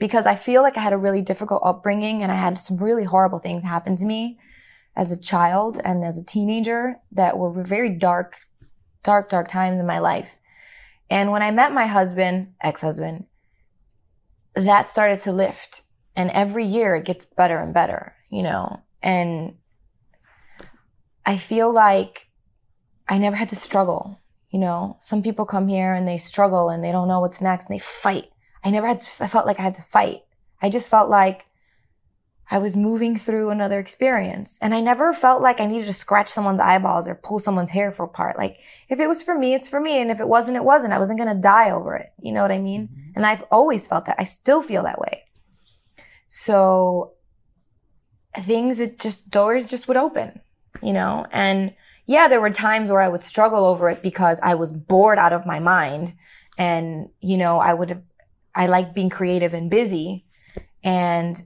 Because 0.00 0.26
I 0.26 0.34
feel 0.34 0.62
like 0.62 0.76
I 0.78 0.80
had 0.80 0.94
a 0.94 0.98
really 0.98 1.20
difficult 1.20 1.62
upbringing 1.64 2.22
and 2.22 2.32
I 2.32 2.34
had 2.34 2.58
some 2.58 2.78
really 2.78 3.04
horrible 3.04 3.38
things 3.38 3.62
happen 3.62 3.94
to 3.96 4.04
me 4.06 4.38
as 4.96 5.12
a 5.12 5.16
child 5.16 5.78
and 5.84 6.02
as 6.02 6.18
a 6.18 6.24
teenager 6.24 6.96
that 7.12 7.38
were 7.38 7.62
very 7.62 7.90
dark, 7.90 8.38
dark, 9.02 9.28
dark 9.28 9.46
times 9.46 9.78
in 9.78 9.86
my 9.86 9.98
life. 9.98 10.40
And 11.10 11.30
when 11.30 11.42
I 11.42 11.50
met 11.50 11.74
my 11.74 11.86
husband, 11.86 12.54
ex-husband, 12.62 13.26
that 14.54 14.88
started 14.88 15.20
to 15.20 15.32
lift. 15.32 15.82
And 16.16 16.30
every 16.30 16.64
year 16.64 16.96
it 16.96 17.04
gets 17.04 17.24
better 17.24 17.58
and 17.58 17.74
better, 17.74 18.14
you 18.30 18.42
know? 18.42 18.80
And 19.02 19.56
I 21.26 21.36
feel 21.36 21.72
like 21.72 22.28
I 23.06 23.18
never 23.18 23.36
had 23.36 23.50
to 23.50 23.56
struggle, 23.56 24.18
you 24.48 24.58
know? 24.58 24.96
Some 25.00 25.22
people 25.22 25.44
come 25.44 25.68
here 25.68 25.92
and 25.92 26.08
they 26.08 26.18
struggle 26.18 26.70
and 26.70 26.82
they 26.82 26.90
don't 26.90 27.08
know 27.08 27.20
what's 27.20 27.42
next 27.42 27.66
and 27.66 27.74
they 27.74 27.82
fight. 27.82 28.29
I 28.62 28.70
never 28.70 28.86
had 28.86 29.00
to, 29.00 29.24
I 29.24 29.26
felt 29.26 29.46
like 29.46 29.58
I 29.58 29.62
had 29.62 29.74
to 29.74 29.82
fight. 29.82 30.22
I 30.60 30.68
just 30.68 30.90
felt 30.90 31.08
like 31.08 31.46
I 32.50 32.58
was 32.58 32.76
moving 32.76 33.16
through 33.16 33.50
another 33.50 33.78
experience. 33.78 34.58
And 34.60 34.74
I 34.74 34.80
never 34.80 35.12
felt 35.12 35.40
like 35.40 35.60
I 35.60 35.66
needed 35.66 35.86
to 35.86 35.92
scratch 35.92 36.28
someone's 36.28 36.58
eyeballs 36.60 37.06
or 37.06 37.14
pull 37.14 37.38
someone's 37.38 37.70
hair 37.70 37.92
for 37.92 38.04
apart. 38.04 38.36
Like, 38.36 38.58
if 38.88 38.98
it 38.98 39.06
was 39.06 39.22
for 39.22 39.38
me, 39.38 39.54
it's 39.54 39.68
for 39.68 39.80
me. 39.80 40.02
And 40.02 40.10
if 40.10 40.18
it 40.18 40.26
wasn't, 40.26 40.56
it 40.56 40.64
wasn't. 40.64 40.92
I 40.92 40.98
wasn't 40.98 41.20
going 41.20 41.34
to 41.34 41.40
die 41.40 41.70
over 41.70 41.94
it. 41.94 42.12
You 42.20 42.32
know 42.32 42.42
what 42.42 42.50
I 42.50 42.58
mean? 42.58 42.88
Mm-hmm. 42.88 43.10
And 43.14 43.24
I've 43.24 43.44
always 43.52 43.86
felt 43.86 44.06
that. 44.06 44.16
I 44.18 44.24
still 44.24 44.62
feel 44.62 44.82
that 44.82 45.00
way. 45.00 45.22
So 46.26 47.12
things, 48.36 48.80
it 48.80 48.98
just, 48.98 49.30
doors 49.30 49.70
just 49.70 49.86
would 49.86 49.96
open, 49.96 50.40
you 50.82 50.92
know? 50.92 51.26
And 51.30 51.74
yeah, 52.06 52.26
there 52.26 52.40
were 52.40 52.50
times 52.50 52.90
where 52.90 53.00
I 53.00 53.08
would 53.08 53.22
struggle 53.22 53.64
over 53.64 53.88
it 53.88 54.02
because 54.02 54.40
I 54.42 54.56
was 54.56 54.72
bored 54.72 55.18
out 55.18 55.32
of 55.32 55.46
my 55.46 55.60
mind. 55.60 56.14
And, 56.58 57.10
you 57.20 57.36
know, 57.36 57.58
I 57.58 57.74
would 57.74 57.90
have, 57.90 58.02
I 58.54 58.66
like 58.66 58.94
being 58.94 59.10
creative 59.10 59.54
and 59.54 59.70
busy. 59.70 60.24
And, 60.82 61.40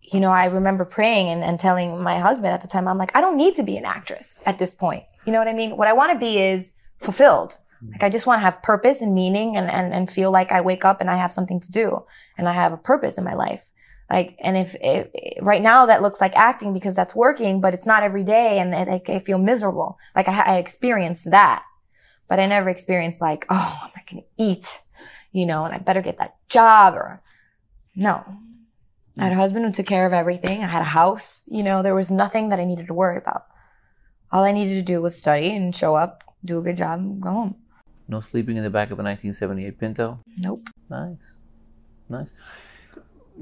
you 0.00 0.20
know, 0.20 0.30
I 0.30 0.46
remember 0.46 0.84
praying 0.84 1.28
and, 1.28 1.42
and 1.42 1.58
telling 1.58 2.02
my 2.02 2.18
husband 2.18 2.52
at 2.52 2.62
the 2.62 2.68
time, 2.68 2.88
I'm 2.88 2.98
like, 2.98 3.16
I 3.16 3.20
don't 3.20 3.36
need 3.36 3.54
to 3.56 3.62
be 3.62 3.76
an 3.76 3.84
actress 3.84 4.40
at 4.44 4.58
this 4.58 4.74
point. 4.74 5.04
You 5.24 5.32
know 5.32 5.38
what 5.38 5.48
I 5.48 5.54
mean? 5.54 5.76
What 5.76 5.88
I 5.88 5.92
want 5.92 6.12
to 6.12 6.18
be 6.18 6.38
is 6.38 6.72
fulfilled. 6.98 7.58
Like 7.90 8.02
I 8.02 8.08
just 8.08 8.26
want 8.26 8.38
to 8.38 8.44
have 8.44 8.62
purpose 8.62 9.02
and 9.02 9.14
meaning 9.14 9.56
and, 9.56 9.70
and, 9.70 9.92
and 9.92 10.10
feel 10.10 10.30
like 10.30 10.52
I 10.52 10.62
wake 10.62 10.84
up 10.84 11.00
and 11.00 11.10
I 11.10 11.16
have 11.16 11.32
something 11.32 11.60
to 11.60 11.70
do 11.70 12.04
and 12.38 12.48
I 12.48 12.52
have 12.52 12.72
a 12.72 12.78
purpose 12.78 13.18
in 13.18 13.24
my 13.24 13.34
life. 13.34 13.70
Like, 14.10 14.36
and 14.40 14.56
if, 14.56 14.76
if 14.80 15.08
right 15.40 15.62
now 15.62 15.86
that 15.86 16.02
looks 16.02 16.20
like 16.20 16.36
acting 16.36 16.72
because 16.72 16.94
that's 16.94 17.14
working, 17.14 17.60
but 17.60 17.74
it's 17.74 17.86
not 17.86 18.02
every 18.02 18.22
day, 18.22 18.58
and, 18.58 18.74
I, 18.74 19.00
I 19.08 19.18
feel 19.20 19.38
miserable. 19.38 19.98
Like 20.14 20.28
I, 20.28 20.54
I 20.54 20.56
experienced 20.58 21.30
that, 21.30 21.64
but 22.28 22.38
I 22.38 22.46
never 22.46 22.68
experienced 22.68 23.20
like, 23.20 23.46
oh, 23.48 23.80
I'm 23.82 23.90
not 23.96 24.06
gonna 24.10 24.22
eat, 24.36 24.80
you 25.34 25.44
know, 25.44 25.64
and 25.64 25.74
I 25.74 25.78
better 25.78 26.00
get 26.00 26.18
that 26.18 26.36
job 26.48 26.94
or 26.94 27.20
no. 27.94 28.24
I 29.18 29.24
had 29.24 29.32
a 29.32 29.34
mm. 29.34 29.38
husband 29.38 29.66
who 29.66 29.72
took 29.72 29.86
care 29.86 30.06
of 30.06 30.12
everything. 30.12 30.62
I 30.62 30.68
had 30.68 30.80
a 30.80 30.86
house, 30.86 31.42
you 31.46 31.62
know, 31.62 31.82
there 31.82 31.94
was 31.94 32.10
nothing 32.10 32.48
that 32.48 32.60
I 32.60 32.64
needed 32.64 32.86
to 32.86 32.94
worry 32.94 33.18
about. 33.18 33.46
All 34.32 34.44
I 34.44 34.52
needed 34.52 34.74
to 34.74 34.82
do 34.82 35.02
was 35.02 35.18
study 35.18 35.54
and 35.54 35.74
show 35.74 35.94
up, 35.94 36.24
do 36.44 36.58
a 36.58 36.62
good 36.62 36.76
job, 36.76 37.00
and 37.00 37.20
go 37.20 37.30
home. 37.30 37.56
No 38.08 38.20
sleeping 38.20 38.56
in 38.56 38.64
the 38.64 38.70
back 38.70 38.88
of 38.88 38.98
a 38.98 39.02
1978 39.02 39.78
Pinto? 39.78 40.20
Nope. 40.38 40.68
Nice. 40.88 41.38
Nice. 42.08 42.34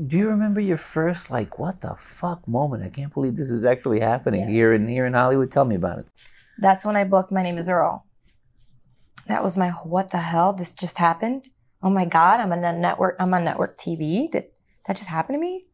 Do 0.07 0.17
you 0.17 0.29
remember 0.29 0.61
your 0.61 0.79
first 0.79 1.31
like 1.31 1.59
what 1.59 1.83
the 1.83 1.95
fuck 1.99 2.49
moment? 2.49 2.83
I 2.83 2.89
can't 2.89 3.13
believe 3.13 3.37
this 3.37 3.51
is 3.51 3.65
actually 3.65 4.01
happening 4.01 4.43
Yeah. 4.43 4.49
here 4.49 4.73
in 4.73 4.89
here 4.89 5.05
in 5.05 5.13
Hollywood. 5.13 5.51
Tell 5.51 5.67
me 5.67 5.75
about 5.75 5.99
it. 5.99 6.07
That's 6.59 6.85
when 6.87 6.97
I 6.97 7.05
booked 7.05 7.31
My 7.31 7.43
Name 7.43 7.59
is 7.59 7.69
Earl. 7.69 8.07
That 9.27 9.43
was 9.43 9.59
my 9.59 9.71
what 9.71 10.11
the 10.11 10.19
hell? 10.19 10.53
This 10.53 10.73
just 10.75 10.99
happened? 10.99 11.49
Oh 11.83 11.91
my 11.91 12.05
god, 12.05 12.41
I'm 12.41 12.53
on 12.53 12.65
a 12.65 12.73
network 12.73 13.17
I'm 13.19 13.35
on 13.35 13.45
network 13.45 13.77
TV. 13.77 14.31
Did 14.31 14.47
that 14.87 14.97
just 14.97 15.09
happen 15.09 15.35
to 15.35 15.41
me? 15.41 15.67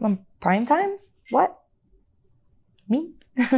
I'm 0.00 0.06
on 0.06 0.26
prime 0.40 0.66
time? 0.66 0.98
What? 1.30 1.58
Me? 2.88 3.14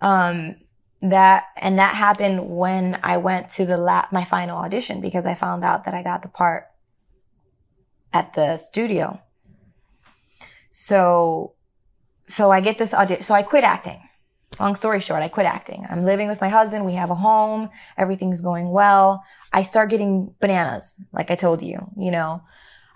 um 0.00 0.56
that 1.00 1.44
and 1.56 1.78
that 1.78 1.94
happened 1.94 2.48
when 2.50 2.98
I 3.02 3.18
went 3.18 3.48
to 3.50 3.64
the 3.64 3.76
la- 3.76 4.08
my 4.10 4.24
final 4.24 4.58
audition 4.58 5.00
because 5.00 5.26
I 5.26 5.34
found 5.34 5.64
out 5.64 5.84
that 5.84 5.94
I 5.94 6.02
got 6.02 6.22
the 6.22 6.28
part 6.28 6.66
at 8.12 8.32
the 8.32 8.56
studio. 8.56 9.20
So 10.70 11.54
so 12.26 12.50
I 12.50 12.60
get 12.60 12.78
this 12.78 12.92
audition. 12.92 13.22
So 13.22 13.34
I 13.34 13.42
quit 13.42 13.64
acting 13.64 14.00
long 14.58 14.74
story 14.74 15.00
short, 15.00 15.22
I 15.22 15.28
quit 15.28 15.46
acting. 15.46 15.86
I'm 15.88 16.04
living 16.04 16.28
with 16.28 16.40
my 16.40 16.48
husband. 16.48 16.84
We 16.84 16.94
have 16.94 17.10
a 17.10 17.14
home. 17.14 17.70
Everything's 17.96 18.40
going 18.40 18.70
well. 18.70 19.22
I 19.52 19.62
start 19.62 19.90
getting 19.90 20.34
bananas, 20.40 20.96
like 21.12 21.30
I 21.30 21.34
told 21.34 21.62
you, 21.62 21.78
you 21.96 22.10
know, 22.10 22.42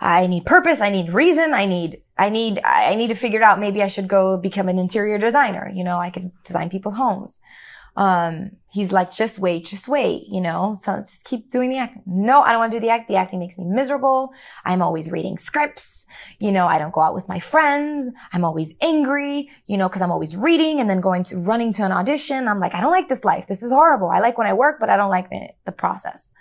I 0.01 0.27
need 0.27 0.45
purpose. 0.45 0.81
I 0.81 0.91
need 0.91 1.15
reason. 1.15 1.55
I 1.55 1.67
need, 1.67 2.03
I 2.19 2.29
need, 2.29 2.61
I 2.65 2.95
need 2.97 3.09
to 3.09 3.15
figure 3.15 3.41
it 3.41 3.45
out. 3.45 3.61
Maybe 3.61 3.83
I 3.83 3.89
should 3.89 4.09
go 4.09 4.37
become 4.37 4.69
an 4.69 4.79
interior 4.79 5.19
designer. 5.19 5.71
You 5.73 5.85
know, 5.85 5.99
I 5.99 6.11
could 6.11 6.33
design 6.45 6.71
people's 6.71 6.97
homes. 6.97 7.41
Um, 7.95 8.53
he's 8.71 8.91
like, 8.91 9.13
just 9.13 9.39
wait, 9.39 9.67
just 9.67 9.87
wait, 9.87 10.25
you 10.29 10.41
know, 10.41 10.75
so 10.81 11.01
just 11.01 11.25
keep 11.25 11.51
doing 11.51 11.69
the 11.69 11.77
acting. 11.77 12.03
No, 12.07 12.41
I 12.41 12.51
don't 12.51 12.61
want 12.61 12.73
to 12.73 12.79
do 12.79 12.81
the 12.81 12.89
act. 12.89 13.07
The 13.09 13.17
acting 13.17 13.39
makes 13.39 13.59
me 13.59 13.65
miserable. 13.65 14.31
I'm 14.65 14.81
always 14.81 15.11
reading 15.11 15.37
scripts. 15.37 16.07
You 16.39 16.53
know, 16.53 16.67
I 16.67 16.79
don't 16.79 16.93
go 16.93 17.03
out 17.03 17.15
with 17.15 17.29
my 17.29 17.39
friends. 17.39 18.09
I'm 18.33 18.45
always 18.45 18.75
angry, 18.81 19.51
you 19.67 19.77
know, 19.77 19.89
cause 19.89 20.01
I'm 20.01 20.11
always 20.11 20.37
reading 20.37 20.81
and 20.81 20.89
then 20.89 21.01
going 21.01 21.23
to 21.25 21.37
running 21.37 21.73
to 21.75 21.83
an 21.83 21.93
audition. 21.93 22.49
I'm 22.49 22.61
like, 22.61 22.75
I 22.75 22.81
don't 22.81 22.93
like 22.93 23.09
this 23.09 23.25
life. 23.25 23.47
This 23.47 23.63
is 23.63 23.71
horrible. 23.71 24.09
I 24.09 24.21
like 24.21 24.39
when 24.39 24.47
I 24.47 24.55
work, 24.55 24.77
but 24.81 24.89
I 24.89 24.97
don't 24.97 25.11
like 25.11 25.29
the, 25.29 25.49
the 25.67 25.73
process. 25.73 26.33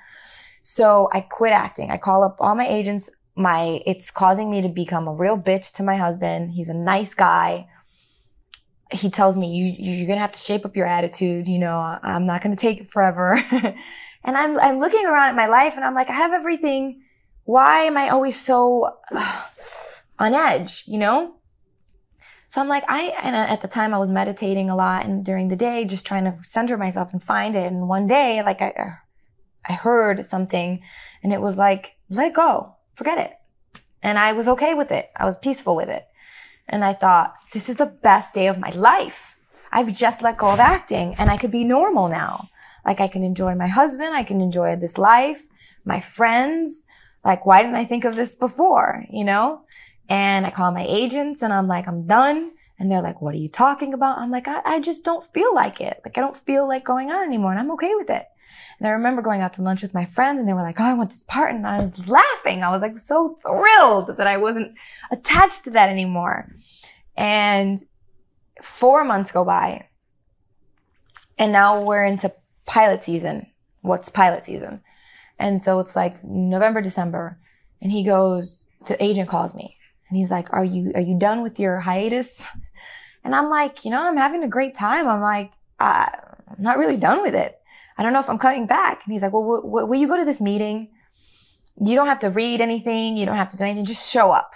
So 0.62 1.10
I 1.12 1.22
quit 1.22 1.54
acting. 1.54 1.92
I 1.92 1.98
call 1.98 2.24
up 2.24 2.38
all 2.40 2.56
my 2.56 2.68
agents. 2.68 3.10
My, 3.36 3.82
it's 3.86 4.12
causing 4.12 4.50
me 4.50 4.62
to 4.62 4.70
become 4.70 5.08
a 5.08 5.14
real 5.14 5.38
bitch 5.38 5.74
to 5.76 5.84
my 5.84 5.98
husband. 5.98 6.52
He's 6.52 6.70
a 6.70 6.74
nice 6.74 7.14
guy 7.14 7.68
he 8.91 9.10
tells 9.10 9.38
me 9.38 9.56
you 9.56 9.65
you're 9.77 10.08
gonna 10.08 10.19
have 10.19 10.32
to 10.32 10.39
shape 10.39 10.65
up 10.65 10.75
your 10.75 10.86
attitude 10.86 11.47
you 11.47 11.60
know 11.60 11.77
i'm 12.04 12.25
not 12.25 12.41
gonna 12.41 12.56
take 12.56 12.82
it 12.82 12.91
forever. 12.91 13.43
And 14.23 14.38
i'm 14.38 14.60
i'm 14.60 14.80
looking 14.80 15.04
around 15.04 15.30
at 15.30 15.36
my 15.36 15.47
life 15.47 15.75
and 15.75 15.84
i'm 15.84 15.95
like 15.95 16.12
i 16.12 16.13
have 16.13 16.32
everything. 16.32 17.01
Why 17.45 17.86
am 17.86 17.97
i 17.97 18.10
always 18.10 18.39
so 18.39 18.97
uh, 19.12 19.45
on 20.19 20.36
edge 20.36 20.84
you 20.86 20.99
know? 20.99 21.38
So 22.49 22.62
i'm 22.62 22.67
like 22.67 22.84
i 22.88 23.06
and 23.23 23.36
at 23.36 23.62
the 23.62 23.67
time 23.67 23.95
i 23.95 23.97
was 23.97 24.12
meditating 24.12 24.69
a 24.69 24.75
lot 24.75 25.06
and 25.06 25.25
during 25.25 25.47
the 25.47 25.56
day 25.56 25.86
just 25.86 26.06
trying 26.06 26.25
to 26.25 26.38
center 26.43 26.77
myself 26.77 27.13
and 27.13 27.23
find 27.23 27.56
it. 27.56 27.65
And 27.65 27.88
one 27.88 28.06
day 28.06 28.43
like 28.43 28.62
i 28.62 28.93
i 29.67 29.73
heard 29.73 30.23
something 30.27 30.82
and 31.23 31.34
it 31.34 31.41
was 31.41 31.58
like 31.58 31.95
let 32.10 32.27
it 32.27 32.36
go. 32.36 32.75
Forget 32.93 33.17
it. 33.17 33.82
And 34.04 34.19
i 34.19 34.34
was 34.34 34.47
okay 34.47 34.75
with 34.75 34.91
it. 34.91 35.10
I 35.15 35.25
was 35.25 35.36
peaceful 35.38 35.75
with 35.75 35.89
it 35.89 36.06
and 36.71 36.84
I 36.84 36.93
thought, 36.93 37.36
this 37.51 37.69
is 37.69 37.75
the 37.75 37.86
best 37.86 38.34
day 38.34 38.47
of 38.47 38.57
my 38.57 38.71
life. 38.71 39.38
I've 39.71 39.93
just 39.93 40.21
let 40.21 40.38
go 40.38 40.51
of 40.51 40.60
acting 40.60 41.15
and 41.17 41.29
I 41.29 41.38
could 41.38 41.51
be 41.51 41.63
normal 41.63 42.10
now. 42.10 42.49
Like 42.86 42.99
I 42.99 43.07
can 43.07 43.23
enjoy 43.23 43.55
my 43.55 43.67
husband. 43.67 44.15
I 44.15 44.23
can 44.23 44.41
enjoy 44.41 44.75
this 44.75 44.97
life, 44.97 45.43
my 45.86 45.99
friends. 45.99 46.84
Like, 47.23 47.45
why 47.45 47.62
didn't 47.62 47.75
I 47.75 47.86
think 47.86 48.05
of 48.05 48.15
this 48.15 48.34
before? 48.34 49.05
You 49.12 49.23
know? 49.25 49.62
And 50.10 50.45
I 50.45 50.49
call 50.49 50.71
my 50.71 50.86
agents 50.88 51.41
and 51.41 51.53
I'm 51.53 51.67
like, 51.67 51.88
I'm 51.88 52.07
done. 52.07 52.51
And 52.79 52.91
they're 52.91 53.01
like, 53.01 53.21
what 53.21 53.36
are 53.36 53.38
you 53.38 53.49
talking 53.49 53.93
about? 53.93 54.17
I'm 54.17 54.31
like, 54.31 54.47
I, 54.47 54.62
I 54.65 54.79
just 54.79 55.05
don't 55.05 55.23
feel 55.34 55.53
like 55.53 55.79
it. 55.81 56.01
Like, 56.03 56.17
I 56.17 56.21
don't 56.21 56.36
feel 56.36 56.67
like 56.67 56.84
going 56.84 57.12
on 57.12 57.23
anymore 57.23 57.51
and 57.51 57.60
I'm 57.60 57.71
okay 57.71 57.93
with 57.95 58.10
it. 58.10 58.25
And 58.82 58.88
I 58.88 58.94
remember 58.94 59.22
going 59.22 59.41
out 59.41 59.54
to 59.54 59.62
lunch 59.62 59.84
with 59.84 59.94
my 59.94 60.06
friends 60.06 60.39
and 60.39 60.50
they 60.50 60.54
were 60.54 60.63
like, 60.63 60.80
oh, 60.80 60.84
I 60.84 60.96
want 60.96 61.12
this 61.12 61.24
part. 61.26 61.54
And 61.54 61.67
I 61.67 61.82
was 61.82 62.08
laughing. 62.08 62.63
I 62.63 62.72
was 62.72 62.82
like 62.82 62.98
so 62.98 63.38
thrilled 63.44 64.17
that 64.17 64.26
I 64.26 64.38
wasn't 64.38 64.74
attached 65.12 65.65
to 65.65 65.70
that 65.70 65.91
anymore. 65.91 66.52
And 67.15 67.78
four 68.60 69.04
months 69.04 69.32
go 69.32 69.46
by. 69.46 69.86
And 71.38 71.52
now 71.52 71.84
we're 71.84 72.04
into 72.04 72.34
pilot 72.65 73.04
season. 73.04 73.46
What's 73.82 74.10
pilot 74.10 74.41
season? 74.41 74.82
And 75.38 75.63
so 75.63 75.80
it's 75.80 75.96
like 75.96 76.24
November, 76.24 76.82
December. 76.82 77.38
And 77.84 77.91
he 77.91 78.04
goes, 78.04 78.65
the 78.88 79.02
agent 79.04 79.30
calls 79.30 79.54
me 79.54 79.78
and 80.10 80.17
he's 80.17 80.32
like, 80.32 80.52
are 80.52 80.65
you, 80.65 80.91
are 80.96 81.02
you 81.02 81.20
done 81.20 81.44
with 81.44 81.60
your 81.60 81.80
hiatus? 81.80 82.48
And 83.24 83.36
I'm 83.36 83.52
like, 83.52 83.86
you 83.86 83.91
know, 83.91 84.02
I'm 84.02 84.17
having 84.17 84.44
a 84.44 84.48
great 84.48 84.74
time. 84.74 85.08
I'm 85.08 85.22
like, 85.22 85.52
uh, 85.80 86.08
I'm 86.48 86.56
not 86.58 86.80
really 86.80 86.98
done 86.98 87.22
with 87.22 87.36
it. 87.36 87.61
I 87.97 88.04
don't 88.04 88.13
know 88.13 88.19
if 88.19 88.30
I'm 88.30 88.38
coming 88.38 88.67
back. 88.67 89.01
And 89.06 89.13
he's 89.13 89.21
like, 89.21 89.34
well, 89.34 89.62
will 89.63 89.95
you 89.95 90.08
go 90.08 90.17
to 90.17 90.25
this 90.25 90.41
meeting? 90.41 90.89
You 91.84 91.95
don't 91.95 92.08
have 92.08 92.19
to 92.19 92.30
read 92.30 92.62
anything. 92.62 93.17
You 93.17 93.25
don't 93.25 93.38
have 93.38 93.49
to 93.49 93.58
do 93.58 93.63
anything. 93.63 93.86
Just 93.86 94.12
show 94.12 94.32
up. 94.32 94.56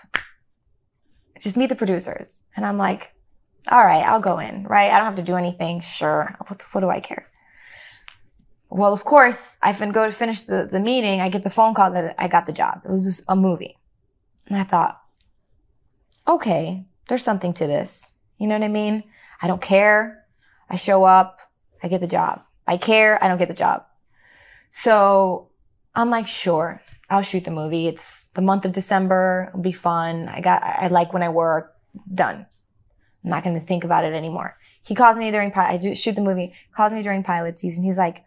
Just 1.39 1.58
meet 1.58 1.69
the 1.69 1.76
producers. 1.76 2.41
And 2.56 2.65
I'm 2.65 2.78
like, 2.78 3.13
all 3.69 3.84
right, 3.84 4.06
I'll 4.06 4.21
go 4.21 4.39
in, 4.39 4.63
right? 4.63 4.91
I 4.91 4.98
don't 4.98 5.06
have 5.08 5.15
to 5.15 5.24
do 5.24 5.36
anything. 5.36 5.82
Sure. 5.82 6.36
What, 6.48 6.63
what 6.71 6.82
do 6.82 6.89
I 6.89 7.00
care? 7.00 7.30
Well, 8.69 8.93
of 8.93 9.04
course, 9.06 9.58
I 9.62 9.74
fin- 9.74 9.91
go 9.91 10.06
to 10.06 10.12
finish 10.12 10.43
the, 10.43 10.67
the 10.71 10.80
meeting. 10.80 11.21
I 11.21 11.30
get 11.30 11.43
the 11.43 11.50
phone 11.50 11.74
call 11.74 11.91
that 11.91 12.15
I 12.17 12.28
got 12.28 12.45
the 12.45 12.54
job. 12.54 12.82
It 12.84 12.89
was 12.89 13.24
a 13.28 13.36
movie. 13.36 13.78
And 14.48 14.58
I 14.58 14.63
thought, 14.63 15.02
okay, 16.28 16.86
there's 17.08 17.24
something 17.24 17.54
to 17.54 17.67
this. 17.67 18.13
You 18.38 18.48
know 18.48 18.56
what 18.56 18.65
I 18.65 18.69
mean? 18.69 19.04
I 19.41 19.48
don't 19.48 19.62
care. 19.62 20.26
I 20.69 20.76
show 20.76 21.04
up. 21.04 21.39
I 21.82 21.88
get 21.88 22.02
the 22.02 22.08
job. 22.08 22.41
I 22.67 22.78
care. 22.78 23.23
I 23.23 23.28
don't 23.28 23.38
get 23.38 23.47
the 23.47 23.54
job. 23.54 23.86
So 24.71 25.49
I'm 25.93 26.10
like, 26.10 26.28
sure, 26.28 26.82
I'll 27.10 27.21
shoot 27.21 27.45
the 27.45 27.51
movie. 27.51 27.88
It's 27.88 28.28
the 28.34 28.41
month 28.41 28.65
of 28.65 28.73
December. 28.73 29.47
It'll 29.49 29.62
be 29.62 29.71
fun. 29.71 30.28
I 30.28 30.41
got, 30.41 30.63
I 30.63 30.88
like 30.88 31.13
when 31.13 31.23
I 31.23 31.30
work. 31.30 31.73
Done. 32.13 32.45
I'm 33.23 33.30
not 33.30 33.43
going 33.43 33.58
to 33.58 33.65
think 33.65 33.84
about 33.84 34.04
it 34.04 34.13
anymore. 34.13 34.58
He 34.84 34.95
calls 34.95 35.17
me 35.17 35.32
during, 35.32 35.51
I 35.54 35.78
do 35.78 35.95
shoot 35.95 36.15
the 36.15 36.21
movie, 36.21 36.54
calls 36.75 36.91
me 36.91 37.01
during 37.01 37.23
pilot 37.23 37.58
season. 37.58 37.84
He's 37.84 37.97
like, 37.97 38.23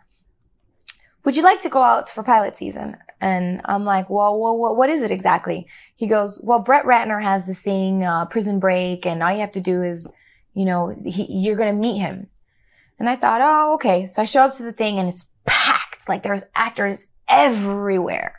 would 1.25 1.37
you 1.37 1.43
like 1.43 1.61
to 1.61 1.69
go 1.69 1.83
out 1.83 2.09
for 2.09 2.23
pilot 2.23 2.57
season? 2.57 2.97
And 3.21 3.61
I'm 3.67 3.85
like, 3.85 4.09
well, 4.09 4.41
well, 4.41 4.57
well 4.57 4.75
what 4.75 4.89
is 4.89 5.03
it 5.03 5.11
exactly? 5.11 5.67
He 5.95 6.07
goes, 6.07 6.41
well, 6.43 6.61
Brett 6.61 6.85
Ratner 6.85 7.23
has 7.23 7.47
this 7.47 7.61
thing, 7.61 8.03
uh, 8.05 8.25
Prison 8.27 8.59
Break, 8.59 9.05
and 9.05 9.23
all 9.23 9.31
you 9.31 9.41
have 9.41 9.53
to 9.53 9.61
do 9.61 9.83
is, 9.83 10.11
you 10.55 10.65
know, 10.65 10.97
he, 11.05 11.27
you're 11.29 11.57
going 11.57 11.75
to 11.75 11.79
meet 11.79 11.99
him. 11.99 12.29
And 12.99 13.09
I 13.09 13.17
thought, 13.17 13.41
oh, 13.41 13.75
okay. 13.75 14.07
So 14.07 14.23
I 14.23 14.25
show 14.25 14.43
up 14.43 14.53
to 14.55 14.63
the 14.63 14.73
thing 14.73 14.99
and 14.99 15.09
it's 15.09 15.27
packed. 15.47 16.09
Like 16.09 16.23
there's 16.23 16.43
actors 16.55 17.07
everywhere, 17.29 18.35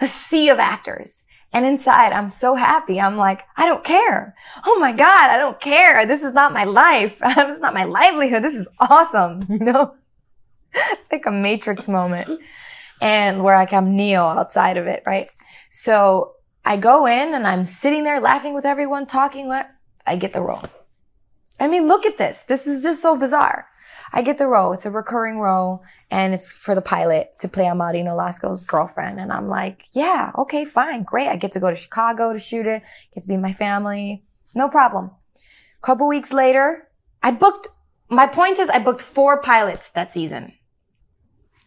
a 0.00 0.06
sea 0.06 0.48
of 0.48 0.58
actors. 0.58 1.22
And 1.50 1.64
inside, 1.64 2.12
I'm 2.12 2.28
so 2.28 2.54
happy. 2.56 3.00
I'm 3.00 3.16
like, 3.16 3.40
I 3.56 3.64
don't 3.64 3.82
care. 3.82 4.34
Oh 4.66 4.78
my 4.78 4.92
God, 4.92 5.30
I 5.30 5.38
don't 5.38 5.58
care. 5.58 6.04
This 6.04 6.22
is 6.22 6.34
not 6.34 6.52
my 6.52 6.64
life. 6.64 7.18
this 7.36 7.56
is 7.56 7.60
not 7.60 7.72
my 7.72 7.84
livelihood. 7.84 8.44
This 8.44 8.54
is 8.54 8.68
awesome. 8.78 9.46
You 9.48 9.58
know, 9.58 9.94
it's 10.74 11.10
like 11.10 11.24
a 11.26 11.30
matrix 11.30 11.88
moment 11.88 12.38
and 13.00 13.42
where 13.42 13.56
like 13.56 13.72
I'm 13.72 13.96
Neo 13.96 14.24
outside 14.24 14.76
of 14.76 14.86
it, 14.86 15.02
right? 15.06 15.28
So 15.70 16.34
I 16.64 16.76
go 16.76 17.06
in 17.06 17.34
and 17.34 17.46
I'm 17.46 17.64
sitting 17.64 18.04
there 18.04 18.20
laughing 18.20 18.52
with 18.52 18.66
everyone, 18.66 19.06
talking. 19.06 19.46
What 19.46 19.70
I 20.06 20.16
get 20.16 20.34
the 20.34 20.42
role. 20.42 20.62
I 21.58 21.66
mean, 21.66 21.88
look 21.88 22.06
at 22.06 22.18
this. 22.18 22.44
This 22.44 22.66
is 22.66 22.82
just 22.82 23.02
so 23.02 23.16
bizarre. 23.16 23.66
I 24.12 24.22
get 24.22 24.38
the 24.38 24.46
role. 24.46 24.72
It's 24.72 24.86
a 24.86 24.90
recurring 24.90 25.38
role 25.38 25.82
and 26.10 26.34
it's 26.34 26.52
for 26.52 26.74
the 26.74 26.82
pilot 26.82 27.38
to 27.40 27.48
play 27.48 27.64
Amaury 27.64 28.02
Nolasco's 28.02 28.62
girlfriend. 28.62 29.20
And 29.20 29.32
I'm 29.32 29.48
like, 29.48 29.84
yeah, 29.92 30.32
okay, 30.38 30.64
fine, 30.64 31.02
great. 31.02 31.28
I 31.28 31.36
get 31.36 31.52
to 31.52 31.60
go 31.60 31.70
to 31.70 31.76
Chicago 31.76 32.32
to 32.32 32.38
shoot 32.38 32.66
it, 32.66 32.82
get 33.14 33.22
to 33.22 33.28
be 33.28 33.36
my 33.36 33.52
family. 33.52 34.24
No 34.54 34.68
problem. 34.68 35.10
Couple 35.82 36.08
weeks 36.08 36.32
later, 36.32 36.88
I 37.22 37.30
booked, 37.30 37.68
my 38.08 38.26
point 38.26 38.58
is 38.58 38.68
I 38.68 38.78
booked 38.78 39.02
four 39.02 39.40
pilots 39.40 39.90
that 39.90 40.12
season. 40.12 40.54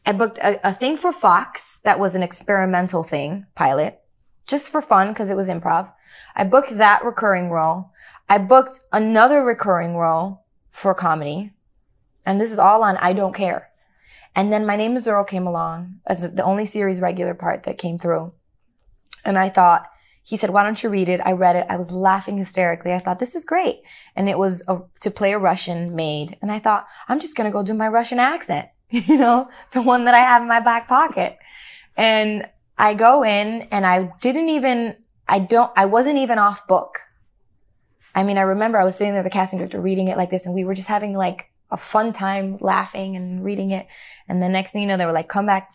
I 0.06 0.12
booked 0.12 0.40
a, 0.40 0.68
a 0.68 0.74
thing 0.74 0.98
for 0.98 1.14
Fox 1.14 1.80
that 1.84 2.00
was 2.00 2.16
an 2.16 2.24
experimental 2.24 3.04
thing, 3.04 3.46
pilot, 3.56 4.02
just 4.48 4.70
for 4.70 4.82
fun 4.82 5.10
because 5.10 5.30
it 5.30 5.38
was 5.38 5.48
improv. 5.48 5.94
I 6.36 6.44
booked 6.44 6.78
that 6.78 7.06
recurring 7.06 7.50
role. 7.50 7.92
I 8.28 8.38
booked 8.38 8.80
another 8.92 9.44
recurring 9.44 9.96
role 9.96 10.46
for 10.72 10.94
comedy. 10.94 11.52
And 12.26 12.40
this 12.40 12.52
is 12.52 12.60
all 12.60 12.84
on 12.84 12.98
I 12.98 13.14
Don't 13.14 13.36
Care. 13.36 13.70
And 14.36 14.52
then 14.52 14.66
My 14.66 14.76
Name 14.76 14.96
is 14.96 15.08
Earl 15.08 15.26
came 15.26 15.46
along 15.46 16.00
as 16.08 16.22
the 16.34 16.44
only 16.44 16.66
series 16.66 17.02
regular 17.02 17.34
part 17.34 17.64
that 17.64 17.78
came 17.78 17.98
through. 17.98 18.34
And 19.26 19.38
I 19.38 19.50
thought, 19.50 19.88
he 20.24 20.38
said, 20.38 20.52
why 20.52 20.64
don't 20.64 20.82
you 20.82 20.90
read 20.90 21.10
it? 21.10 21.20
I 21.26 21.32
read 21.32 21.56
it. 21.56 21.66
I 21.68 21.78
was 21.78 21.92
laughing 21.92 22.38
hysterically. 22.38 22.94
I 22.94 23.00
thought, 23.00 23.20
this 23.20 23.36
is 23.36 23.44
great. 23.44 23.82
And 24.16 24.30
it 24.30 24.38
was 24.38 24.62
a, 24.68 24.80
to 25.02 25.12
play 25.12 25.34
a 25.34 25.40
Russian 25.40 25.96
maid. 25.96 26.38
And 26.42 26.52
I 26.52 26.60
thought, 26.60 26.86
I'm 27.08 27.20
just 27.20 27.36
going 27.36 27.46
to 27.46 27.52
go 27.52 27.64
do 27.64 27.74
my 27.74 27.88
Russian 27.88 28.20
accent, 28.20 28.70
you 28.90 29.18
know, 29.18 29.50
the 29.72 29.82
one 29.82 30.06
that 30.06 30.14
I 30.14 30.20
have 30.20 30.42
in 30.42 30.48
my 30.48 30.60
back 30.60 30.88
pocket. 30.88 31.38
And 31.98 32.48
I 32.78 32.94
go 32.94 33.24
in 33.24 33.68
and 33.72 33.86
I 33.86 34.12
didn't 34.22 34.50
even, 34.50 34.96
I 35.28 35.40
don't, 35.40 35.72
I 35.76 35.86
wasn't 35.86 36.20
even 36.20 36.38
off 36.38 36.68
book. 36.68 37.00
I 38.14 38.24
mean, 38.24 38.38
I 38.38 38.42
remember 38.42 38.78
I 38.78 38.84
was 38.84 38.96
sitting 38.96 39.14
there, 39.14 39.24
the 39.24 39.30
casting 39.30 39.60
director 39.60 39.82
reading 39.82 40.08
it 40.08 40.18
like 40.18 40.30
this 40.30 40.46
and 40.46 40.54
we 40.54 40.64
were 40.64 40.74
just 40.74 40.88
having 40.88 41.14
like 41.14 41.51
a 41.72 41.78
fun 41.78 42.12
time 42.14 42.58
laughing 42.60 43.16
and 43.16 43.44
reading 43.44 43.72
it. 43.72 43.88
And 44.28 44.42
the 44.42 44.50
next 44.50 44.72
thing 44.72 44.82
you 44.82 44.88
know, 44.88 44.98
they 44.98 45.06
were 45.06 45.12
like, 45.12 45.30
come 45.30 45.46
back 45.46 45.74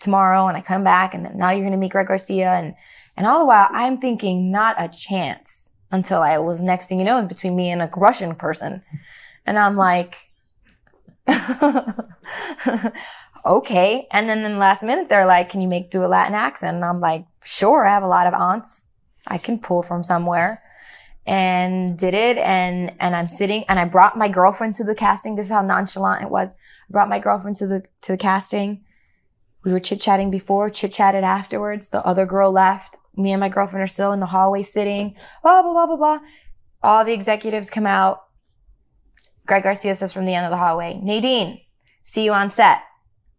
tomorrow. 0.00 0.48
And 0.48 0.56
I 0.56 0.60
come 0.60 0.84
back 0.84 1.14
and 1.14 1.34
now 1.36 1.50
you're 1.50 1.62
going 1.62 1.72
to 1.72 1.78
meet 1.78 1.92
Greg 1.92 2.08
Garcia. 2.08 2.52
And, 2.52 2.74
and 3.16 3.26
all 3.26 3.38
the 3.38 3.44
while 3.44 3.68
I'm 3.70 3.98
thinking 3.98 4.50
not 4.50 4.76
a 4.78 4.88
chance 4.88 5.68
until 5.90 6.20
I 6.20 6.38
was 6.38 6.60
next 6.60 6.88
thing 6.88 6.98
you 6.98 7.04
know, 7.04 7.18
is 7.18 7.26
between 7.26 7.54
me 7.54 7.70
and 7.70 7.80
a 7.80 7.90
Russian 7.96 8.34
person. 8.34 8.82
And 9.46 9.58
I'm 9.58 9.76
like, 9.76 10.16
okay. 13.46 14.08
And 14.10 14.28
then 14.28 14.42
the 14.42 14.50
last 14.50 14.82
minute, 14.82 15.08
they're 15.08 15.26
like, 15.26 15.48
can 15.50 15.60
you 15.60 15.68
make 15.68 15.90
do 15.90 16.04
a 16.04 16.08
Latin 16.08 16.34
accent? 16.34 16.74
And 16.76 16.84
I'm 16.84 17.00
like, 17.00 17.24
sure. 17.44 17.86
I 17.86 17.90
have 17.90 18.02
a 18.02 18.08
lot 18.08 18.26
of 18.26 18.34
aunts. 18.34 18.88
I 19.26 19.38
can 19.38 19.58
pull 19.60 19.82
from 19.82 20.02
somewhere 20.02 20.63
and 21.26 21.96
did 21.96 22.14
it. 22.14 22.36
And, 22.38 22.92
and 23.00 23.16
I'm 23.16 23.26
sitting 23.26 23.64
and 23.68 23.78
I 23.78 23.84
brought 23.84 24.18
my 24.18 24.28
girlfriend 24.28 24.74
to 24.76 24.84
the 24.84 24.94
casting. 24.94 25.36
This 25.36 25.46
is 25.46 25.52
how 25.52 25.62
nonchalant 25.62 26.22
it 26.22 26.30
was. 26.30 26.52
I 26.52 26.92
brought 26.92 27.08
my 27.08 27.18
girlfriend 27.18 27.56
to 27.58 27.66
the, 27.66 27.82
to 28.02 28.12
the 28.12 28.18
casting. 28.18 28.84
We 29.64 29.72
were 29.72 29.80
chit 29.80 30.00
chatting 30.00 30.30
before, 30.30 30.68
chit 30.68 30.92
chatted 30.92 31.24
afterwards. 31.24 31.88
The 31.88 32.04
other 32.04 32.26
girl 32.26 32.52
left. 32.52 32.96
Me 33.16 33.32
and 33.32 33.40
my 33.40 33.48
girlfriend 33.48 33.82
are 33.82 33.86
still 33.86 34.12
in 34.12 34.20
the 34.20 34.26
hallway 34.26 34.62
sitting, 34.62 35.14
blah, 35.42 35.62
blah, 35.62 35.72
blah, 35.72 35.86
blah, 35.86 35.96
blah. 35.96 36.18
All 36.82 37.04
the 37.04 37.12
executives 37.12 37.70
come 37.70 37.86
out. 37.86 38.24
Greg 39.46 39.62
Garcia 39.62 39.94
says 39.94 40.12
from 40.12 40.24
the 40.24 40.34
end 40.34 40.44
of 40.44 40.50
the 40.50 40.56
hallway, 40.56 40.98
Nadine, 41.02 41.60
see 42.02 42.24
you 42.24 42.32
on 42.32 42.50
set. 42.50 42.82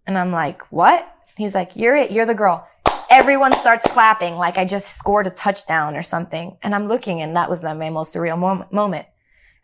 And 0.08 0.18
I'm 0.18 0.32
like, 0.32 0.62
what? 0.72 1.12
He's 1.36 1.54
like, 1.54 1.72
you're 1.76 1.96
it. 1.96 2.12
You're 2.12 2.26
the 2.26 2.34
girl 2.34 2.66
everyone 3.10 3.54
starts 3.54 3.86
clapping 3.88 4.36
like 4.36 4.58
I 4.58 4.66
just 4.66 4.98
scored 4.98 5.28
a 5.28 5.30
touchdown 5.30 5.96
or 5.96 6.02
something. 6.02 6.58
And 6.64 6.74
I'm 6.76 6.88
looking 6.88 7.22
and 7.22 7.36
that 7.36 7.50
was 7.50 7.64
my 7.64 7.90
most 7.90 8.14
surreal 8.14 8.38
mom- 8.38 8.66
moment. 8.72 9.08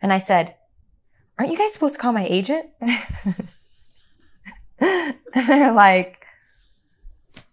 And 0.00 0.12
I 0.12 0.18
said, 0.18 0.54
aren't 1.38 1.52
you 1.52 1.58
guys 1.58 1.72
supposed 1.72 1.94
to 1.94 2.00
call 2.00 2.12
my 2.12 2.26
agent? 2.26 2.66
and 4.80 5.14
they're 5.34 5.72
like, 5.72 6.24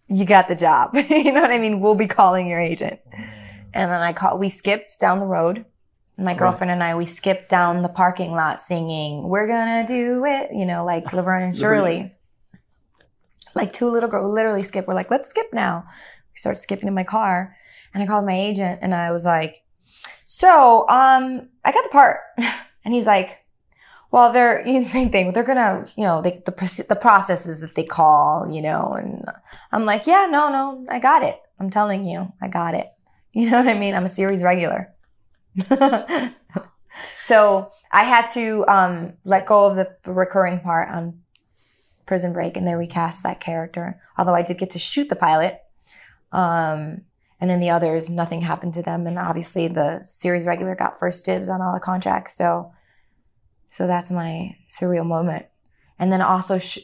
you 0.07 0.25
got 0.25 0.47
the 0.47 0.55
job. 0.55 0.95
you 1.09 1.31
know 1.31 1.41
what 1.41 1.51
I 1.51 1.59
mean? 1.59 1.79
We'll 1.79 1.95
be 1.95 2.07
calling 2.07 2.47
your 2.47 2.59
agent. 2.59 2.99
And 3.73 3.91
then 3.91 4.01
I 4.01 4.13
called, 4.13 4.39
we 4.39 4.49
skipped 4.49 4.99
down 4.99 5.19
the 5.19 5.25
road. 5.25 5.65
My 6.17 6.33
girlfriend 6.33 6.71
and 6.71 6.83
I, 6.83 6.95
we 6.95 7.05
skipped 7.05 7.47
down 7.47 7.81
the 7.81 7.87
parking 7.87 8.31
lot 8.31 8.61
singing, 8.61 9.29
we're 9.29 9.47
gonna 9.47 9.87
do 9.87 10.25
it, 10.25 10.49
you 10.53 10.65
know, 10.65 10.83
like 10.83 11.13
Laverne 11.13 11.43
and 11.43 11.57
Shirley 11.57 12.11
like 13.59 13.73
two 13.73 13.89
little 13.89 14.09
girls 14.09 14.33
literally 14.33 14.63
skip. 14.63 14.87
We're 14.87 14.93
like, 14.95 15.11
let's 15.11 15.29
skip 15.29 15.53
now. 15.53 15.85
We 16.31 16.37
start 16.37 16.57
skipping 16.57 16.87
in 16.87 16.93
my 16.93 17.03
car. 17.03 17.55
And 17.93 18.03
I 18.03 18.07
called 18.07 18.25
my 18.25 18.39
agent 18.39 18.79
and 18.81 18.93
I 18.93 19.11
was 19.11 19.25
like, 19.25 19.63
so, 20.25 20.87
um, 20.87 21.49
I 21.65 21.71
got 21.71 21.83
the 21.83 21.89
part. 21.89 22.19
And 22.85 22.93
he's 22.93 23.05
like, 23.05 23.43
well, 24.09 24.31
they're, 24.31 24.63
same 24.87 25.11
thing. 25.11 25.33
They're 25.33 25.43
gonna, 25.43 25.85
you 25.95 26.05
know, 26.05 26.21
they, 26.21 26.41
the, 26.45 26.85
the 26.87 26.95
processes 26.95 27.59
that 27.59 27.75
they 27.75 27.83
call, 27.83 28.49
you 28.49 28.61
know, 28.61 28.93
and 28.93 29.25
I'm 29.71 29.85
like, 29.85 30.07
yeah, 30.07 30.27
no, 30.31 30.49
no, 30.49 30.85
I 30.89 30.97
got 30.99 31.23
it. 31.23 31.39
I'm 31.59 31.69
telling 31.69 32.05
you, 32.05 32.31
I 32.41 32.47
got 32.47 32.73
it. 32.73 32.87
You 33.31 33.51
know 33.51 33.59
what 33.59 33.67
I 33.67 33.77
mean? 33.77 33.93
I'm 33.93 34.05
a 34.05 34.09
series 34.09 34.41
regular. 34.41 34.91
so 37.21 37.71
I 37.91 38.03
had 38.03 38.27
to, 38.29 38.65
um, 38.67 39.13
let 39.23 39.45
go 39.45 39.65
of 39.65 39.75
the 39.75 39.95
recurring 40.11 40.61
part 40.61 40.89
on 40.89 41.19
Prison 42.09 42.33
Break 42.33 42.57
and 42.57 42.67
they 42.67 42.73
recast 42.73 43.21
that 43.21 43.39
character. 43.39 44.01
Although 44.17 44.33
I 44.33 44.41
did 44.41 44.57
get 44.57 44.71
to 44.71 44.79
shoot 44.79 45.09
the 45.09 45.15
pilot. 45.15 45.61
Um, 46.31 47.01
and 47.39 47.47
then 47.47 47.59
the 47.59 47.69
others, 47.69 48.09
nothing 48.09 48.41
happened 48.41 48.73
to 48.73 48.81
them. 48.81 49.05
And 49.05 49.19
obviously 49.19 49.67
the 49.67 50.01
series 50.03 50.47
regular 50.47 50.73
got 50.73 50.99
first 50.99 51.23
dibs 51.23 51.49
on 51.49 51.61
all 51.61 51.71
the 51.71 51.79
contracts. 51.79 52.35
So, 52.35 52.73
so 53.69 53.85
that's 53.85 54.09
my 54.09 54.57
surreal 54.71 55.05
moment. 55.05 55.45
And 55.99 56.11
then 56.11 56.19
also 56.19 56.57
sh- 56.57 56.79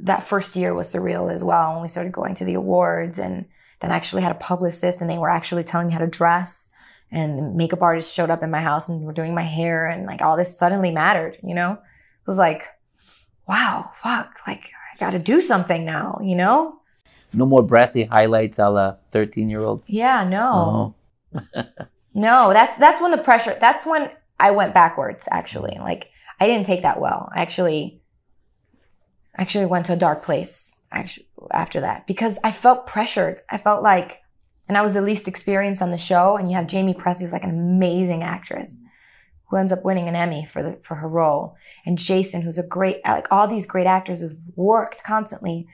that 0.00 0.22
first 0.22 0.56
year 0.56 0.72
was 0.72 0.90
surreal 0.90 1.30
as 1.30 1.44
well 1.44 1.74
when 1.74 1.82
we 1.82 1.88
started 1.88 2.14
going 2.14 2.34
to 2.36 2.46
the 2.46 2.54
awards 2.54 3.18
and 3.18 3.44
then 3.80 3.92
I 3.92 3.96
actually 3.96 4.22
had 4.22 4.32
a 4.32 4.36
publicist 4.36 5.02
and 5.02 5.10
they 5.10 5.18
were 5.18 5.28
actually 5.28 5.64
telling 5.64 5.88
me 5.88 5.92
how 5.92 5.98
to 5.98 6.06
dress 6.06 6.70
and 7.12 7.38
the 7.38 7.42
makeup 7.42 7.82
artists 7.82 8.14
showed 8.14 8.30
up 8.30 8.42
in 8.42 8.50
my 8.50 8.62
house 8.62 8.88
and 8.88 9.02
were 9.02 9.12
doing 9.12 9.34
my 9.34 9.42
hair 9.42 9.86
and 9.86 10.06
like 10.06 10.22
all 10.22 10.38
this 10.38 10.58
suddenly 10.58 10.90
mattered, 10.90 11.36
you 11.42 11.54
know? 11.54 11.72
It 11.72 12.26
was 12.26 12.38
like, 12.38 12.68
wow, 13.46 13.92
fuck, 13.96 14.40
like 14.46 14.72
I 14.92 14.98
got 14.98 15.10
to 15.10 15.18
do 15.18 15.40
something 15.40 15.84
now, 15.84 16.18
you 16.22 16.34
know? 16.34 16.80
No 17.32 17.46
more 17.46 17.62
brassy 17.62 18.04
highlights 18.04 18.58
a 18.58 18.68
la 18.70 18.96
13 19.12 19.48
year 19.48 19.60
old. 19.60 19.82
Yeah, 19.86 20.24
no. 20.24 20.94
Oh. 21.34 21.62
no, 22.14 22.52
that's, 22.52 22.76
that's 22.76 23.00
when 23.00 23.10
the 23.10 23.18
pressure, 23.18 23.56
that's 23.60 23.86
when 23.86 24.10
I 24.38 24.50
went 24.50 24.74
backwards, 24.74 25.28
actually. 25.30 25.76
Like, 25.78 26.10
I 26.40 26.46
didn't 26.46 26.66
take 26.66 26.82
that 26.82 27.00
well. 27.00 27.30
I 27.34 27.40
actually, 27.40 28.00
actually 29.36 29.66
went 29.66 29.86
to 29.86 29.92
a 29.94 29.96
dark 29.96 30.22
place 30.22 30.78
actually, 30.90 31.26
after 31.50 31.80
that 31.80 32.06
because 32.06 32.38
I 32.42 32.52
felt 32.52 32.86
pressured. 32.86 33.40
I 33.50 33.58
felt 33.58 33.82
like, 33.82 34.22
and 34.68 34.76
I 34.76 34.82
was 34.82 34.94
the 34.94 35.02
least 35.02 35.28
experienced 35.28 35.80
on 35.80 35.90
the 35.90 35.98
show. 35.98 36.36
And 36.36 36.50
you 36.50 36.56
have 36.56 36.66
Jamie 36.66 36.94
Pressly, 36.94 37.20
who's 37.20 37.32
like 37.32 37.44
an 37.44 37.50
amazing 37.50 38.22
actress 38.22 38.80
who 39.48 39.56
ends 39.56 39.72
up 39.72 39.84
winning 39.84 40.08
an 40.08 40.16
Emmy 40.16 40.44
for 40.44 40.62
the 40.62 40.78
for 40.82 40.96
her 40.96 41.08
role, 41.08 41.56
and 41.84 41.98
Jason, 41.98 42.42
who's 42.42 42.58
a 42.58 42.62
great 42.62 43.00
like 43.04 43.28
all 43.30 43.46
these 43.46 43.66
great 43.66 43.86
actors 43.86 44.20
who've 44.20 44.38
worked 44.56 45.04
constantly, 45.04 45.66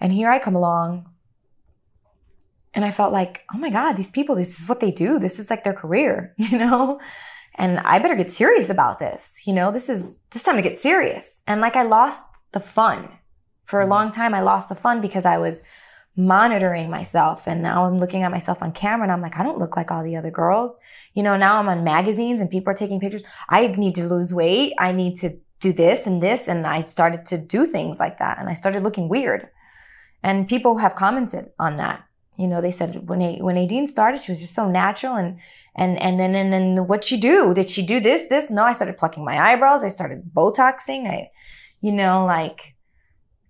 and 0.00 0.12
here 0.12 0.30
I 0.30 0.38
come 0.38 0.54
along, 0.54 1.08
and 2.74 2.84
I 2.84 2.90
felt 2.90 3.12
like, 3.12 3.44
oh 3.54 3.58
my 3.58 3.70
god, 3.70 3.92
these 3.94 4.08
people, 4.08 4.34
this 4.34 4.60
is 4.60 4.68
what 4.68 4.80
they 4.80 4.90
do. 4.90 5.18
This 5.18 5.38
is 5.38 5.50
like 5.50 5.64
their 5.64 5.74
career, 5.74 6.34
you 6.38 6.58
know, 6.58 7.00
and 7.56 7.78
I 7.80 7.98
better 7.98 8.16
get 8.16 8.32
serious 8.32 8.68
about 8.68 8.98
this. 8.98 9.46
You 9.46 9.52
know, 9.52 9.70
this 9.70 9.88
is 9.88 10.20
just 10.30 10.44
time 10.44 10.56
to 10.56 10.62
get 10.62 10.78
serious. 10.78 11.42
And 11.46 11.60
like 11.60 11.76
I 11.76 11.82
lost 11.82 12.26
the 12.52 12.60
fun 12.60 13.08
for 13.64 13.80
a 13.80 13.84
mm-hmm. 13.84 13.92
long 13.92 14.10
time. 14.10 14.34
I 14.34 14.40
lost 14.40 14.68
the 14.68 14.74
fun 14.74 15.00
because 15.00 15.24
I 15.24 15.38
was 15.38 15.62
monitoring 16.16 16.90
myself. 16.90 17.46
And 17.46 17.62
now 17.62 17.84
I'm 17.84 17.98
looking 17.98 18.22
at 18.22 18.30
myself 18.30 18.62
on 18.62 18.72
camera 18.72 19.04
and 19.04 19.12
I'm 19.12 19.20
like, 19.20 19.38
I 19.38 19.42
don't 19.42 19.58
look 19.58 19.76
like 19.76 19.90
all 19.90 20.04
the 20.04 20.16
other 20.16 20.30
girls. 20.30 20.78
You 21.14 21.22
know, 21.22 21.36
now 21.36 21.58
I'm 21.58 21.68
on 21.68 21.84
magazines 21.84 22.40
and 22.40 22.50
people 22.50 22.70
are 22.70 22.76
taking 22.76 23.00
pictures. 23.00 23.24
I 23.48 23.66
need 23.68 23.94
to 23.96 24.08
lose 24.08 24.32
weight. 24.32 24.74
I 24.78 24.92
need 24.92 25.16
to 25.16 25.36
do 25.60 25.72
this 25.72 26.06
and 26.06 26.22
this. 26.22 26.46
And 26.46 26.66
I 26.66 26.82
started 26.82 27.26
to 27.26 27.38
do 27.38 27.66
things 27.66 27.98
like 27.98 28.18
that. 28.18 28.38
And 28.38 28.48
I 28.48 28.54
started 28.54 28.82
looking 28.82 29.08
weird. 29.08 29.48
And 30.22 30.48
people 30.48 30.78
have 30.78 30.94
commented 30.94 31.50
on 31.58 31.76
that. 31.76 32.04
You 32.36 32.48
know, 32.48 32.60
they 32.60 32.72
said 32.72 33.08
when 33.08 33.22
a, 33.22 33.38
when 33.40 33.54
Nadine 33.54 33.86
started, 33.86 34.22
she 34.22 34.32
was 34.32 34.40
just 34.40 34.54
so 34.54 34.68
natural 34.68 35.14
and 35.14 35.38
and 35.76 36.00
and 36.00 36.18
then 36.18 36.34
and 36.34 36.52
then 36.52 36.88
what 36.88 37.04
she 37.04 37.18
do? 37.18 37.54
Did 37.54 37.70
she 37.70 37.86
do 37.86 38.00
this? 38.00 38.28
This? 38.28 38.50
No, 38.50 38.64
I 38.64 38.72
started 38.72 38.98
plucking 38.98 39.24
my 39.24 39.38
eyebrows. 39.38 39.84
I 39.84 39.88
started 39.88 40.32
Botoxing. 40.34 41.08
I, 41.08 41.30
you 41.80 41.92
know, 41.92 42.24
like 42.24 42.73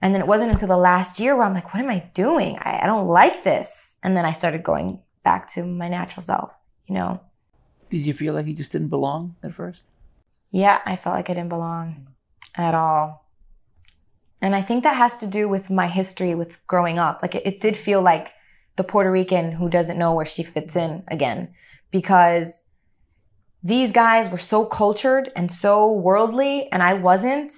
and 0.04 0.14
then 0.14 0.20
it 0.20 0.26
wasn't 0.26 0.52
until 0.52 0.68
the 0.68 0.76
last 0.76 1.18
year 1.18 1.34
where 1.34 1.46
I'm 1.46 1.54
like, 1.54 1.72
what 1.72 1.82
am 1.82 1.88
I 1.88 2.10
doing? 2.12 2.58
I, 2.60 2.80
I 2.82 2.86
don't 2.86 3.08
like 3.08 3.42
this. 3.42 3.96
And 4.02 4.14
then 4.14 4.26
I 4.26 4.32
started 4.32 4.62
going 4.62 5.00
back 5.22 5.50
to 5.54 5.64
my 5.64 5.88
natural 5.88 6.22
self, 6.22 6.52
you 6.86 6.94
know. 6.94 7.22
Did 7.88 8.02
you 8.02 8.12
feel 8.12 8.34
like 8.34 8.44
you 8.44 8.52
just 8.52 8.70
didn't 8.70 8.88
belong 8.88 9.36
at 9.42 9.54
first? 9.54 9.86
Yeah, 10.50 10.82
I 10.84 10.96
felt 10.96 11.16
like 11.16 11.30
I 11.30 11.32
didn't 11.32 11.48
belong 11.48 12.08
at 12.54 12.74
all. 12.74 13.30
And 14.42 14.54
I 14.54 14.60
think 14.60 14.82
that 14.82 14.96
has 14.96 15.20
to 15.20 15.26
do 15.26 15.48
with 15.48 15.70
my 15.70 15.88
history 15.88 16.34
with 16.34 16.64
growing 16.66 16.98
up. 16.98 17.20
Like 17.22 17.34
it, 17.34 17.46
it 17.46 17.60
did 17.60 17.74
feel 17.74 18.02
like 18.02 18.30
the 18.76 18.84
Puerto 18.84 19.10
Rican 19.10 19.52
who 19.52 19.70
doesn't 19.70 19.98
know 19.98 20.12
where 20.14 20.26
she 20.26 20.42
fits 20.42 20.76
in 20.76 21.02
again 21.08 21.54
because 21.90 22.60
these 23.62 23.90
guys 23.90 24.28
were 24.28 24.36
so 24.36 24.66
cultured 24.66 25.32
and 25.34 25.50
so 25.50 25.94
worldly 25.94 26.70
and 26.70 26.82
I 26.82 26.92
wasn't, 26.92 27.52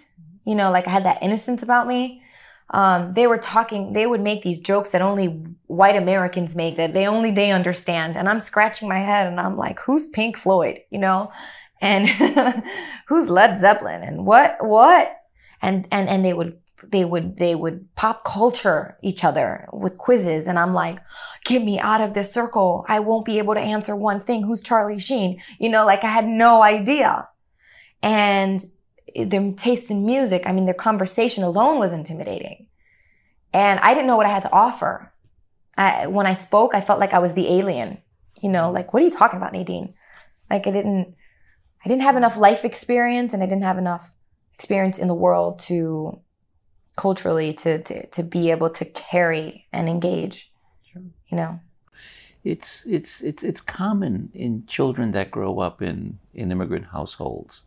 you 0.44 0.54
know, 0.54 0.70
like 0.70 0.86
I 0.86 0.92
had 0.92 1.06
that 1.06 1.24
innocence 1.24 1.64
about 1.64 1.88
me 1.88 2.22
um, 2.70 3.14
they 3.14 3.26
were 3.26 3.38
talking, 3.38 3.92
they 3.92 4.06
would 4.06 4.20
make 4.20 4.42
these 4.42 4.58
jokes 4.58 4.90
that 4.90 5.02
only 5.02 5.28
white 5.66 5.96
Americans 5.96 6.56
make 6.56 6.76
that 6.76 6.94
they 6.94 7.06
only 7.06 7.30
they 7.30 7.52
understand. 7.52 8.16
And 8.16 8.28
I'm 8.28 8.40
scratching 8.40 8.88
my 8.88 8.98
head 8.98 9.26
and 9.26 9.40
I'm 9.40 9.56
like, 9.56 9.78
who's 9.80 10.06
Pink 10.08 10.36
Floyd? 10.36 10.80
You 10.90 10.98
know? 10.98 11.32
And 11.80 12.08
who's 13.06 13.28
Led 13.28 13.60
Zeppelin? 13.60 14.02
And 14.02 14.26
what, 14.26 14.56
what? 14.60 15.16
And, 15.62 15.86
and, 15.90 16.08
and 16.08 16.24
they 16.24 16.32
would 16.32 16.58
they 16.90 17.04
would 17.04 17.36
they 17.36 17.54
would 17.54 17.88
pop 17.94 18.24
culture 18.24 18.98
each 19.02 19.24
other 19.24 19.66
with 19.72 19.96
quizzes 19.96 20.46
and 20.46 20.58
i'm 20.58 20.74
like 20.74 20.98
get 21.44 21.64
me 21.64 21.80
out 21.80 22.02
of 22.02 22.12
this 22.12 22.32
circle 22.32 22.84
i 22.86 23.00
won't 23.00 23.24
be 23.24 23.38
able 23.38 23.54
to 23.54 23.60
answer 23.60 23.96
one 23.96 24.20
thing 24.20 24.42
who's 24.42 24.62
charlie 24.62 24.98
sheen 24.98 25.40
you 25.58 25.68
know 25.68 25.86
like 25.86 26.04
i 26.04 26.08
had 26.08 26.26
no 26.26 26.62
idea 26.62 27.26
and 28.02 28.62
their 29.24 29.52
taste 29.52 29.90
in 29.90 30.04
music 30.04 30.42
i 30.46 30.52
mean 30.52 30.66
their 30.66 30.74
conversation 30.74 31.42
alone 31.42 31.78
was 31.78 31.92
intimidating. 31.92 32.66
And 33.52 33.80
i 33.80 33.94
didn't 33.94 34.06
know 34.06 34.16
what 34.16 34.26
i 34.26 34.30
had 34.30 34.42
to 34.42 34.52
offer. 34.52 35.12
I, 35.78 36.06
when 36.06 36.26
i 36.26 36.32
spoke 36.32 36.74
i 36.74 36.80
felt 36.80 37.00
like 37.00 37.12
i 37.12 37.18
was 37.18 37.34
the 37.34 37.48
alien 37.48 37.98
you 38.42 38.48
know 38.48 38.70
like 38.70 38.92
what 38.92 39.02
are 39.02 39.06
you 39.06 39.10
talking 39.10 39.36
about 39.36 39.52
nadine? 39.52 39.94
Like 40.50 40.66
i 40.66 40.70
didn't 40.70 41.14
i 41.84 41.88
didn't 41.88 42.02
have 42.02 42.16
enough 42.16 42.36
life 42.36 42.64
experience 42.64 43.34
and 43.34 43.42
i 43.42 43.46
didn't 43.46 43.64
have 43.64 43.78
enough 43.78 44.12
experience 44.54 44.98
in 44.98 45.08
the 45.08 45.14
world 45.14 45.58
to 45.58 46.20
culturally 46.96 47.52
to, 47.52 47.82
to, 47.82 48.06
to 48.06 48.22
be 48.22 48.50
able 48.50 48.70
to 48.70 48.84
carry 48.86 49.66
and 49.72 49.88
engage 49.88 50.50
sure. 50.90 51.02
you 51.28 51.36
know? 51.36 51.60
It's 52.42 52.86
it's 52.86 53.22
it's 53.22 53.42
it's 53.42 53.60
common 53.60 54.30
in 54.32 54.66
children 54.66 55.10
that 55.12 55.32
grow 55.32 55.58
up 55.58 55.82
in 55.82 56.20
in 56.32 56.52
immigrant 56.52 56.86
households 56.86 57.62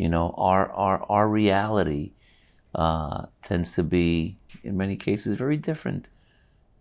you 0.00 0.08
know 0.08 0.34
our 0.38 0.72
our 0.72 1.04
our 1.10 1.28
reality 1.28 2.12
uh, 2.74 3.26
tends 3.42 3.74
to 3.74 3.82
be 3.82 4.36
in 4.64 4.76
many 4.76 4.96
cases 4.96 5.36
very 5.36 5.56
different 5.56 6.06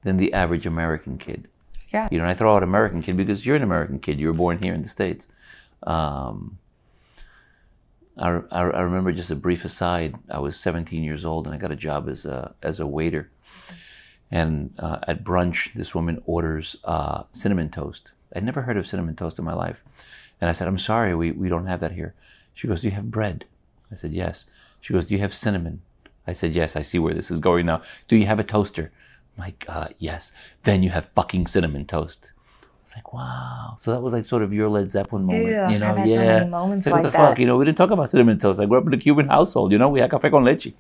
than 0.04 0.16
the 0.18 0.32
average 0.34 0.66
american 0.66 1.18
kid 1.18 1.48
yeah 1.90 2.08
you 2.12 2.18
know 2.18 2.26
i 2.26 2.34
throw 2.34 2.56
out 2.56 2.64
american 2.64 3.02
kid 3.02 3.18
because 3.18 3.46
you're 3.46 3.58
an 3.58 3.64
american 3.64 4.00
kid 4.00 4.20
you 4.20 4.28
were 4.28 4.34
born 4.34 4.58
here 4.64 4.74
in 4.74 4.82
the 4.82 4.88
states 4.88 5.28
um, 5.84 6.58
I, 8.18 8.42
I, 8.52 8.82
remember 8.82 9.14
just 9.14 9.32
a 9.32 9.36
brief 9.36 9.64
aside. 9.64 10.14
I 10.30 10.40
was 10.40 10.60
17 10.60 11.06
years 11.06 11.24
old 11.24 11.46
and 11.46 11.56
I 11.56 11.58
got 11.58 11.72
a 11.72 11.76
job 11.78 12.10
as 12.10 12.26
a 12.26 12.54
as 12.62 12.82
a 12.82 12.86
waiter. 12.86 13.32
And 14.30 14.74
uh, 14.78 15.00
at 15.08 15.24
brunch, 15.24 15.72
this 15.72 15.96
woman 15.96 16.22
orders 16.26 16.76
uh, 16.84 17.24
cinnamon 17.32 17.70
toast. 17.70 18.12
I'd 18.36 18.44
never 18.44 18.64
heard 18.64 18.76
of 18.76 18.86
cinnamon 18.86 19.16
toast 19.16 19.40
in 19.40 19.46
my 19.46 19.54
life. 19.54 19.86
And 20.42 20.50
I 20.50 20.54
said, 20.54 20.68
I'm 20.68 20.78
sorry, 20.78 21.16
we, 21.16 21.32
we 21.32 21.48
don't 21.48 21.68
have 21.68 21.80
that 21.80 21.94
here. 21.94 22.14
She 22.60 22.68
goes, 22.68 22.82
Do 22.82 22.90
you 22.90 22.96
have 22.96 23.10
bread? 23.10 23.46
I 23.90 23.96
said, 23.96 24.12
Yes. 24.12 24.46
She 24.82 24.92
goes, 24.92 25.06
Do 25.06 25.14
you 25.16 25.22
have 25.22 25.34
cinnamon? 25.34 25.80
I 26.28 26.34
said, 26.34 26.52
Yes, 26.52 26.76
I 26.76 26.82
see 26.82 27.00
where 27.00 27.14
this 27.14 27.32
is 27.32 27.40
going 27.40 27.66
now. 27.66 27.82
Do 28.10 28.18
you 28.18 28.26
have 28.26 28.38
a 28.38 28.44
toaster? 28.44 28.92
I'm 29.38 29.44
like, 29.46 29.64
uh, 29.70 29.88
Yes. 29.98 30.34
Then 30.64 30.84
you 30.84 30.90
have 30.90 31.06
fucking 31.16 31.48
cinnamon 31.48 31.86
toast. 31.86 32.34
It's 32.84 32.98
like, 32.98 33.14
wow. 33.14 33.78
So 33.80 33.92
that 33.92 34.02
was 34.02 34.12
like 34.12 34.26
sort 34.26 34.42
of 34.44 34.52
your 34.52 34.68
Led 34.68 34.90
Zeppelin 34.92 35.24
moment. 35.24 35.48
Yeah, 35.48 35.70
you 35.70 35.80
know, 35.80 35.92
I've 35.92 35.98
had 36.00 36.10
yeah. 36.10 36.16
so 36.16 36.40
many 36.40 36.50
moments 36.50 36.86
It's 36.86 36.92
like 36.92 37.04
what 37.04 37.12
the 37.14 37.18
that. 37.18 37.30
fuck? 37.30 37.40
You 37.40 37.46
know, 37.46 37.56
we 37.56 37.64
didn't 37.64 37.78
talk 37.78 37.92
about 37.92 38.10
cinnamon 38.10 38.38
toast. 38.40 38.60
I 38.60 38.66
grew 38.66 38.78
up 38.78 38.88
in 38.88 38.94
a 38.94 38.98
Cuban 38.98 39.30
household, 39.30 39.72
you 39.72 39.78
know, 39.78 39.88
we 39.88 40.02
had 40.02 40.12
café 40.12 40.30
con 40.30 40.44
leche. 40.44 40.74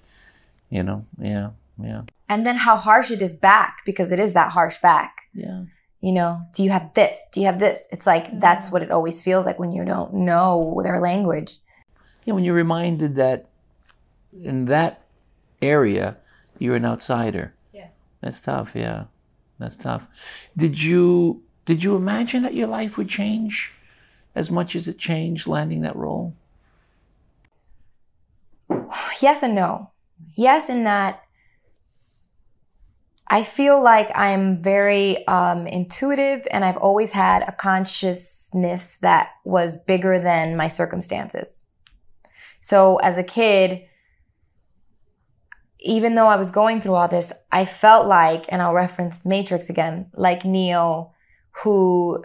You 0.70 0.84
know, 0.84 1.06
yeah, 1.18 1.52
yeah, 1.82 2.02
And 2.28 2.46
then 2.46 2.58
how 2.58 2.76
harsh 2.76 3.10
it 3.10 3.22
is 3.22 3.36
back 3.36 3.84
because 3.86 4.12
it 4.12 4.20
is 4.20 4.34
that 4.34 4.52
harsh 4.52 4.80
back. 4.82 5.12
yeah. 5.34 5.64
You 6.02 6.14
know, 6.14 6.42
do 6.54 6.64
you 6.64 6.70
have 6.70 6.94
this? 6.94 7.18
Do 7.34 7.42
you 7.42 7.46
have 7.48 7.60
this? 7.60 7.80
It's 7.92 8.08
like 8.08 8.40
that's 8.40 8.72
what 8.72 8.82
it 8.84 8.90
always 8.92 9.22
feels 9.22 9.46
like 9.46 9.60
when 9.60 9.72
you 9.74 9.84
don't 9.84 10.14
know 10.14 10.80
their 10.84 11.00
language. 11.02 11.58
Yeah, 12.30 12.36
when 12.36 12.44
you're 12.44 12.54
reminded 12.54 13.16
that 13.16 13.48
in 14.32 14.66
that 14.66 15.02
area 15.64 16.18
you're 16.60 16.76
an 16.76 16.86
outsider. 16.86 17.56
Yeah. 17.74 17.88
That's 18.22 18.40
tough, 18.40 18.76
yeah. 18.76 19.06
That's 19.58 19.76
tough. 19.76 20.08
Did 20.56 20.80
you 20.80 21.42
did 21.66 21.84
you 21.84 21.96
imagine 21.96 22.44
that 22.44 22.54
your 22.54 22.68
life 22.68 23.00
would 23.00 23.10
change 23.10 23.74
as 24.36 24.52
much 24.52 24.76
as 24.76 24.88
it 24.88 25.00
changed 25.00 25.48
landing 25.48 25.82
that 25.82 25.96
role? 25.96 26.36
Yes 29.20 29.42
and 29.42 29.56
no. 29.56 29.90
Yes, 30.36 30.70
in 30.70 30.84
that 30.84 31.24
I 33.26 33.42
feel 33.42 33.82
like 33.82 34.12
I'm 34.14 34.62
very 34.62 35.26
um, 35.26 35.66
intuitive 35.66 36.48
and 36.52 36.64
I've 36.64 36.78
always 36.78 37.12
had 37.12 37.42
a 37.42 37.54
consciousness 37.54 38.98
that 39.02 39.30
was 39.46 39.78
bigger 39.88 40.20
than 40.20 40.56
my 40.56 40.68
circumstances. 40.68 41.66
So 42.62 42.98
as 42.98 43.18
a 43.18 43.24
kid, 43.24 43.84
even 45.80 46.16
though 46.16 46.28
I 46.28 46.36
was 46.36 46.50
going 46.50 46.82
through 46.82 46.96
all 46.96 47.08
this, 47.08 47.32
I 47.52 47.66
felt 47.66 48.08
like, 48.08 48.46
and 48.50 48.62
I'll 48.62 48.74
reference 48.74 49.18
the 49.18 49.30
Matrix 49.30 49.70
again, 49.70 50.08
like 50.14 50.44
Neo, 50.44 51.14
who 51.64 52.24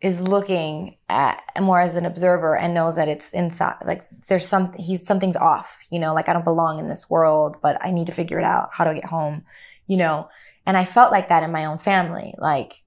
is 0.00 0.20
looking 0.20 0.96
at 1.08 1.40
more 1.60 1.80
as 1.80 1.96
an 1.96 2.04
observer 2.04 2.56
and 2.56 2.74
knows 2.74 2.96
that 2.96 3.08
it's 3.08 3.30
inside 3.30 3.76
like 3.86 4.02
there's 4.28 4.46
some 4.46 4.72
he's 4.74 5.06
something's 5.06 5.36
off 5.36 5.78
you 5.90 5.98
know 5.98 6.12
like 6.12 6.28
i 6.28 6.34
don't 6.34 6.44
belong 6.44 6.78
in 6.78 6.88
this 6.88 7.08
world 7.08 7.56
but 7.62 7.82
i 7.82 7.90
need 7.90 8.06
to 8.06 8.12
figure 8.12 8.38
it 8.38 8.44
out 8.44 8.68
how 8.72 8.84
do 8.84 8.90
i 8.90 8.94
get 8.94 9.06
home 9.06 9.42
you 9.86 9.96
know? 9.96 10.28
And 10.66 10.76
i 10.76 10.84
felt 10.84 11.12
like 11.12 11.28
that 11.28 11.44
in 11.44 11.52
my 11.52 11.64
own 11.64 11.78
family 11.78 12.34
like 12.38 12.82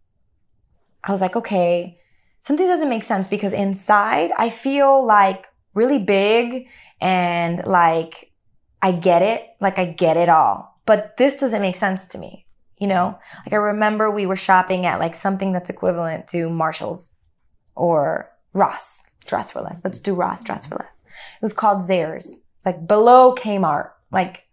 i 1.03 1.11
was 1.11 1.21
like 1.21 1.35
okay 1.35 1.97
something 2.41 2.67
doesn't 2.67 2.89
make 2.89 3.03
sense 3.03 3.27
because 3.27 3.53
inside 3.53 4.31
i 4.37 4.49
feel 4.49 5.03
like 5.03 5.47
really 5.79 5.99
big 5.99 6.67
and 7.01 7.65
like 7.65 8.31
i 8.81 8.91
get 8.91 9.21
it 9.21 9.41
like 9.59 9.77
i 9.79 9.85
get 9.85 10.17
it 10.17 10.29
all 10.29 10.55
but 10.85 11.17
this 11.17 11.39
doesn't 11.39 11.61
make 11.67 11.75
sense 11.75 12.05
to 12.05 12.17
me 12.17 12.45
you 12.79 12.87
know? 12.87 13.19
Like 13.45 13.53
i 13.53 13.57
remember 13.57 14.09
we 14.09 14.25
were 14.25 14.35
shopping 14.35 14.85
at 14.85 14.99
like 14.99 15.15
something 15.15 15.51
that's 15.51 15.69
equivalent 15.69 16.27
to 16.29 16.49
marshall's 16.49 17.13
or 17.75 18.31
ross 18.53 19.03
dress 19.25 19.51
for 19.51 19.61
less. 19.61 19.81
Let's 19.83 19.99
do 19.99 20.15
ross 20.15 20.43
dress 20.43 20.65
for 20.65 20.75
less. 20.75 21.03
It 21.05 21.43
was 21.43 21.53
called 21.53 21.87
zayres 21.87 22.25
it's 22.25 22.65
like 22.65 22.87
below 22.87 23.35
kmart 23.35 23.91
like 24.11 24.45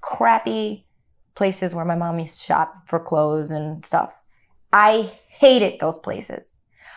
crappy 0.00 0.86
places 1.34 1.74
where 1.74 1.84
my 1.84 1.94
mom 1.94 2.18
used 2.18 2.40
to 2.40 2.44
shop 2.44 2.74
for 2.86 3.00
clothes 3.00 3.50
and 3.50 3.84
stuff. 3.86 4.12
I 4.72 5.10
hated 5.28 5.80
those 5.80 5.98
places. 5.98 6.56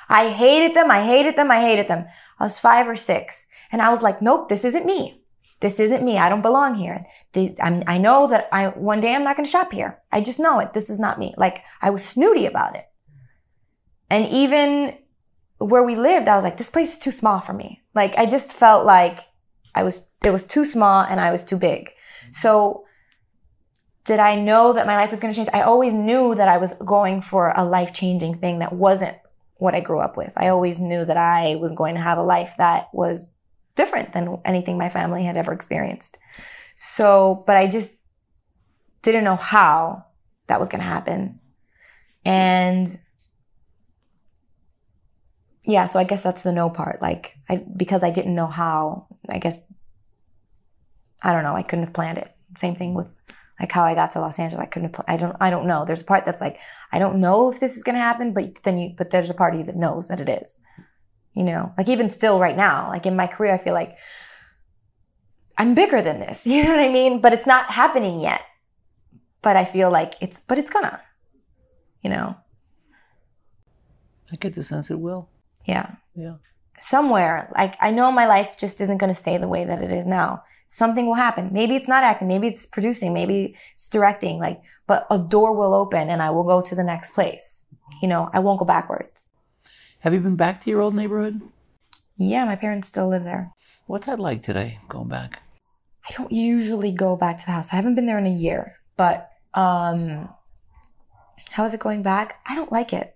I 0.09 0.29
hated 0.29 0.75
them 0.75 0.91
i 0.91 1.05
hated 1.05 1.35
them 1.35 1.51
i 1.51 1.61
hated 1.61 1.87
them. 1.87 2.05
I 2.39 2.43
was 2.43 2.59
five 2.59 2.87
or 2.87 2.95
six 2.95 3.45
and 3.71 3.81
i 3.81 3.89
was 3.89 4.01
like 4.01 4.21
nope 4.21 4.49
this 4.49 4.65
isn't 4.65 4.85
me 4.85 5.21
this 5.61 5.79
isn't 5.79 6.03
me. 6.03 6.17
I 6.17 6.27
don't 6.27 6.41
belong 6.41 6.75
here. 6.75 7.05
I 7.35 7.99
know 7.99 8.27
that 8.27 8.49
I 8.51 8.69
one 8.69 8.99
day 8.99 9.13
I'm 9.13 9.23
not 9.23 9.37
going 9.37 9.45
to 9.45 9.51
shop 9.51 9.71
here. 9.71 9.99
I 10.11 10.19
just 10.19 10.39
know 10.39 10.59
it. 10.59 10.73
This 10.73 10.89
is 10.89 10.99
not 10.99 11.19
me. 11.19 11.35
Like 11.37 11.61
I 11.81 11.91
was 11.91 12.03
snooty 12.03 12.47
about 12.47 12.75
it. 12.75 12.85
And 14.09 14.27
even 14.29 14.97
where 15.59 15.83
we 15.83 15.95
lived, 15.95 16.27
I 16.27 16.35
was 16.35 16.43
like, 16.43 16.57
this 16.57 16.71
place 16.71 16.93
is 16.93 16.99
too 16.99 17.11
small 17.11 17.39
for 17.41 17.53
me. 17.53 17.83
Like 17.93 18.17
I 18.17 18.25
just 18.25 18.53
felt 18.53 18.87
like 18.87 19.19
I 19.75 19.83
was 19.83 20.07
it 20.25 20.31
was 20.31 20.45
too 20.45 20.65
small 20.65 21.03
and 21.03 21.19
I 21.21 21.31
was 21.31 21.45
too 21.45 21.57
big. 21.57 21.91
So 22.33 22.85
did 24.03 24.19
I 24.19 24.33
know 24.33 24.73
that 24.73 24.87
my 24.87 24.95
life 24.95 25.11
was 25.11 25.19
going 25.19 25.31
to 25.31 25.37
change? 25.37 25.49
I 25.53 25.61
always 25.61 25.93
knew 25.93 26.33
that 26.33 26.47
I 26.47 26.57
was 26.57 26.73
going 26.83 27.21
for 27.21 27.53
a 27.55 27.63
life 27.63 27.93
changing 27.93 28.39
thing 28.39 28.59
that 28.59 28.73
wasn't 28.73 29.15
what 29.57 29.75
I 29.75 29.79
grew 29.79 29.99
up 29.99 30.17
with. 30.17 30.33
I 30.35 30.47
always 30.47 30.79
knew 30.79 31.05
that 31.05 31.17
I 31.17 31.55
was 31.57 31.71
going 31.71 31.93
to 31.93 32.01
have 32.01 32.17
a 32.17 32.23
life 32.23 32.55
that 32.57 32.89
was 32.93 33.29
different 33.75 34.13
than 34.13 34.39
anything 34.45 34.77
my 34.77 34.89
family 34.89 35.23
had 35.23 35.37
ever 35.37 35.53
experienced. 35.53 36.17
So, 36.75 37.43
but 37.47 37.57
I 37.57 37.67
just 37.67 37.93
didn't 39.01 39.23
know 39.23 39.35
how 39.35 40.05
that 40.47 40.59
was 40.59 40.69
going 40.69 40.81
to 40.81 40.87
happen. 40.87 41.39
And 42.25 42.99
yeah, 45.63 45.85
so 45.85 45.99
I 45.99 46.03
guess 46.03 46.23
that's 46.23 46.41
the 46.41 46.51
no 46.51 46.69
part. 46.69 47.01
Like, 47.01 47.35
I, 47.49 47.63
because 47.75 48.03
I 48.03 48.09
didn't 48.09 48.35
know 48.35 48.47
how, 48.47 49.07
I 49.29 49.37
guess, 49.37 49.61
I 51.21 51.33
don't 51.33 51.43
know, 51.43 51.55
I 51.55 51.63
couldn't 51.63 51.85
have 51.85 51.93
planned 51.93 52.17
it. 52.17 52.35
Same 52.57 52.75
thing 52.75 52.93
with 52.93 53.13
like 53.59 53.71
how 53.71 53.83
I 53.83 53.93
got 53.93 54.09
to 54.11 54.19
Los 54.19 54.39
Angeles. 54.39 54.61
I 54.61 54.65
couldn't 54.65 54.95
have, 54.95 55.05
I 55.07 55.17
don't, 55.17 55.35
I 55.39 55.51
don't 55.51 55.67
know. 55.67 55.85
There's 55.85 56.01
a 56.01 56.05
part 56.05 56.25
that's 56.25 56.41
like, 56.41 56.57
I 56.91 56.99
don't 56.99 57.21
know 57.21 57.51
if 57.51 57.59
this 57.59 57.77
is 57.77 57.83
going 57.83 57.95
to 57.95 58.01
happen, 58.01 58.33
but 58.33 58.63
then 58.63 58.77
you, 58.77 58.93
but 58.97 59.11
there's 59.11 59.29
a 59.29 59.35
part 59.35 59.53
of 59.53 59.59
you 59.59 59.65
that 59.67 59.75
knows 59.75 60.07
that 60.07 60.19
it 60.19 60.29
is 60.29 60.59
you 61.33 61.43
know 61.43 61.73
like 61.77 61.89
even 61.89 62.09
still 62.09 62.39
right 62.39 62.57
now 62.57 62.89
like 62.89 63.05
in 63.05 63.15
my 63.15 63.27
career 63.27 63.53
i 63.53 63.57
feel 63.57 63.73
like 63.73 63.95
i'm 65.57 65.73
bigger 65.73 66.01
than 66.01 66.19
this 66.19 66.45
you 66.51 66.63
know 66.63 66.71
what 66.71 66.79
i 66.79 66.91
mean? 66.91 67.21
But 67.21 67.33
it's 67.33 67.45
not 67.47 67.71
happening 67.71 68.19
yet. 68.19 68.41
But 69.41 69.55
i 69.55 69.65
feel 69.65 69.89
like 69.91 70.15
it's 70.21 70.39
but 70.39 70.57
it's 70.57 70.69
gonna 70.69 70.99
you 72.03 72.09
know? 72.09 72.35
I 74.31 74.35
get 74.37 74.55
the 74.55 74.63
sense 74.63 74.89
it 74.89 74.99
will. 74.99 75.29
yeah. 75.65 75.95
Yeah. 76.15 76.35
somewhere 76.79 77.51
like 77.55 77.75
i 77.79 77.91
know 77.91 78.11
my 78.11 78.25
life 78.25 78.57
just 78.57 78.81
isn't 78.81 78.97
to 78.97 79.13
stay 79.13 79.37
the 79.37 79.47
way 79.47 79.65
that 79.65 79.81
it 79.81 79.91
is 79.91 80.07
now. 80.07 80.43
Something 80.67 81.05
will 81.05 81.15
happen. 81.15 81.49
Maybe 81.51 81.75
it's 81.75 81.87
not 81.87 82.03
acting 82.03 82.27
maybe 82.27 82.47
it's 82.47 82.65
producing 82.65 83.13
maybe 83.13 83.55
it's 83.73 83.89
directing 83.89 84.39
like 84.39 84.61
but 84.87 85.05
a 85.09 85.17
door 85.17 85.55
will 85.55 85.73
open 85.73 86.09
and 86.09 86.21
i 86.21 86.29
will 86.29 86.43
go 86.43 86.61
to 86.61 86.75
the 86.75 86.83
next 86.83 87.13
place. 87.13 87.65
You 88.01 88.07
know 88.07 88.29
i 88.33 88.39
won't 88.39 88.59
go 88.59 88.65
backwards 88.65 89.27
Have 90.01 90.13
you 90.13 90.19
been 90.19 90.35
back 90.35 90.61
to 90.61 90.69
your 90.69 90.81
old 90.81 90.95
neighborhood? 90.95 91.41
yeah 92.17 92.45
my 92.45 92.55
parents 92.55 92.87
still 92.87 93.07
live 93.07 93.23
there 93.23 93.51
What's 93.87 94.07
that 94.07 94.19
like 94.19 94.41
today, 94.43 94.79
going 94.87 95.09
back? 95.09 95.41
I 96.07 96.13
don't 96.13 96.31
usually 96.31 96.91
go 96.91 97.15
back 97.15 97.37
to 97.37 97.45
the 97.45 97.51
house. 97.51 97.73
I 97.73 97.75
haven't 97.75 97.95
been 97.95 98.05
there 98.05 98.17
in 98.17 98.25
a 98.25 98.33
year, 98.33 98.77
but 98.95 99.29
um 99.53 100.29
how 101.51 101.65
is 101.65 101.73
it 101.73 101.79
going 101.81 102.01
back? 102.01 102.39
I 102.45 102.55
don't 102.55 102.71
like 102.71 102.93
it. 102.93 103.15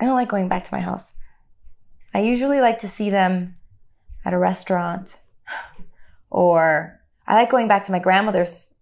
I 0.00 0.06
don't 0.06 0.14
like 0.14 0.28
going 0.28 0.48
back 0.48 0.64
to 0.64 0.74
my 0.74 0.80
house. 0.80 1.12
I 2.14 2.20
usually 2.20 2.60
like 2.60 2.78
to 2.78 2.88
see 2.88 3.10
them 3.10 3.56
at 4.24 4.32
a 4.32 4.38
restaurant 4.38 5.18
or 6.30 7.00
I 7.26 7.34
like 7.34 7.50
going 7.50 7.68
back 7.68 7.84
to 7.84 7.92
my 7.92 7.98
grandmother's 7.98 8.72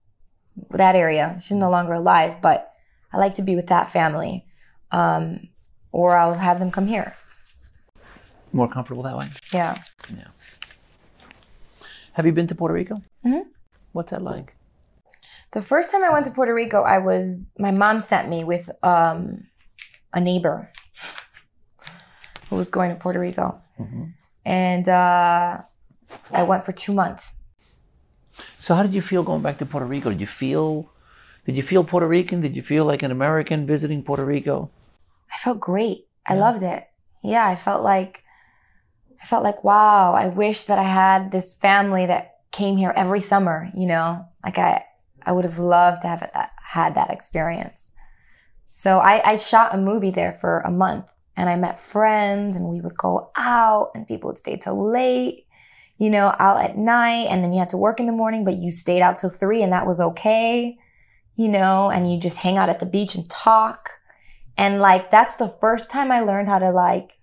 that 0.70 0.94
area. 0.94 1.36
She's 1.40 1.56
no 1.56 1.70
longer 1.70 1.94
alive, 1.94 2.36
but 2.40 2.72
I 3.12 3.18
like 3.18 3.34
to 3.34 3.42
be 3.42 3.56
with 3.56 3.66
that 3.66 3.90
family. 3.90 4.46
Um, 4.92 5.48
or 5.90 6.16
I'll 6.16 6.34
have 6.34 6.60
them 6.60 6.70
come 6.70 6.86
here. 6.86 7.16
More 8.56 8.68
comfortable 8.68 9.02
that 9.02 9.16
way? 9.18 9.28
Yeah. 9.52 9.82
Yeah. 10.16 10.28
Have 12.14 12.24
you 12.24 12.32
been 12.32 12.46
to 12.46 12.54
Puerto 12.54 12.72
Rico? 12.72 12.94
Mm-hmm. 13.24 13.48
What's 13.92 14.12
that 14.12 14.22
like? 14.22 14.54
The 15.52 15.60
first 15.60 15.90
time 15.90 16.02
I 16.02 16.10
went 16.10 16.24
to 16.24 16.30
Puerto 16.30 16.54
Rico, 16.54 16.80
I 16.82 16.96
was 16.98 17.52
my 17.58 17.70
mom 17.70 18.00
sent 18.00 18.30
me 18.30 18.44
with 18.44 18.70
um, 18.82 19.46
a 20.14 20.20
neighbor 20.20 20.70
who 22.48 22.56
was 22.56 22.70
going 22.70 22.88
to 22.90 22.96
Puerto 22.96 23.20
Rico, 23.20 23.60
Mhm. 23.78 24.14
and 24.46 24.88
uh, 24.88 25.58
I 26.32 26.42
went 26.44 26.64
for 26.64 26.72
two 26.72 26.94
months. 26.94 27.32
So 28.58 28.74
how 28.74 28.82
did 28.82 28.94
you 28.94 29.02
feel 29.02 29.22
going 29.22 29.42
back 29.42 29.58
to 29.58 29.66
Puerto 29.66 29.86
Rico? 29.86 30.08
Did 30.10 30.20
you 30.20 30.26
feel 30.26 30.88
did 31.44 31.56
you 31.56 31.62
feel 31.62 31.84
Puerto 31.84 32.08
Rican? 32.08 32.40
Did 32.40 32.56
you 32.56 32.62
feel 32.62 32.84
like 32.86 33.02
an 33.02 33.10
American 33.10 33.66
visiting 33.66 34.02
Puerto 34.02 34.24
Rico? 34.24 34.70
I 35.30 35.36
felt 35.44 35.60
great. 35.60 36.06
I 36.26 36.34
Yeah. 36.34 36.40
loved 36.40 36.62
it. 36.62 36.88
Yeah, 37.22 37.46
I 37.46 37.56
felt 37.56 37.82
like 37.82 38.22
I 39.22 39.26
felt 39.26 39.44
like 39.44 39.64
wow, 39.64 40.14
I 40.14 40.28
wish 40.28 40.66
that 40.66 40.78
I 40.78 40.84
had 40.84 41.32
this 41.32 41.54
family 41.54 42.06
that 42.06 42.36
came 42.52 42.76
here 42.76 42.92
every 42.96 43.20
summer, 43.20 43.70
you 43.74 43.86
know? 43.86 44.26
Like 44.44 44.58
I 44.58 44.84
I 45.22 45.32
would 45.32 45.44
have 45.44 45.58
loved 45.58 46.02
to 46.02 46.08
have 46.08 46.20
that, 46.20 46.52
had 46.62 46.94
that 46.94 47.10
experience. 47.10 47.90
So 48.68 48.98
I, 48.98 49.32
I 49.32 49.36
shot 49.38 49.74
a 49.74 49.78
movie 49.78 50.10
there 50.10 50.34
for 50.40 50.60
a 50.60 50.70
month 50.70 51.06
and 51.36 51.48
I 51.48 51.56
met 51.56 51.80
friends 51.80 52.56
and 52.56 52.66
we 52.66 52.80
would 52.80 52.96
go 52.96 53.30
out 53.36 53.90
and 53.94 54.06
people 54.06 54.28
would 54.28 54.38
stay 54.38 54.56
till 54.56 54.90
late, 54.90 55.46
you 55.98 56.10
know, 56.10 56.34
out 56.38 56.62
at 56.62 56.78
night 56.78 57.26
and 57.28 57.42
then 57.42 57.52
you 57.52 57.58
had 57.58 57.70
to 57.70 57.76
work 57.76 58.00
in 58.00 58.06
the 58.06 58.12
morning, 58.12 58.44
but 58.44 58.56
you 58.56 58.70
stayed 58.70 59.02
out 59.02 59.16
till 59.18 59.30
three 59.30 59.62
and 59.62 59.72
that 59.72 59.86
was 59.86 60.00
okay, 60.00 60.78
you 61.34 61.48
know, 61.48 61.90
and 61.90 62.10
you 62.10 62.18
just 62.20 62.38
hang 62.38 62.56
out 62.56 62.68
at 62.68 62.80
the 62.80 62.86
beach 62.86 63.14
and 63.14 63.28
talk. 63.28 63.90
And 64.56 64.80
like, 64.80 65.10
that's 65.10 65.36
the 65.36 65.54
first 65.60 65.90
time 65.90 66.12
I 66.12 66.20
learned 66.20 66.48
how 66.48 66.58
to 66.58 66.70
like 66.70 67.15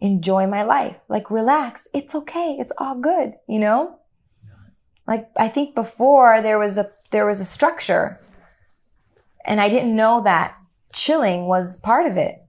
enjoy 0.00 0.46
my 0.46 0.62
life. 0.62 0.96
Like, 1.08 1.30
relax. 1.30 1.88
It's 1.94 2.14
okay. 2.14 2.56
It's 2.58 2.72
all 2.78 2.96
good, 2.96 3.34
you 3.48 3.58
know? 3.58 3.98
Like, 5.06 5.28
I 5.36 5.48
think 5.48 5.74
before 5.74 6.42
there 6.42 6.58
was 6.58 6.78
a, 6.78 6.90
there 7.10 7.26
was 7.26 7.40
a 7.40 7.44
structure 7.44 8.20
and 9.46 9.60
I 9.60 9.68
didn't 9.68 9.94
know 9.94 10.20
that 10.22 10.56
chilling 10.92 11.46
was 11.46 11.78
part 11.78 12.06
of 12.06 12.16
it. 12.16 12.42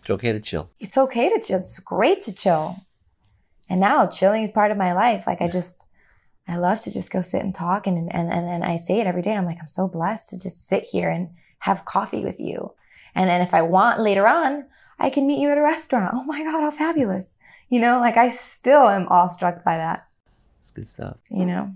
It's 0.00 0.10
okay 0.10 0.32
to 0.32 0.40
chill. 0.40 0.70
It's 0.80 0.98
okay 0.98 1.28
to 1.28 1.40
chill. 1.40 1.60
It's 1.60 1.78
great 1.78 2.22
to 2.22 2.34
chill. 2.34 2.76
And 3.68 3.80
now 3.80 4.06
chilling 4.06 4.42
is 4.42 4.50
part 4.50 4.72
of 4.72 4.76
my 4.76 4.92
life. 4.92 5.24
Like, 5.26 5.40
I 5.40 5.48
just, 5.48 5.84
I 6.48 6.56
love 6.56 6.80
to 6.82 6.92
just 6.92 7.12
go 7.12 7.22
sit 7.22 7.42
and 7.42 7.54
talk. 7.54 7.86
And, 7.86 8.10
and, 8.12 8.32
and, 8.32 8.48
and 8.48 8.64
I 8.64 8.76
say 8.78 8.98
it 8.98 9.06
every 9.06 9.22
day. 9.22 9.32
I'm 9.32 9.46
like, 9.46 9.58
I'm 9.60 9.68
so 9.68 9.86
blessed 9.86 10.30
to 10.30 10.38
just 10.38 10.66
sit 10.66 10.84
here 10.84 11.08
and 11.08 11.28
have 11.60 11.84
coffee 11.84 12.24
with 12.24 12.40
you. 12.40 12.74
And 13.14 13.30
then 13.30 13.42
if 13.42 13.54
I 13.54 13.62
want 13.62 14.00
later 14.00 14.26
on, 14.26 14.64
I 15.00 15.10
can 15.10 15.26
meet 15.26 15.40
you 15.40 15.50
at 15.50 15.58
a 15.58 15.62
restaurant. 15.62 16.12
Oh 16.14 16.24
my 16.24 16.44
God, 16.44 16.60
how 16.60 16.70
fabulous. 16.70 17.36
You 17.70 17.80
know, 17.80 17.98
like 18.00 18.16
I 18.16 18.28
still 18.28 18.88
am 18.88 19.08
awestruck 19.08 19.64
by 19.64 19.76
that, 19.78 20.06
It's 20.58 20.70
good 20.70 20.86
stuff. 20.86 21.16
you 21.30 21.46
know? 21.46 21.74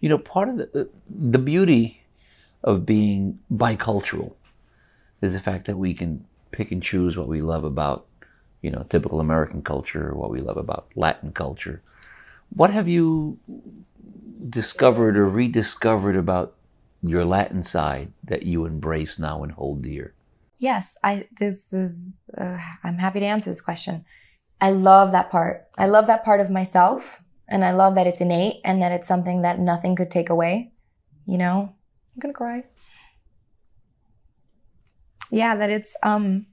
You 0.00 0.08
know, 0.08 0.18
part 0.18 0.48
of 0.48 0.56
the 0.56 0.88
the 1.08 1.38
beauty 1.38 2.02
of 2.64 2.86
being 2.86 3.38
bicultural 3.52 4.34
is 5.20 5.34
the 5.34 5.40
fact 5.40 5.66
that 5.66 5.76
we 5.76 5.92
can 5.92 6.24
pick 6.50 6.72
and 6.72 6.82
choose 6.82 7.16
what 7.18 7.28
we 7.28 7.42
love 7.42 7.64
about, 7.64 8.06
you 8.62 8.70
know, 8.70 8.84
typical 8.88 9.20
American 9.20 9.62
culture, 9.62 10.14
what 10.14 10.30
we 10.30 10.40
love 10.40 10.56
about 10.56 10.88
Latin 10.96 11.32
culture. 11.32 11.82
What 12.48 12.70
have 12.70 12.88
you 12.88 13.38
discovered 14.48 15.16
or 15.16 15.28
rediscovered 15.28 16.16
about 16.16 16.54
your 17.02 17.24
Latin 17.24 17.62
side 17.62 18.12
that 18.24 18.42
you 18.44 18.64
embrace 18.64 19.18
now 19.18 19.42
and 19.42 19.52
hold 19.52 19.82
dear? 19.82 20.14
Yes, 20.60 20.98
I, 21.02 21.26
this 21.38 21.72
is, 21.72 22.20
uh, 22.38 22.58
I'm 22.84 22.98
happy 22.98 23.18
to 23.20 23.26
answer 23.26 23.48
this 23.48 23.62
question. 23.62 24.04
I 24.60 24.72
love 24.72 25.12
that 25.12 25.30
part. 25.30 25.68
I 25.78 25.86
love 25.86 26.06
that 26.08 26.22
part 26.22 26.40
of 26.40 26.50
myself. 26.50 27.22
And 27.48 27.64
I 27.64 27.72
love 27.72 27.94
that 27.94 28.06
it's 28.06 28.20
innate 28.20 28.60
and 28.62 28.80
that 28.82 28.92
it's 28.92 29.08
something 29.08 29.42
that 29.42 29.58
nothing 29.58 29.96
could 29.96 30.10
take 30.10 30.28
away. 30.28 30.72
You 31.26 31.38
know, 31.38 31.74
I'm 32.14 32.20
gonna 32.20 32.34
cry. 32.34 32.64
Yeah, 35.30 35.56
that 35.56 35.70
it's, 35.70 35.96
um, 36.02 36.46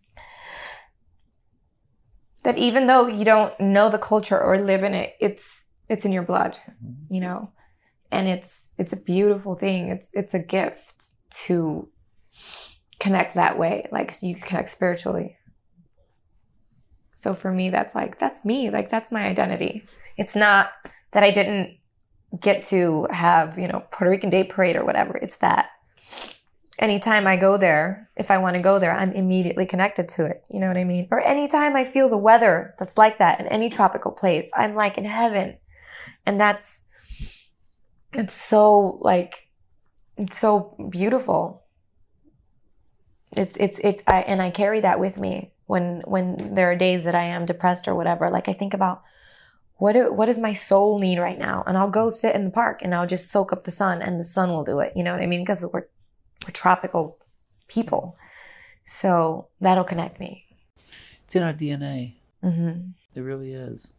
that 2.44 2.58
even 2.58 2.88
though 2.88 3.08
you 3.08 3.26
don't 3.26 3.60
know 3.60 3.90
the 3.90 4.00
culture 4.00 4.40
or 4.42 4.58
live 4.58 4.84
in 4.84 4.94
it, 4.94 5.16
it's, 5.20 5.66
it's 5.90 6.06
in 6.06 6.14
your 6.14 6.24
blood, 6.24 6.56
you 7.10 7.20
know, 7.20 7.52
and 8.10 8.28
it's, 8.28 8.70
it's 8.78 8.94
a 8.94 8.98
beautiful 8.98 9.56
thing. 9.56 9.90
It's, 9.90 10.12
it's 10.14 10.34
a 10.34 10.40
gift 10.40 11.16
to 11.46 11.90
connect 13.00 13.36
that 13.36 13.58
way. 13.58 13.88
Like 13.92 14.14
you 14.22 14.36
connect 14.36 14.70
spiritually. 14.70 15.38
So 17.14 17.34
for 17.34 17.52
me, 17.52 17.70
that's 17.70 17.96
like, 17.96 18.20
that's 18.20 18.46
me. 18.46 18.70
Like 18.70 18.90
that's 18.90 19.12
my 19.12 19.26
identity. 19.26 19.84
It's 20.18 20.36
not 20.36 20.70
that 21.12 21.24
I 21.24 21.32
didn't 21.32 21.78
get 22.40 22.64
to 22.64 23.08
have, 23.10 23.58
you 23.58 23.68
know, 23.68 23.84
Puerto 23.92 24.12
Rican 24.12 24.30
Day 24.30 24.44
Parade 24.44 24.76
or 24.76 24.86
whatever. 24.86 25.18
It's 25.18 25.38
that 25.38 25.70
anytime 26.78 27.26
I 27.26 27.36
go 27.36 27.58
there, 27.58 28.10
if 28.16 28.30
I 28.30 28.38
want 28.38 28.56
to 28.56 28.62
go 28.62 28.80
there, 28.80 28.92
I'm 28.92 29.14
immediately 29.14 29.66
connected 29.66 30.10
to 30.10 30.26
it. 30.26 30.44
You 30.50 30.60
know 30.60 30.68
what 30.68 30.78
I 30.78 30.84
mean? 30.84 31.08
Or 31.10 31.20
anytime 31.20 31.76
I 31.76 31.86
feel 31.86 32.10
the 32.10 32.18
weather 32.18 32.76
that's 32.78 32.98
like 32.98 33.18
that 33.20 33.40
in 33.40 33.48
any 33.48 33.70
tropical 33.70 34.12
place, 34.12 34.52
I'm 34.56 34.76
like 34.76 34.98
in 34.98 35.06
heaven. 35.06 35.58
And 36.26 36.40
that's, 36.40 36.82
it's 38.14 38.34
so 38.34 39.00
like, 39.02 39.48
it's 40.18 40.38
so 40.38 40.76
beautiful. 40.90 41.64
It's, 43.32 43.58
it's, 43.58 43.80
it, 43.80 44.04
I, 44.08 44.22
and 44.22 44.42
I 44.42 44.50
carry 44.50 44.82
that 44.82 45.00
with 45.00 45.18
me 45.18 45.52
when, 45.66 46.02
when 46.06 46.54
there 46.56 46.72
are 46.72 46.76
days 46.76 47.04
that 47.04 47.16
I 47.16 47.24
am 47.24 47.46
depressed 47.46 47.88
or 47.88 47.96
whatever. 47.96 48.30
Like 48.30 48.48
I 48.48 48.54
think 48.54 48.74
about, 48.74 49.04
what 49.78 49.94
do, 49.94 50.12
what 50.12 50.26
does 50.26 50.40
my 50.40 50.54
soul 50.54 51.00
need 51.00 51.20
right 51.20 51.38
now? 51.38 51.64
And 51.68 51.78
I'll 51.78 51.90
go 51.90 52.10
sit 52.10 52.36
in 52.36 52.46
the 52.46 52.52
park 52.52 52.82
and 52.82 52.96
I'll 52.96 53.06
just 53.06 53.30
soak 53.30 53.54
up 53.54 53.64
the 53.64 53.72
sun 53.72 54.02
and 54.02 54.20
the 54.20 54.24
sun 54.24 54.50
will 54.50 54.64
do 54.64 54.80
it. 54.80 54.94
You 54.96 55.04
know 55.04 55.14
what 55.14 55.22
I 55.22 55.28
mean? 55.28 55.42
Because 55.42 55.62
we're, 55.62 55.88
we're 56.46 56.52
tropical 56.54 57.20
people. 57.68 58.18
So 58.86 59.50
that'll 59.60 59.84
connect 59.84 60.20
me. 60.20 60.46
It's 61.26 61.36
in 61.36 61.44
our 61.44 61.54
DNA. 61.54 62.14
mm-hmm. 62.44 62.92
It 63.14 63.22
really 63.22 63.54
is. 63.54 63.94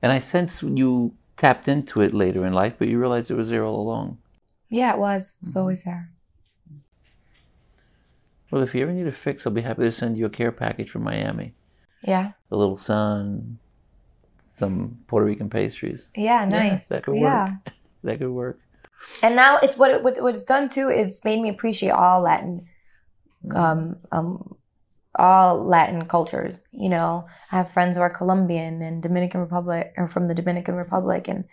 And 0.00 0.12
I 0.12 0.18
sense 0.18 0.62
when 0.62 0.76
you 0.76 1.14
tapped 1.36 1.68
into 1.68 2.00
it 2.00 2.14
later 2.14 2.46
in 2.46 2.52
life, 2.52 2.74
but 2.78 2.88
you 2.88 2.98
realized 2.98 3.30
it 3.30 3.36
was 3.36 3.50
there 3.50 3.64
all 3.64 3.80
along. 3.80 4.18
Yeah, 4.68 4.94
it 4.94 4.98
was. 4.98 5.36
It's 5.42 5.56
always 5.56 5.82
there. 5.82 6.10
Well, 8.50 8.62
if 8.62 8.74
you 8.74 8.82
ever 8.82 8.92
need 8.92 9.06
a 9.06 9.12
fix, 9.12 9.46
I'll 9.46 9.52
be 9.52 9.62
happy 9.62 9.82
to 9.82 9.92
send 9.92 10.16
you 10.16 10.26
a 10.26 10.30
care 10.30 10.52
package 10.52 10.90
from 10.90 11.02
Miami. 11.02 11.54
Yeah. 12.02 12.32
A 12.50 12.56
little 12.56 12.76
sun, 12.76 13.58
some 14.38 14.98
Puerto 15.08 15.26
Rican 15.26 15.50
pastries. 15.50 16.10
Yeah, 16.14 16.44
nice. 16.44 16.88
that 16.88 17.04
could 17.04 17.14
work. 17.14 17.22
yeah. 17.22 17.56
That 18.04 18.18
could 18.20 18.30
work. 18.30 18.60
And 19.22 19.34
now 19.34 19.58
it's 19.58 19.76
what, 19.76 19.90
it, 19.90 20.02
what 20.04 20.22
what 20.22 20.34
it's 20.34 20.44
done 20.44 20.68
too. 20.68 20.88
It's 20.88 21.24
made 21.24 21.40
me 21.40 21.48
appreciate 21.48 21.90
all 21.90 22.20
Latin, 22.20 22.68
um, 23.52 23.96
um, 24.12 24.54
all 25.16 25.64
Latin 25.64 26.06
cultures. 26.06 26.62
You 26.70 26.88
know, 26.88 27.26
I 27.50 27.56
have 27.56 27.72
friends 27.72 27.96
who 27.96 28.02
are 28.02 28.10
Colombian 28.10 28.80
and 28.80 29.02
Dominican 29.02 29.40
Republic, 29.40 29.92
or 29.96 30.06
from 30.06 30.28
the 30.28 30.34
Dominican 30.34 30.76
Republic, 30.76 31.26
and 31.26 31.44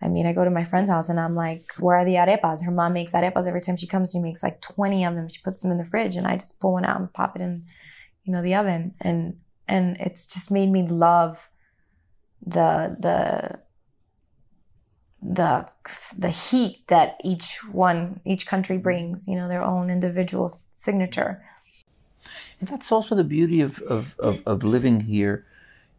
I 0.00 0.08
mean, 0.08 0.26
I 0.26 0.32
go 0.32 0.44
to 0.44 0.50
my 0.50 0.64
friend's 0.64 0.90
house 0.90 1.08
and 1.08 1.18
I'm 1.18 1.34
like, 1.34 1.62
"Where 1.80 1.96
are 1.96 2.04
the 2.04 2.16
arepas?" 2.16 2.64
Her 2.64 2.70
mom 2.70 2.92
makes 2.92 3.12
arepas 3.12 3.46
every 3.46 3.60
time 3.60 3.76
she 3.76 3.86
comes. 3.86 4.12
To 4.12 4.18
me, 4.18 4.22
she 4.22 4.30
makes 4.30 4.42
like 4.42 4.60
twenty 4.60 5.04
of 5.04 5.14
them. 5.14 5.28
She 5.28 5.42
puts 5.42 5.62
them 5.62 5.72
in 5.72 5.78
the 5.78 5.84
fridge, 5.84 6.16
and 6.16 6.26
I 6.26 6.36
just 6.36 6.60
pull 6.60 6.72
one 6.72 6.84
out 6.84 7.00
and 7.00 7.12
pop 7.12 7.36
it 7.36 7.42
in, 7.42 7.64
you 8.24 8.32
know, 8.32 8.42
the 8.42 8.54
oven. 8.54 8.94
And 9.00 9.40
and 9.66 9.96
it's 9.98 10.26
just 10.26 10.50
made 10.50 10.70
me 10.70 10.86
love 10.86 11.48
the 12.46 12.96
the 13.00 13.58
the 15.20 15.68
the 16.16 16.30
heat 16.30 16.86
that 16.88 17.16
each 17.24 17.58
one 17.72 18.20
each 18.24 18.46
country 18.46 18.78
brings 18.78 19.26
you 19.26 19.34
know 19.34 19.48
their 19.48 19.62
own 19.62 19.90
individual 19.90 20.60
signature 20.76 21.42
And 22.60 22.68
that's 22.68 22.90
also 22.92 23.14
the 23.14 23.24
beauty 23.24 23.60
of, 23.60 23.80
of, 23.82 24.16
of, 24.18 24.40
of 24.46 24.64
living 24.64 25.00
here 25.00 25.46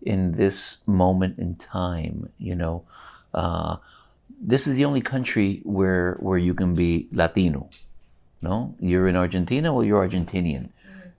in 0.02 0.34
this 0.34 0.88
moment 0.88 1.40
in 1.40 1.56
time. 1.56 2.30
You 2.38 2.56
know, 2.56 2.84
uh, 3.34 3.78
this 4.42 4.68
is 4.68 4.78
the 4.78 4.86
only 4.86 5.02
country 5.02 5.62
where 5.64 6.16
where 6.20 6.38
you 6.38 6.54
can 6.54 6.76
be 6.76 7.08
Latino. 7.12 7.70
No, 8.42 8.76
you're 8.80 9.08
in 9.08 9.16
Argentina. 9.16 9.74
Well, 9.74 9.84
you're 9.84 10.08
Argentinian. 10.08 10.70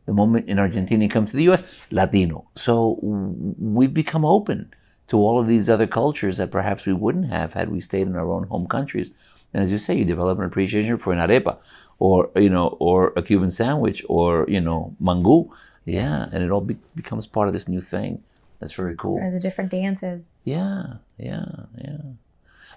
The 0.06 0.14
moment 0.14 0.48
an 0.48 0.56
Argentinian 0.56 1.10
comes 1.10 1.30
to 1.30 1.36
the 1.36 1.44
U.S., 1.44 1.62
Latino. 1.90 2.48
So 2.56 2.98
we've 3.02 3.92
become 3.92 4.24
open 4.24 4.72
to 5.08 5.18
all 5.18 5.38
of 5.38 5.46
these 5.46 5.68
other 5.68 5.86
cultures 5.86 6.38
that 6.38 6.50
perhaps 6.50 6.86
we 6.86 6.92
wouldn't 6.92 7.26
have 7.26 7.52
had 7.52 7.68
we 7.68 7.80
stayed 7.80 8.06
in 8.06 8.16
our 8.16 8.30
own 8.30 8.44
home 8.44 8.66
countries. 8.66 9.10
And 9.52 9.62
as 9.62 9.70
you 9.70 9.78
say, 9.78 9.94
you 9.94 10.04
develop 10.04 10.38
an 10.38 10.44
appreciation 10.44 10.96
for 10.98 11.12
an 11.12 11.18
arepa, 11.18 11.58
or 11.98 12.30
you 12.36 12.48
know, 12.48 12.76
or 12.80 13.12
a 13.16 13.22
Cuban 13.22 13.50
sandwich, 13.50 14.04
or 14.08 14.46
you 14.48 14.60
know, 14.60 14.94
mango. 14.98 15.52
Yeah, 15.84 16.28
and 16.32 16.42
it 16.42 16.50
all 16.50 16.60
be- 16.60 16.78
becomes 16.94 17.26
part 17.26 17.48
of 17.48 17.54
this 17.54 17.68
new 17.68 17.80
thing. 17.80 18.22
That's 18.60 18.74
very 18.74 18.94
cool. 18.96 19.18
or 19.18 19.30
the 19.30 19.40
different 19.40 19.70
dances 19.70 20.30
Yeah, 20.44 20.98
yeah, 21.18 21.44
yeah. 21.78 21.98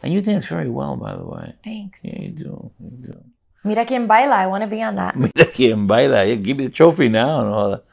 And 0.01 0.13
you 0.13 0.21
dance 0.21 0.45
very 0.45 0.69
well, 0.69 0.95
by 0.97 1.15
the 1.15 1.23
way. 1.25 1.53
thanks 1.63 2.03
Yeah, 2.03 2.19
you 2.21 2.29
do. 2.29 2.71
You 2.79 2.97
do. 3.07 3.23
Mira 3.63 3.85
quien 3.85 4.07
baila. 4.07 4.35
I 4.35 4.47
want 4.47 4.63
to 4.63 4.67
be 4.67 4.81
on 4.83 4.95
that. 4.95 5.15
Mira 5.23 5.45
quien 5.53 5.87
baila. 5.87 6.25
Yeah, 6.25 6.35
give 6.35 6.57
me 6.57 6.65
the 6.67 6.71
trophy 6.73 7.07
now 7.09 7.41
and 7.41 7.49
all 7.53 7.69
that. 7.71 7.83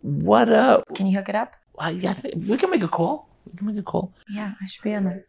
What 0.00 0.48
up? 0.50 0.94
Can 0.94 1.06
you 1.06 1.16
hook 1.18 1.28
it 1.28 1.34
up? 1.34 1.52
I, 1.78 1.90
I 1.90 2.12
think 2.14 2.34
we 2.46 2.56
can 2.56 2.70
make 2.70 2.82
a 2.82 2.88
call. 2.88 3.28
We 3.50 3.56
can 3.58 3.66
make 3.66 3.78
a 3.78 3.82
call. 3.82 4.12
Yeah, 4.28 4.52
I 4.60 4.66
should 4.66 4.82
be 4.82 4.94
on 4.94 5.04
there. 5.04 5.24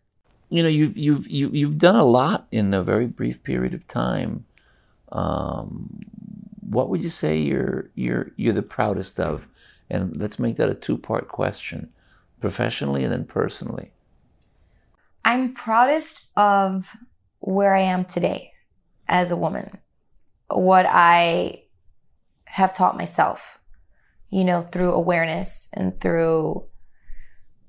You 0.49 0.63
know, 0.63 0.69
you've 0.69 0.95
you've 0.95 1.27
you, 1.27 1.49
you've 1.49 1.77
done 1.77 1.95
a 1.95 2.03
lot 2.03 2.47
in 2.51 2.73
a 2.73 2.83
very 2.83 3.07
brief 3.07 3.43
period 3.43 3.73
of 3.73 3.87
time. 3.87 4.45
Um, 5.11 5.99
what 6.69 6.89
would 6.89 7.03
you 7.03 7.09
say 7.09 7.37
you're 7.39 7.89
you're 7.95 8.31
you're 8.37 8.53
the 8.53 8.61
proudest 8.61 9.19
of? 9.19 9.47
And 9.89 10.17
let's 10.17 10.39
make 10.39 10.57
that 10.57 10.69
a 10.69 10.75
two 10.75 10.97
part 10.97 11.27
question, 11.27 11.89
professionally 12.39 13.03
and 13.03 13.13
then 13.13 13.25
personally. 13.25 13.91
I'm 15.23 15.53
proudest 15.53 16.27
of 16.35 16.95
where 17.39 17.75
I 17.75 17.81
am 17.81 18.05
today 18.05 18.53
as 19.07 19.31
a 19.31 19.35
woman, 19.35 19.77
what 20.49 20.85
I 20.87 21.63
have 22.45 22.73
taught 22.73 22.97
myself, 22.97 23.59
you 24.29 24.43
know, 24.43 24.61
through 24.61 24.93
awareness 24.93 25.67
and 25.73 25.99
through 25.99 26.65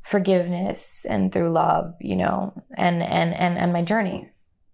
forgiveness 0.02 1.04
and 1.08 1.32
through 1.32 1.50
love, 1.50 1.94
you 2.00 2.16
know, 2.16 2.62
and 2.76 3.02
and 3.02 3.34
and 3.34 3.58
and 3.58 3.72
my 3.72 3.82
journey. 3.82 4.30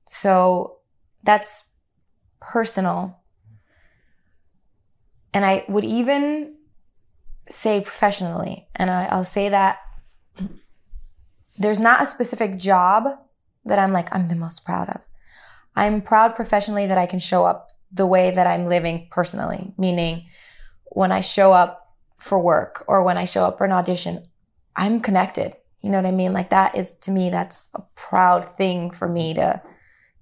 So 0.06 0.78
that's 1.22 1.64
personal. 2.40 3.18
And 5.32 5.44
I 5.44 5.64
would 5.68 5.84
even 5.84 6.56
say 7.52 7.80
professionally, 7.80 8.66
and 8.74 8.90
I, 8.90 9.06
I'll 9.06 9.24
say 9.24 9.48
that 9.48 9.78
there's 11.58 11.78
not 11.78 12.02
a 12.02 12.06
specific 12.06 12.58
job 12.58 13.04
that 13.64 13.78
I'm 13.78 13.92
like, 13.92 14.14
I'm 14.14 14.28
the 14.28 14.36
most 14.36 14.64
proud 14.64 14.88
of. 14.88 15.00
I'm 15.76 16.02
proud 16.02 16.34
professionally 16.34 16.86
that 16.86 16.98
I 16.98 17.06
can 17.06 17.18
show 17.18 17.44
up 17.44 17.68
the 17.92 18.06
way 18.06 18.30
that 18.30 18.46
I'm 18.46 18.66
living 18.66 19.08
personally, 19.10 19.72
meaning 19.78 20.26
when 20.86 21.12
I 21.12 21.20
show 21.20 21.52
up 21.52 21.94
for 22.18 22.38
work 22.38 22.84
or 22.86 23.02
when 23.02 23.18
I 23.18 23.24
show 23.24 23.44
up 23.44 23.58
for 23.58 23.64
an 23.64 23.72
audition, 23.72 24.26
I'm 24.76 25.00
connected. 25.00 25.54
You 25.82 25.90
know 25.90 25.98
what 25.98 26.06
I 26.06 26.12
mean? 26.12 26.32
Like 26.32 26.50
that 26.50 26.76
is 26.76 26.92
to 27.02 27.10
me 27.10 27.30
that's 27.30 27.68
a 27.74 27.82
proud 27.94 28.56
thing 28.56 28.90
for 28.90 29.08
me 29.08 29.34
to 29.34 29.60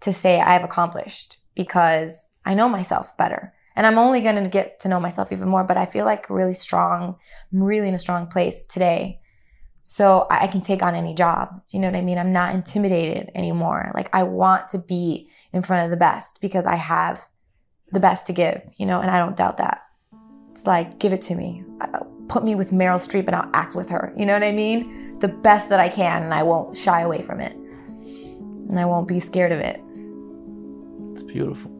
to 0.00 0.12
say 0.12 0.40
I've 0.40 0.64
accomplished 0.64 1.36
because 1.54 2.24
I 2.44 2.54
know 2.54 2.68
myself 2.68 3.16
better. 3.18 3.52
And 3.80 3.86
I'm 3.86 3.96
only 3.96 4.20
going 4.20 4.36
to 4.36 4.46
get 4.46 4.78
to 4.80 4.90
know 4.90 5.00
myself 5.00 5.32
even 5.32 5.48
more, 5.48 5.64
but 5.64 5.78
I 5.78 5.86
feel 5.86 6.04
like 6.04 6.28
really 6.28 6.52
strong. 6.52 7.16
I'm 7.50 7.62
really 7.62 7.88
in 7.88 7.94
a 7.94 7.98
strong 7.98 8.26
place 8.26 8.66
today 8.66 9.22
so 9.84 10.26
I 10.30 10.48
can 10.48 10.60
take 10.60 10.82
on 10.82 10.94
any 10.94 11.14
job. 11.14 11.62
Do 11.66 11.78
you 11.78 11.80
know 11.80 11.88
what 11.88 11.96
I 11.96 12.02
mean? 12.02 12.18
I'm 12.18 12.30
not 12.30 12.54
intimidated 12.54 13.30
anymore. 13.34 13.90
Like 13.94 14.10
I 14.12 14.24
want 14.24 14.68
to 14.68 14.78
be 14.78 15.30
in 15.54 15.62
front 15.62 15.86
of 15.86 15.90
the 15.90 15.96
best 15.96 16.42
because 16.42 16.66
I 16.66 16.76
have 16.76 17.22
the 17.90 18.00
best 18.00 18.26
to 18.26 18.34
give, 18.34 18.60
you 18.76 18.84
know, 18.84 19.00
and 19.00 19.10
I 19.10 19.16
don't 19.16 19.34
doubt 19.34 19.56
that. 19.56 19.80
It's 20.50 20.66
like, 20.66 20.98
give 20.98 21.14
it 21.14 21.22
to 21.22 21.34
me. 21.34 21.64
Uh, 21.80 22.00
put 22.28 22.44
me 22.44 22.54
with 22.54 22.72
Meryl 22.72 23.00
Streep 23.00 23.28
and 23.28 23.34
I'll 23.34 23.50
act 23.54 23.74
with 23.74 23.88
her. 23.88 24.12
You 24.14 24.26
know 24.26 24.34
what 24.34 24.42
I 24.42 24.52
mean? 24.52 25.14
The 25.20 25.28
best 25.28 25.70
that 25.70 25.80
I 25.80 25.88
can 25.88 26.22
and 26.22 26.34
I 26.34 26.42
won't 26.42 26.76
shy 26.76 27.00
away 27.00 27.22
from 27.22 27.40
it. 27.40 27.54
And 27.54 28.78
I 28.78 28.84
won't 28.84 29.08
be 29.08 29.20
scared 29.20 29.52
of 29.52 29.60
it. 29.60 29.80
It's 31.12 31.22
beautiful. 31.22 31.79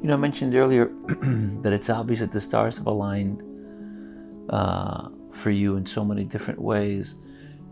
You 0.00 0.08
know, 0.08 0.14
I 0.14 0.16
mentioned 0.16 0.54
earlier 0.54 0.86
that 1.62 1.72
it's 1.72 1.90
obvious 1.90 2.20
that 2.20 2.32
the 2.32 2.40
stars 2.40 2.78
have 2.78 2.86
aligned 2.86 3.42
uh, 4.48 5.10
for 5.30 5.50
you 5.50 5.76
in 5.76 5.84
so 5.84 6.04
many 6.04 6.24
different 6.24 6.60
ways. 6.60 7.16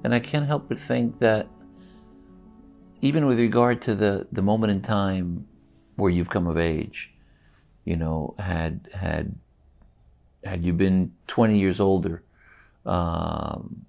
And 0.05 0.14
I 0.14 0.20
can't 0.20 0.47
help 0.47 0.68
but 0.68 0.79
think 0.79 1.18
that 1.20 1.49
even 3.01 3.26
with 3.26 3.39
regard 3.39 3.81
to 3.83 3.95
the, 3.95 4.26
the 4.31 4.43
moment 4.43 4.72
in 4.72 4.83
time 4.83 5.47
where 5.97 6.11
you've 6.11 6.29
come 6.29 6.47
of 6.47 6.59
age, 6.59 7.12
you 7.85 7.97
know, 7.97 8.35
had 8.39 8.89
had 8.93 9.35
had 10.45 10.64
you 10.64 10.72
been 10.72 11.12
20 11.26 11.59
years 11.59 11.81
older, 11.81 12.22
um, 12.85 13.87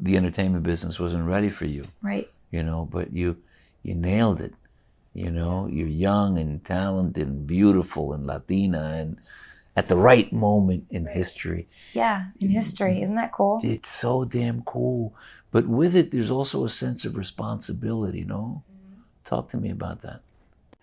the 0.00 0.16
entertainment 0.16 0.64
business 0.64 0.98
wasn't 0.98 1.24
ready 1.24 1.48
for 1.48 1.64
you. 1.64 1.84
Right. 2.02 2.28
You 2.50 2.64
know, 2.64 2.88
but 2.90 3.12
you 3.12 3.36
you 3.82 3.94
nailed 3.94 4.40
it. 4.40 4.54
You 5.18 5.30
know, 5.30 5.66
you're 5.66 5.88
young 5.88 6.38
and 6.38 6.64
talented 6.64 7.26
and 7.26 7.46
beautiful 7.46 8.12
and 8.12 8.26
Latina 8.26 8.94
and 8.98 9.18
at 9.74 9.88
the 9.88 9.96
right 9.96 10.32
moment 10.32 10.86
in 10.90 11.06
history. 11.06 11.68
Yeah, 11.92 12.26
in 12.40 12.50
history. 12.50 13.02
Isn't 13.02 13.16
that 13.16 13.32
cool? 13.32 13.60
It's 13.62 13.88
so 13.88 14.24
damn 14.24 14.62
cool. 14.62 15.14
But 15.50 15.66
with 15.66 15.96
it, 15.96 16.10
there's 16.10 16.30
also 16.30 16.64
a 16.64 16.68
sense 16.68 17.04
of 17.04 17.16
responsibility, 17.16 18.24
no? 18.24 18.62
Mm-hmm. 18.70 19.02
Talk 19.24 19.48
to 19.50 19.56
me 19.56 19.70
about 19.70 20.02
that. 20.02 20.20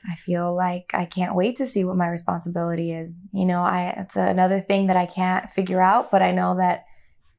I 0.10 0.16
feel 0.16 0.54
like 0.54 0.92
I 0.94 1.06
can't 1.06 1.36
wait 1.36 1.56
to 1.58 1.66
see 1.66 1.84
what 1.84 1.98
my 1.98 2.08
responsibility 2.08 2.92
is. 2.92 3.22
You 3.32 3.46
know, 3.46 3.62
I 3.62 3.94
it's 3.98 4.16
another 4.16 4.60
thing 4.62 4.88
that 4.88 4.98
I 4.98 5.06
can't 5.06 5.50
figure 5.50 5.82
out, 5.82 6.12
but 6.12 6.22
I 6.22 6.32
know 6.32 6.58
that 6.58 6.86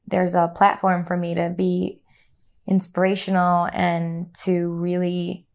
there's 0.07 0.35
a 0.35 0.53
platform 0.55 1.05
for 1.05 1.17
me 1.17 1.35
to 1.35 1.51
be 1.51 2.01
inspirational 2.67 3.69
and 3.73 4.35
to 4.45 4.69
really 4.71 5.46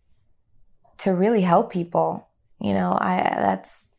to 1.02 1.12
really 1.12 1.42
help 1.42 1.72
people. 1.72 2.28
You 2.60 2.74
know, 2.74 2.98
I 3.00 3.18
that's 3.18 3.94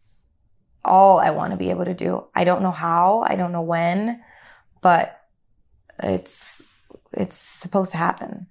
all 0.85 1.19
I 1.19 1.31
want 1.31 1.53
to 1.53 1.57
be 1.57 1.71
able 1.71 1.85
to 1.85 1.95
do. 1.95 2.25
I 2.35 2.45
don't 2.45 2.63
know 2.63 2.71
how, 2.71 3.25
I 3.27 3.35
don't 3.35 3.53
know 3.53 3.63
when, 3.63 4.23
but 4.81 5.21
it's 6.03 6.63
it's 7.13 7.37
supposed 7.37 7.91
to 7.93 7.97
happen. 7.97 8.47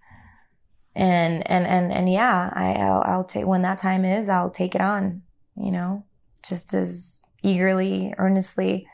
And 0.96 1.50
and 1.50 1.66
and 1.66 1.92
and 1.92 2.12
yeah, 2.12 2.52
I 2.54 2.74
I'll, 2.74 3.04
I'll 3.06 3.24
take 3.24 3.46
when 3.46 3.62
that 3.62 3.78
time 3.78 4.04
is, 4.04 4.28
I'll 4.28 4.50
take 4.50 4.76
it 4.76 4.82
on. 4.82 5.24
You 5.56 5.72
know, 5.72 6.06
just 6.44 6.74
as 6.74 7.24
eagerly, 7.44 8.14
earnestly 8.18 8.88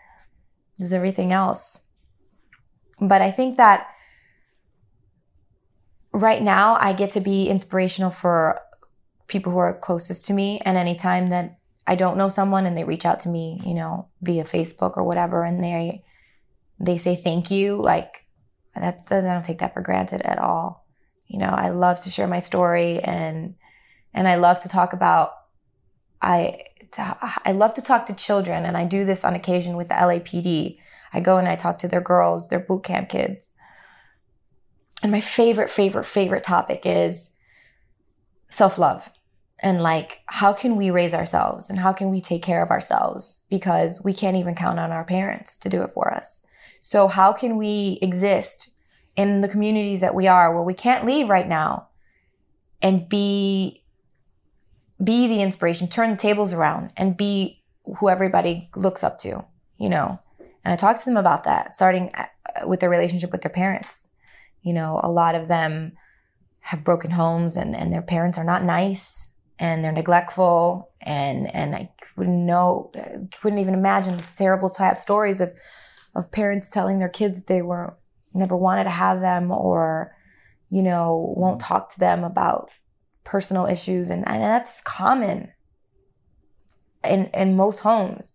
as 0.80 0.93
everything 0.93 1.32
else. 1.32 1.84
But 2.99 3.22
I 3.22 3.32
think 3.32 3.58
that 3.58 3.88
right 6.14 6.41
now 6.41 6.76
I 6.76 6.93
get 6.93 7.12
to 7.12 7.22
be 7.22 7.47
inspirational 7.47 8.12
for 8.12 8.62
people 9.28 9.51
who 9.51 9.57
are 9.59 9.78
closest 9.78 10.25
to 10.28 10.34
me. 10.34 10.59
And 10.63 10.78
anytime 10.78 11.30
that 11.30 11.59
I 11.86 11.95
don't 11.95 12.17
know 12.17 12.30
someone 12.30 12.65
and 12.65 12.78
they 12.78 12.84
reach 12.84 13.05
out 13.05 13.21
to 13.21 13.30
me, 13.30 13.59
you 13.65 13.73
know, 13.73 14.07
via 14.21 14.43
Facebook 14.43 14.97
or 14.97 15.03
whatever, 15.03 15.43
and 15.43 15.63
they 15.63 16.03
they 16.80 16.97
say 16.97 17.15
thank 17.15 17.49
you, 17.49 17.75
like 17.75 18.25
that 18.75 19.05
Does 19.05 19.25
I 19.25 19.34
don't 19.34 19.43
take 19.43 19.59
that 19.59 19.73
for 19.73 19.82
granted 19.82 20.21
at 20.21 20.39
all. 20.39 20.86
You 21.28 21.39
know, 21.39 21.49
I 21.49 21.69
love 21.69 21.99
to 22.01 22.09
share 22.09 22.28
my 22.28 22.39
story 22.39 22.99
and 22.99 23.55
and 24.13 24.28
I 24.28 24.36
love 24.36 24.59
to 24.61 24.69
talk 24.69 24.93
about 24.93 25.32
I 26.21 26.63
I 26.97 27.51
love 27.51 27.73
to 27.75 27.82
talk 27.82 28.05
to 28.05 28.13
children 28.13 28.65
and 28.65 28.78
I 28.78 28.86
do 28.86 29.05
this 29.05 29.23
on 29.23 29.36
occasion 29.36 29.75
with 29.75 29.89
the 29.89 29.95
LAPD. 29.95 30.78
I 31.13 31.19
go 31.19 31.38
and 31.38 31.47
I 31.47 31.55
talk 31.55 31.80
to 31.80 31.88
their 31.88 32.01
girls, 32.01 32.47
their 32.47 32.59
boot 32.59 32.84
camp 32.84 33.09
kids. 33.09 33.49
And 35.03 35.11
my 35.11 35.21
favorite 35.21 35.69
favorite 35.69 36.05
favorite 36.05 36.43
topic 36.43 36.82
is 36.86 37.30
self-love 38.49 39.09
and 39.60 39.82
like 39.82 40.22
how 40.28 40.53
can 40.53 40.76
we 40.76 40.91
raise 40.91 41.14
ourselves 41.14 41.70
and 41.70 41.80
how 41.80 41.91
can 41.91 42.12
we 42.12 42.22
take 42.22 42.43
care 42.43 42.62
of 42.62 42.70
ourselves? 42.70 43.45
Because 43.49 44.03
we 44.03 44.14
can't 44.14 44.38
even 44.38 44.55
count 44.55 44.80
on 44.80 44.91
our 44.91 45.03
parents 45.03 45.58
to 45.58 45.70
do 45.70 45.82
it 45.82 45.91
for 45.91 46.14
us. 46.14 46.41
So 46.82 47.08
how 47.08 47.34
can 47.34 47.58
we 47.58 47.97
exist 48.01 48.72
in 49.16 49.41
the 49.41 49.47
communities 49.47 49.99
that 50.01 50.14
we 50.14 50.28
are 50.28 50.53
where 50.53 50.64
we 50.64 50.76
can't 50.76 51.05
leave 51.05 51.28
right 51.28 51.47
now 51.47 51.88
and 52.82 53.10
be 53.10 53.84
be 55.03 55.28
the 55.28 55.41
inspiration 55.41 55.88
turn 55.88 56.12
the 56.12 56.18
tables 56.18 56.53
around 56.53 56.91
and 56.97 57.18
be 57.18 57.64
who 57.99 58.10
everybody 58.10 58.70
looks 58.76 59.03
up 59.03 59.18
to 59.20 59.43
you 59.78 59.89
know? 59.89 60.20
And 60.64 60.74
i 60.74 60.76
talk 60.76 60.99
to 60.99 61.05
them 61.05 61.18
about 61.18 61.45
that 61.45 61.74
starting 61.74 62.12
uh, 62.14 62.68
with 62.68 62.80
their 62.80 62.89
relationship 62.89 63.32
with 63.32 63.41
their 63.41 63.49
parents. 63.49 64.08
You 64.62 64.74
know 64.74 64.99
a 65.03 65.10
lot 65.10 65.34
of 65.34 65.47
them 65.47 65.93
have 66.60 66.84
broken 66.84 67.12
homes 67.12 67.55
and, 67.55 67.76
and 67.76 67.91
their 67.91 68.01
parents 68.01 68.38
are 68.38 68.43
not 68.43 68.64
nice 68.64 69.30
and 69.60 69.84
they're 69.84 69.91
neglectful 69.91 70.91
and 71.01 71.53
and 71.55 71.76
I 71.76 71.89
couldn't 72.16 72.45
know 72.45 72.91
couldn't 73.41 73.60
even 73.60 73.74
imagine 73.74 74.18
the 74.18 74.24
terrible 74.36 74.70
sad 74.70 74.97
stories 74.97 75.41
of 75.41 75.53
of 76.16 76.32
parents 76.32 76.68
telling 76.68 76.99
their 76.99 77.10
kids 77.10 77.36
that 77.36 77.47
they 77.47 77.62
were 77.62 77.95
never 78.34 78.55
wanted 78.55 78.86
to 78.86 78.89
have 78.89 79.22
them 79.22 79.51
or 79.51 80.14
you 80.70 80.82
know, 80.82 81.34
won't 81.38 81.62
talk 81.62 81.89
to 81.89 81.99
them 81.99 82.24
about 82.24 82.70
personal 83.24 83.66
issues. 83.66 84.10
And, 84.10 84.28
and 84.28 84.41
that's 84.41 84.82
common 84.82 85.51
in, 87.03 87.26
in 87.34 87.55
most 87.55 87.80
homes. 87.80 88.34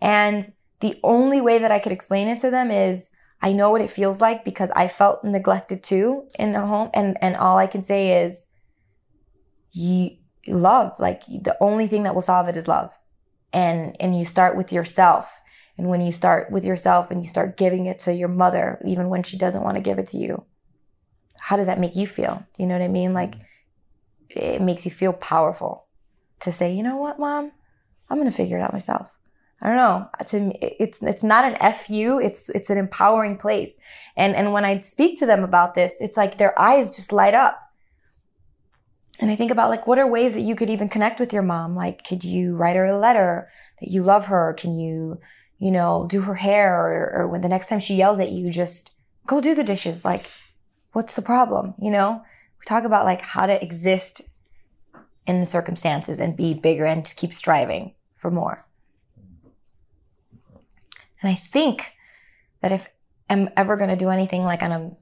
And 0.00 0.52
the 0.80 0.98
only 1.02 1.40
way 1.40 1.58
that 1.58 1.72
I 1.72 1.78
could 1.78 1.92
explain 1.92 2.28
it 2.28 2.38
to 2.40 2.50
them 2.50 2.70
is 2.70 3.08
I 3.42 3.52
know 3.52 3.70
what 3.70 3.80
it 3.80 3.90
feels 3.90 4.20
like 4.20 4.44
because 4.44 4.70
I 4.74 4.88
felt 4.88 5.24
neglected 5.24 5.82
too 5.82 6.26
in 6.38 6.54
a 6.54 6.66
home. 6.66 6.90
And, 6.94 7.18
and 7.20 7.36
all 7.36 7.58
I 7.58 7.66
can 7.66 7.82
say 7.82 8.24
is, 8.24 8.46
you 9.72 10.16
love, 10.48 10.92
like 10.98 11.24
the 11.26 11.56
only 11.60 11.86
thing 11.86 12.04
that 12.04 12.14
will 12.14 12.22
solve 12.22 12.48
it 12.48 12.56
is 12.56 12.68
love. 12.68 12.90
And, 13.52 13.96
and 14.00 14.18
you 14.18 14.24
start 14.24 14.56
with 14.56 14.72
yourself. 14.72 15.32
And 15.78 15.88
when 15.88 16.00
you 16.00 16.12
start 16.12 16.50
with 16.50 16.64
yourself 16.64 17.10
and 17.10 17.22
you 17.22 17.28
start 17.28 17.56
giving 17.56 17.86
it 17.86 17.98
to 18.00 18.14
your 18.14 18.28
mother, 18.28 18.80
even 18.84 19.08
when 19.08 19.22
she 19.22 19.36
doesn't 19.36 19.62
want 19.62 19.76
to 19.76 19.82
give 19.82 19.98
it 19.98 20.06
to 20.08 20.18
you, 20.18 20.44
how 21.38 21.56
does 21.56 21.66
that 21.66 21.80
make 21.80 21.96
you 21.96 22.06
feel? 22.06 22.44
Do 22.54 22.62
you 22.62 22.68
know 22.68 22.74
what 22.74 22.84
I 22.84 22.88
mean? 22.88 23.12
Like 23.12 23.34
it 24.30 24.60
makes 24.60 24.84
you 24.84 24.90
feel 24.90 25.12
powerful 25.12 25.86
to 26.40 26.52
say, 26.52 26.74
you 26.74 26.82
know 26.82 26.96
what, 26.96 27.18
mom, 27.18 27.52
I'm 28.08 28.18
gonna 28.18 28.30
figure 28.30 28.58
it 28.58 28.62
out 28.62 28.72
myself. 28.72 29.16
I 29.60 29.68
don't 29.68 29.76
know. 29.76 30.08
To 30.26 30.82
it's 30.82 31.02
it's 31.02 31.22
not 31.22 31.44
an 31.44 31.72
fu. 31.72 32.18
It's 32.18 32.50
it's 32.50 32.68
an 32.68 32.78
empowering 32.78 33.38
place. 33.38 33.72
And 34.16 34.36
and 34.36 34.52
when 34.52 34.64
I 34.64 34.78
speak 34.80 35.18
to 35.20 35.26
them 35.26 35.42
about 35.44 35.74
this, 35.74 35.94
it's 35.98 36.16
like 36.16 36.36
their 36.36 36.58
eyes 36.60 36.94
just 36.94 37.12
light 37.12 37.34
up. 37.34 37.58
And 39.18 39.30
I 39.30 39.36
think 39.36 39.50
about 39.50 39.70
like 39.70 39.86
what 39.86 39.98
are 39.98 40.06
ways 40.06 40.34
that 40.34 40.42
you 40.42 40.54
could 40.54 40.70
even 40.70 40.88
connect 40.88 41.20
with 41.20 41.32
your 41.32 41.42
mom? 41.42 41.74
Like, 41.74 42.04
could 42.04 42.24
you 42.24 42.54
write 42.54 42.76
her 42.76 42.86
a 42.86 42.98
letter 42.98 43.50
that 43.80 43.90
you 43.90 44.02
love 44.02 44.26
her? 44.26 44.54
Can 44.58 44.74
you, 44.74 45.18
you 45.58 45.70
know, 45.70 46.06
do 46.08 46.20
her 46.22 46.34
hair 46.34 46.74
or, 46.74 47.22
or 47.22 47.28
when 47.28 47.40
the 47.40 47.48
next 47.48 47.68
time 47.68 47.80
she 47.80 47.94
yells 47.94 48.20
at 48.20 48.30
you, 48.30 48.50
just 48.50 48.92
go 49.26 49.40
do 49.40 49.54
the 49.54 49.64
dishes. 49.64 50.04
Like, 50.04 50.30
what's 50.92 51.14
the 51.14 51.22
problem? 51.22 51.74
You 51.80 51.90
know, 51.90 52.22
we 52.58 52.64
talk 52.66 52.84
about 52.84 53.04
like 53.04 53.22
how 53.22 53.46
to 53.46 53.62
exist 53.62 54.22
in 55.26 55.40
the 55.40 55.46
circumstances 55.46 56.20
and 56.20 56.36
be 56.36 56.54
bigger 56.54 56.84
and 56.86 57.04
just 57.04 57.16
keep 57.16 57.32
striving 57.32 57.94
for 58.16 58.30
more. 58.30 58.64
And 61.20 61.30
I 61.30 61.34
think 61.34 61.92
that 62.60 62.72
if 62.72 62.88
I'm 63.28 63.50
ever 63.56 63.76
going 63.76 63.90
to 63.90 63.96
do 63.96 64.10
anything 64.10 64.44
like 64.44 64.62
on 64.62 64.72
a 64.72 64.92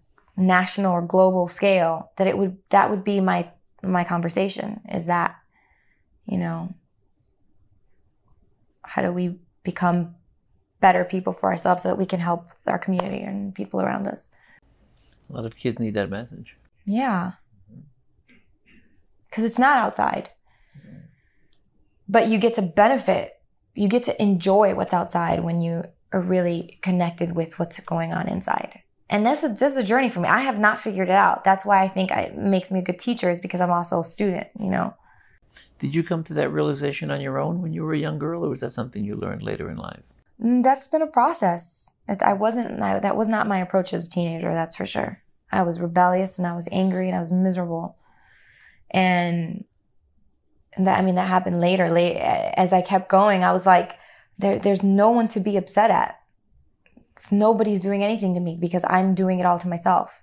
national 0.41 0.93
or 0.93 1.03
global 1.03 1.49
scale, 1.49 2.12
that 2.17 2.27
it 2.27 2.39
would 2.39 2.57
that 2.71 2.91
would 2.91 3.05
be 3.05 3.21
my 3.21 3.51
my 3.87 4.05
conversation 4.05 4.80
is 4.93 5.07
that 5.07 5.37
you 6.26 6.39
know 6.39 6.74
how 8.82 9.03
do 9.03 9.12
we 9.12 9.39
become 9.62 10.14
better 10.80 11.05
people 11.05 11.32
for 11.32 11.51
ourselves 11.51 11.82
so 11.82 11.89
that 11.89 11.99
we 11.99 12.07
can 12.07 12.20
help 12.20 12.51
our 12.66 12.78
community 12.78 13.22
and 13.22 13.55
people 13.55 13.80
around 13.80 14.07
us. 14.07 14.26
A 15.30 15.32
lot 15.32 15.47
of 15.47 15.57
kids 15.57 15.78
need 15.78 15.95
that 15.95 16.11
message. 16.11 16.57
Yeah. 16.85 17.32
Mm-hmm. 17.72 17.80
Cuz 19.30 19.45
it's 19.45 19.59
not 19.59 19.78
outside. 19.78 20.30
Mm-hmm. 20.76 20.99
But 22.09 22.28
you 22.28 22.39
get 22.39 22.55
to 22.55 22.62
benefit, 22.62 23.41
you 23.74 23.89
get 23.89 24.03
to 24.05 24.22
enjoy 24.22 24.74
what's 24.74 24.93
outside 24.93 25.43
when 25.43 25.62
you 25.62 25.85
are 26.12 26.20
really 26.20 26.78
connected 26.82 27.35
with 27.35 27.59
what's 27.59 27.80
going 27.80 28.12
on 28.12 28.28
inside. 28.28 28.84
And 29.15 29.25
this 29.25 29.45
is 29.45 29.57
just 29.61 29.79
a 29.79 29.85
journey 29.85 30.11
for 30.11 30.19
me. 30.19 30.29
I 30.29 30.41
have 30.41 30.59
not 30.59 30.81
figured 30.81 31.09
it 31.09 31.15
out. 31.15 31.45
That's 31.45 31.65
why 31.65 31.85
I 31.85 31.89
think 31.89 32.11
it 32.11 32.37
makes 32.37 32.73
me 32.73 32.81
a 32.81 32.83
good 32.83 32.99
teacher 32.99 33.31
is 33.31 33.39
because 33.39 33.61
I'm 33.61 33.71
also 33.71 34.01
a 34.01 34.05
student, 34.05 34.49
you 34.59 34.69
know. 34.69 34.93
Did 35.79 35.95
you 35.95 36.03
come 36.03 36.25
to 36.25 36.35
that 36.35 36.49
realization 36.49 37.12
on 37.12 37.21
your 37.21 37.39
own 37.39 37.62
when 37.62 37.73
you 37.73 37.85
were 37.85 37.93
a 37.93 37.99
young 37.99 38.19
girl, 38.19 38.45
or 38.45 38.49
was 38.49 38.62
that 38.62 38.71
something 38.71 39.05
you 39.05 39.15
learned 39.15 39.45
later 39.45 39.71
in 39.71 39.77
life? 39.77 40.03
Mm, 40.43 40.65
that's 40.65 40.89
been 40.89 41.01
a 41.01 41.07
process. 41.07 41.93
I 42.09 42.33
wasn't. 42.33 42.83
I, 42.83 42.99
that 42.99 43.17
was 43.17 43.29
not 43.29 43.47
my 43.47 43.61
approach 43.61 43.95
as 43.95 44.09
a 44.09 44.11
teenager. 44.11 44.53
That's 44.53 44.75
for 44.75 44.85
sure. 44.85 45.23
I 45.53 45.62
was 45.62 45.79
rebellious 45.79 46.37
and 46.37 46.45
I 46.45 46.57
was 46.57 46.69
angry 46.73 47.07
and 47.07 47.17
I 47.17 47.21
was 47.21 47.31
miserable, 47.31 47.97
and, 48.91 49.65
and 50.73 50.89
that 50.89 50.99
I 50.99 51.03
mean 51.03 51.15
that 51.15 51.29
happened 51.29 51.61
later. 51.61 51.89
Late 51.89 52.17
as 52.17 52.73
I 52.73 52.83
kept 52.83 53.09
going, 53.09 53.45
I 53.45 53.53
was 53.53 53.65
like, 53.65 53.97
there, 54.39 54.59
there's 54.59 54.83
no 54.83 55.11
one 55.11 55.29
to 55.29 55.39
be 55.39 55.57
upset 55.57 55.93
at 55.93 56.19
nobody's 57.31 57.81
doing 57.81 58.03
anything 58.03 58.35
to 58.35 58.41
me 58.41 58.57
because 58.61 58.85
I'm 58.89 59.14
doing 59.14 59.39
it 59.39 59.47
all 59.47 59.59
to 59.59 59.68
myself. 59.68 60.22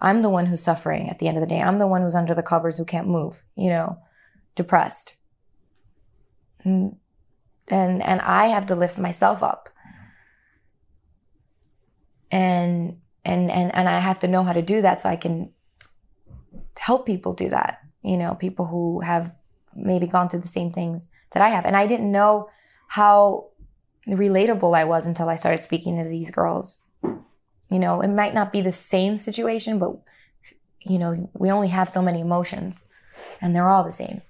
I'm 0.00 0.22
the 0.22 0.30
one 0.30 0.46
who's 0.46 0.62
suffering 0.62 1.08
at 1.08 1.18
the 1.18 1.28
end 1.28 1.36
of 1.36 1.40
the 1.40 1.48
day. 1.48 1.60
I'm 1.60 1.78
the 1.78 1.86
one 1.86 2.02
who's 2.02 2.14
under 2.14 2.34
the 2.34 2.42
covers 2.42 2.76
who 2.76 2.84
can't 2.84 3.08
move, 3.08 3.42
you 3.56 3.70
know, 3.70 3.98
depressed. 4.54 5.16
And 6.62 6.96
and, 7.68 8.02
and 8.02 8.20
I 8.20 8.46
have 8.46 8.66
to 8.66 8.74
lift 8.74 8.98
myself 8.98 9.42
up. 9.42 9.70
And 12.30 12.98
and 13.24 13.50
and 13.50 13.74
and 13.74 13.88
I 13.88 13.98
have 14.00 14.20
to 14.20 14.28
know 14.28 14.42
how 14.42 14.52
to 14.52 14.62
do 14.62 14.82
that 14.82 15.00
so 15.00 15.08
I 15.08 15.16
can 15.16 15.52
help 16.78 17.06
people 17.06 17.32
do 17.32 17.48
that. 17.48 17.80
You 18.02 18.18
know, 18.18 18.34
people 18.34 18.66
who 18.66 19.00
have 19.00 19.32
maybe 19.74 20.06
gone 20.06 20.28
through 20.28 20.40
the 20.40 20.48
same 20.48 20.72
things 20.72 21.08
that 21.32 21.42
I 21.42 21.48
have. 21.48 21.64
And 21.64 21.76
I 21.76 21.86
didn't 21.86 22.12
know 22.12 22.48
how 22.88 23.48
relatable 24.08 24.76
I 24.76 24.84
was 24.84 25.06
until 25.06 25.28
I 25.28 25.36
started 25.36 25.62
speaking 25.62 25.98
to 25.98 26.08
these 26.08 26.30
girls. 26.30 26.78
You 27.70 27.78
know, 27.78 28.00
it 28.00 28.08
might 28.08 28.34
not 28.34 28.52
be 28.52 28.60
the 28.60 28.72
same 28.72 29.16
situation, 29.16 29.78
but 29.78 29.96
you 30.80 30.98
know, 30.98 31.30
we 31.32 31.50
only 31.50 31.68
have 31.68 31.88
so 31.88 32.02
many 32.02 32.20
emotions 32.20 32.86
and 33.40 33.54
they're 33.54 33.68
all 33.68 33.84
the 33.84 33.92
same. 33.92 34.22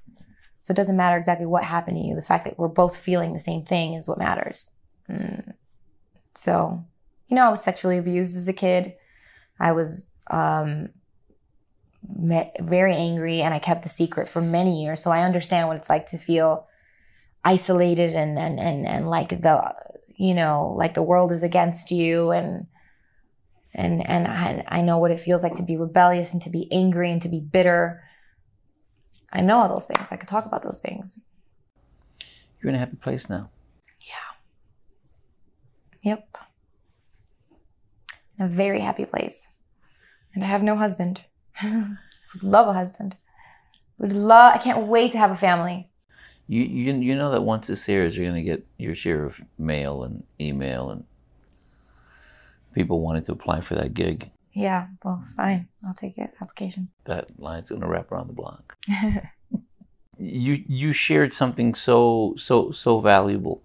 So 0.60 0.72
it 0.72 0.76
doesn't 0.76 0.96
matter 0.96 1.18
exactly 1.18 1.46
what 1.46 1.64
happened 1.64 1.98
to 1.98 2.02
you. 2.02 2.14
The 2.14 2.22
fact 2.22 2.44
that 2.44 2.58
we're 2.58 2.68
both 2.68 2.96
feeling 2.96 3.32
the 3.32 3.40
same 3.40 3.62
thing 3.62 3.94
is 3.94 4.08
what 4.08 4.18
matters. 4.18 4.70
Mm. 5.10 5.52
So, 6.34 6.84
you 7.28 7.36
know, 7.36 7.44
I 7.44 7.50
was 7.50 7.62
sexually 7.62 7.98
abused 7.98 8.36
as 8.36 8.48
a 8.48 8.52
kid. 8.52 8.94
I 9.60 9.72
was 9.72 10.10
um, 10.30 10.88
very 12.60 12.94
angry 12.94 13.42
and 13.42 13.52
I 13.52 13.58
kept 13.58 13.82
the 13.82 13.88
secret 13.88 14.28
for 14.28 14.40
many 14.40 14.82
years. 14.82 15.02
So 15.02 15.10
I 15.10 15.22
understand 15.22 15.68
what 15.68 15.76
it's 15.76 15.90
like 15.90 16.06
to 16.06 16.18
feel 16.18 16.66
isolated 17.44 18.14
and 18.14 18.38
and 18.38 18.58
and 18.58 18.86
and 18.86 19.08
like 19.08 19.28
the 19.28 19.74
you 20.16 20.34
know 20.34 20.74
like 20.76 20.94
the 20.94 21.02
world 21.02 21.30
is 21.30 21.42
against 21.42 21.90
you 21.90 22.30
and 22.30 22.66
and 23.74 24.08
and 24.08 24.28
I, 24.28 24.64
I 24.68 24.80
know 24.82 24.98
what 24.98 25.10
it 25.10 25.20
feels 25.20 25.42
like 25.42 25.56
to 25.56 25.62
be 25.62 25.76
rebellious 25.76 26.32
and 26.32 26.40
to 26.42 26.50
be 26.50 26.68
angry 26.72 27.10
and 27.10 27.20
to 27.22 27.28
be 27.28 27.40
bitter. 27.40 28.02
I 29.32 29.40
know 29.40 29.58
all 29.58 29.68
those 29.68 29.84
things. 29.84 30.12
I 30.12 30.16
could 30.16 30.28
talk 30.28 30.46
about 30.46 30.62
those 30.62 30.78
things. 30.78 31.18
You're 32.62 32.70
in 32.70 32.76
a 32.76 32.78
happy 32.78 32.96
place 32.96 33.28
now. 33.28 33.50
Yeah. 34.00 36.12
Yep. 36.12 36.38
In 38.38 38.44
a 38.44 38.48
very 38.48 38.80
happy 38.80 39.04
place. 39.04 39.48
And 40.34 40.44
i 40.44 40.46
have 40.46 40.62
no 40.62 40.76
husband. 40.76 41.24
Would 41.62 41.96
love 42.42 42.68
a 42.68 42.72
husband. 42.72 43.16
Would 43.98 44.12
love 44.12 44.54
i 44.54 44.58
can't 44.58 44.86
wait 44.86 45.12
to 45.12 45.18
have 45.18 45.30
a 45.30 45.36
family 45.36 45.88
you 46.46 46.62
you 46.62 46.94
you 46.94 47.16
know 47.16 47.30
that 47.30 47.42
once 47.42 47.66
this 47.68 47.88
airs, 47.88 48.16
you're 48.16 48.30
going 48.30 48.42
to 48.42 48.50
get 48.50 48.66
your 48.78 48.94
share 48.94 49.24
of 49.24 49.40
mail 49.58 50.02
and 50.02 50.24
email 50.40 50.90
and 50.90 51.04
people 52.74 53.00
wanting 53.00 53.22
to 53.24 53.32
apply 53.32 53.60
for 53.60 53.74
that 53.76 53.94
gig. 53.94 54.30
Yeah, 54.52 54.88
well, 55.04 55.24
fine. 55.36 55.68
I'll 55.86 55.94
take 55.94 56.18
it. 56.18 56.32
Application. 56.40 56.88
That 57.04 57.28
line's 57.40 57.70
going 57.70 57.82
to 57.82 57.88
wrap 57.88 58.12
around 58.12 58.28
the 58.28 58.34
block. 58.34 58.76
you 60.18 60.64
you 60.68 60.92
shared 60.92 61.32
something 61.32 61.74
so 61.74 62.34
so 62.36 62.70
so 62.70 63.00
valuable, 63.00 63.62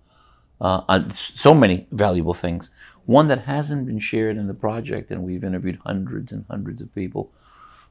uh, 0.62 1.10
so 1.10 1.54
many 1.54 1.88
valuable 1.92 2.34
things. 2.34 2.70
One 3.06 3.28
that 3.28 3.44
hasn't 3.44 3.88
been 3.88 4.00
shared 4.00 4.38
in 4.38 4.48
the 4.48 4.54
project, 4.54 5.12
and 5.12 5.24
we've 5.24 5.44
interviewed 5.44 5.80
hundreds 5.86 6.32
and 6.32 6.46
hundreds 6.50 6.82
of 6.82 6.94
people, 6.94 7.32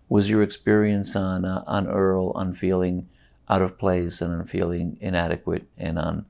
was 0.09 0.30
your 0.30 0.43
experience 0.43 1.14
on 1.14 1.45
uh, 1.45 1.62
on 1.66 1.86
Earl 1.86 2.32
on 2.34 2.53
feeling 2.53 3.09
out 3.49 3.62
of 3.62 3.78
place 3.78 4.20
and 4.20 4.32
on 4.32 4.44
feeling 4.44 4.96
inadequate 5.01 5.66
and 5.76 5.99
on 5.99 6.26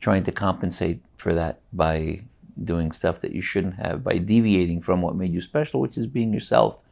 trying 0.00 0.24
to 0.24 0.32
compensate 0.32 1.00
for 1.16 1.32
that 1.32 1.60
by 1.72 2.20
doing 2.64 2.92
stuff 2.92 3.20
that 3.20 3.32
you 3.32 3.40
shouldn't 3.40 3.74
have, 3.74 4.02
by 4.02 4.18
deviating 4.18 4.80
from 4.80 5.00
what 5.00 5.14
made 5.14 5.32
you 5.32 5.40
special, 5.40 5.80
which 5.80 5.96
is 5.96 6.06
being 6.06 6.32
yourself. 6.32 6.82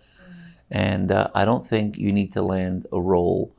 And 0.70 1.10
uh, 1.10 1.28
I 1.34 1.44
don't 1.44 1.66
think 1.66 1.98
you 1.98 2.12
need 2.12 2.32
to 2.32 2.42
land 2.42 2.86
a 2.92 3.00
role 3.00 3.52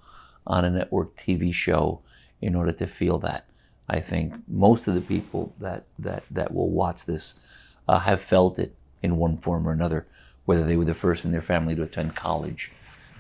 on 0.48 0.66
a 0.66 0.70
network 0.70 1.16
TV 1.18 1.54
show 1.54 2.02
in 2.42 2.56
order 2.56 2.72
to 2.72 2.88
feel 2.88 3.20
that. 3.20 3.46
I 3.90 4.00
think 4.00 4.36
most 4.48 4.88
of 4.88 4.96
the 4.96 5.02
people 5.02 5.54
that, 5.60 5.84
that, 6.00 6.24
that 6.32 6.54
will 6.54 6.70
watch 6.70 7.06
this 7.06 7.40
uh, 7.88 8.00
have 8.00 8.22
felt 8.22 8.58
it 8.58 8.74
in 9.04 9.18
one 9.18 9.36
form 9.36 9.68
or 9.68 9.72
another, 9.72 10.08
whether 10.46 10.64
they 10.64 10.78
were 10.78 10.86
the 10.86 10.94
first 10.94 11.26
in 11.26 11.32
their 11.32 11.42
family 11.42 11.76
to 11.76 11.84
attend 11.84 12.16
college 12.16 12.72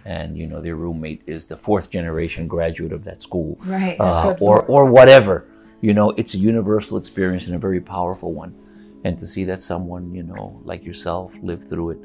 and 0.05 0.37
you 0.37 0.47
know 0.47 0.61
their 0.61 0.75
roommate 0.75 1.21
is 1.27 1.45
the 1.45 1.57
fourth 1.57 1.89
generation 1.89 2.47
graduate 2.47 2.91
of 2.91 3.03
that 3.03 3.21
school, 3.21 3.57
right? 3.61 3.99
Uh, 3.99 4.35
or 4.39 4.65
or 4.65 4.85
whatever. 4.85 5.47
You 5.81 5.93
know, 5.93 6.11
it's 6.11 6.33
a 6.33 6.37
universal 6.37 6.97
experience 6.97 7.47
and 7.47 7.55
a 7.55 7.59
very 7.59 7.81
powerful 7.81 8.33
one. 8.33 8.55
And 9.03 9.17
to 9.17 9.25
see 9.25 9.45
that 9.45 9.63
someone 9.63 10.13
you 10.13 10.23
know 10.23 10.61
like 10.63 10.83
yourself 10.83 11.35
live 11.41 11.67
through 11.67 11.91
it 11.91 11.99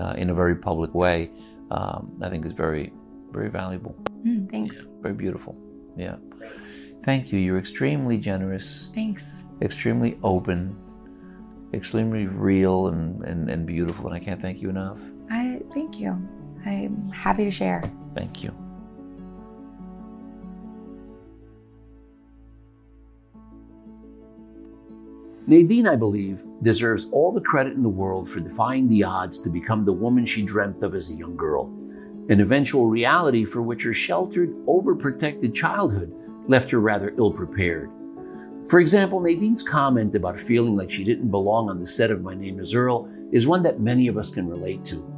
uh, 0.00 0.14
in 0.16 0.30
a 0.30 0.34
very 0.34 0.56
public 0.56 0.94
way, 0.94 1.30
um, 1.70 2.18
I 2.22 2.28
think 2.30 2.46
is 2.46 2.52
very 2.52 2.92
very 3.32 3.50
valuable. 3.50 3.94
Mm, 4.24 4.50
thanks. 4.50 4.82
Yeah, 4.82 5.02
very 5.02 5.14
beautiful. 5.14 5.56
Yeah. 5.96 6.16
Thank 7.04 7.32
you. 7.32 7.38
You're 7.38 7.58
extremely 7.58 8.18
generous. 8.18 8.90
Thanks. 8.94 9.44
Extremely 9.62 10.18
open. 10.22 10.76
Extremely 11.74 12.26
real 12.26 12.88
and, 12.88 13.22
and, 13.24 13.50
and 13.50 13.66
beautiful, 13.66 14.06
and 14.06 14.14
I 14.14 14.18
can't 14.18 14.40
thank 14.40 14.62
you 14.62 14.70
enough. 14.70 15.00
I 15.30 15.60
Thank 15.72 16.00
you. 16.00 16.16
I'm 16.66 17.10
happy 17.10 17.44
to 17.44 17.50
share. 17.50 17.82
Thank 18.14 18.42
you. 18.42 18.54
Nadine, 25.48 25.88
I 25.88 25.96
believe, 25.96 26.44
deserves 26.62 27.06
all 27.10 27.32
the 27.32 27.40
credit 27.40 27.72
in 27.72 27.80
the 27.80 27.88
world 27.88 28.28
for 28.28 28.40
defying 28.40 28.86
the 28.86 29.02
odds 29.02 29.38
to 29.38 29.48
become 29.48 29.84
the 29.84 29.92
woman 29.92 30.26
she 30.26 30.42
dreamt 30.42 30.82
of 30.82 30.94
as 30.94 31.08
a 31.08 31.14
young 31.14 31.36
girl, 31.36 31.72
an 32.28 32.40
eventual 32.40 32.86
reality 32.86 33.46
for 33.46 33.62
which 33.62 33.82
her 33.84 33.94
sheltered, 33.94 34.54
overprotected 34.66 35.54
childhood 35.54 36.12
left 36.48 36.70
her 36.70 36.80
rather 36.80 37.14
ill 37.16 37.32
prepared. 37.32 37.90
For 38.68 38.78
example, 38.78 39.20
Nadine's 39.20 39.62
comment 39.62 40.14
about 40.14 40.38
feeling 40.38 40.76
like 40.76 40.90
she 40.90 41.02
didn't 41.02 41.30
belong 41.30 41.70
on 41.70 41.80
the 41.80 41.86
set 41.86 42.10
of 42.10 42.20
My 42.20 42.34
Name 42.34 42.60
is 42.60 42.74
Earl 42.74 43.08
is 43.32 43.46
one 43.46 43.62
that 43.62 43.80
many 43.80 44.06
of 44.08 44.18
us 44.18 44.28
can 44.28 44.46
relate 44.46 44.84
to. 44.84 45.17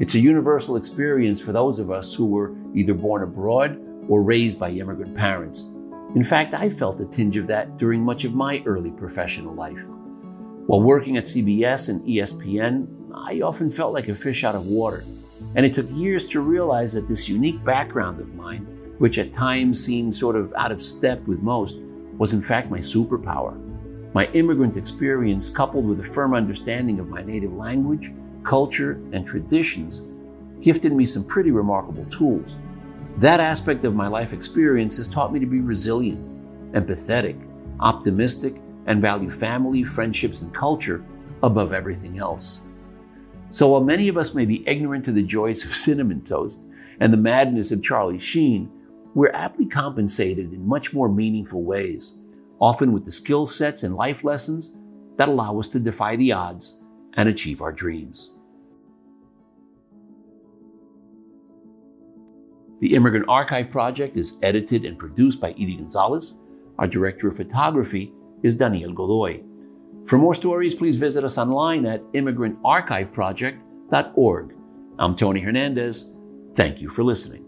It's 0.00 0.14
a 0.14 0.20
universal 0.20 0.76
experience 0.76 1.40
for 1.40 1.50
those 1.50 1.80
of 1.80 1.90
us 1.90 2.14
who 2.14 2.26
were 2.26 2.54
either 2.72 2.94
born 2.94 3.24
abroad 3.24 3.80
or 4.08 4.22
raised 4.22 4.60
by 4.60 4.70
immigrant 4.70 5.16
parents. 5.16 5.72
In 6.14 6.22
fact, 6.22 6.54
I 6.54 6.70
felt 6.70 7.00
a 7.00 7.04
tinge 7.06 7.36
of 7.36 7.48
that 7.48 7.78
during 7.78 8.04
much 8.04 8.24
of 8.24 8.32
my 8.32 8.62
early 8.64 8.92
professional 8.92 9.54
life. 9.54 9.84
While 10.68 10.82
working 10.82 11.16
at 11.16 11.24
CBS 11.24 11.88
and 11.88 12.00
ESPN, 12.06 12.86
I 13.12 13.40
often 13.40 13.72
felt 13.72 13.92
like 13.92 14.06
a 14.06 14.14
fish 14.14 14.44
out 14.44 14.54
of 14.54 14.66
water. 14.66 15.02
And 15.56 15.66
it 15.66 15.74
took 15.74 15.90
years 15.90 16.28
to 16.28 16.42
realize 16.42 16.92
that 16.92 17.08
this 17.08 17.28
unique 17.28 17.64
background 17.64 18.20
of 18.20 18.36
mine, 18.36 18.66
which 18.98 19.18
at 19.18 19.34
times 19.34 19.84
seemed 19.84 20.14
sort 20.14 20.36
of 20.36 20.54
out 20.56 20.70
of 20.70 20.80
step 20.80 21.26
with 21.26 21.40
most, 21.40 21.80
was 22.18 22.32
in 22.32 22.40
fact 22.40 22.70
my 22.70 22.78
superpower. 22.78 23.58
My 24.14 24.26
immigrant 24.26 24.76
experience, 24.76 25.50
coupled 25.50 25.86
with 25.86 25.98
a 25.98 26.04
firm 26.04 26.34
understanding 26.34 27.00
of 27.00 27.08
my 27.08 27.22
native 27.22 27.52
language, 27.52 28.12
culture, 28.48 28.92
and 29.12 29.26
traditions, 29.26 30.08
gifted 30.62 30.92
me 30.92 31.04
some 31.04 31.24
pretty 31.24 31.50
remarkable 31.50 32.04
tools. 32.06 32.56
That 33.18 33.40
aspect 33.40 33.84
of 33.84 33.94
my 33.94 34.08
life 34.08 34.32
experience 34.32 34.96
has 34.96 35.06
taught 35.06 35.32
me 35.32 35.38
to 35.38 35.46
be 35.46 35.60
resilient, 35.60 36.18
empathetic, 36.72 37.38
optimistic, 37.80 38.56
and 38.86 39.02
value 39.02 39.28
family, 39.28 39.84
friendships, 39.84 40.40
and 40.40 40.54
culture 40.54 41.04
above 41.42 41.74
everything 41.74 42.18
else. 42.18 42.62
So 43.50 43.68
while 43.68 43.84
many 43.84 44.08
of 44.08 44.16
us 44.16 44.34
may 44.34 44.46
be 44.46 44.66
ignorant 44.66 45.04
to 45.04 45.12
the 45.12 45.22
joys 45.22 45.64
of 45.66 45.76
cinnamon 45.84 46.22
toast 46.22 46.62
and 47.00 47.12
the 47.12 47.18
madness 47.18 47.70
of 47.70 47.82
Charlie 47.82 48.18
Sheen, 48.18 48.70
we're 49.14 49.32
aptly 49.32 49.66
compensated 49.66 50.54
in 50.54 50.66
much 50.66 50.94
more 50.94 51.08
meaningful 51.10 51.64
ways, 51.64 52.20
often 52.60 52.92
with 52.92 53.04
the 53.04 53.12
skill 53.12 53.44
sets 53.44 53.82
and 53.82 53.94
life 53.94 54.24
lessons 54.24 54.76
that 55.18 55.28
allow 55.28 55.58
us 55.58 55.68
to 55.68 55.78
defy 55.78 56.16
the 56.16 56.32
odds 56.32 56.80
and 57.14 57.28
achieve 57.28 57.60
our 57.60 57.72
dreams. 57.72 58.32
The 62.80 62.94
Immigrant 62.94 63.26
Archive 63.28 63.72
Project 63.72 64.16
is 64.16 64.38
edited 64.42 64.84
and 64.84 64.96
produced 64.96 65.40
by 65.40 65.50
Edie 65.50 65.74
Gonzalez. 65.76 66.38
Our 66.78 66.86
director 66.86 67.26
of 67.26 67.36
photography 67.36 68.12
is 68.44 68.54
Daniel 68.54 68.92
Godoy. 68.92 69.42
For 70.06 70.16
more 70.16 70.34
stories, 70.34 70.76
please 70.76 70.96
visit 70.96 71.24
us 71.24 71.38
online 71.38 71.86
at 71.86 72.04
immigrantarchiveproject.org. 72.12 74.54
I'm 75.00 75.16
Tony 75.16 75.40
Hernandez. 75.40 76.14
Thank 76.54 76.80
you 76.80 76.88
for 76.88 77.02
listening. 77.02 77.47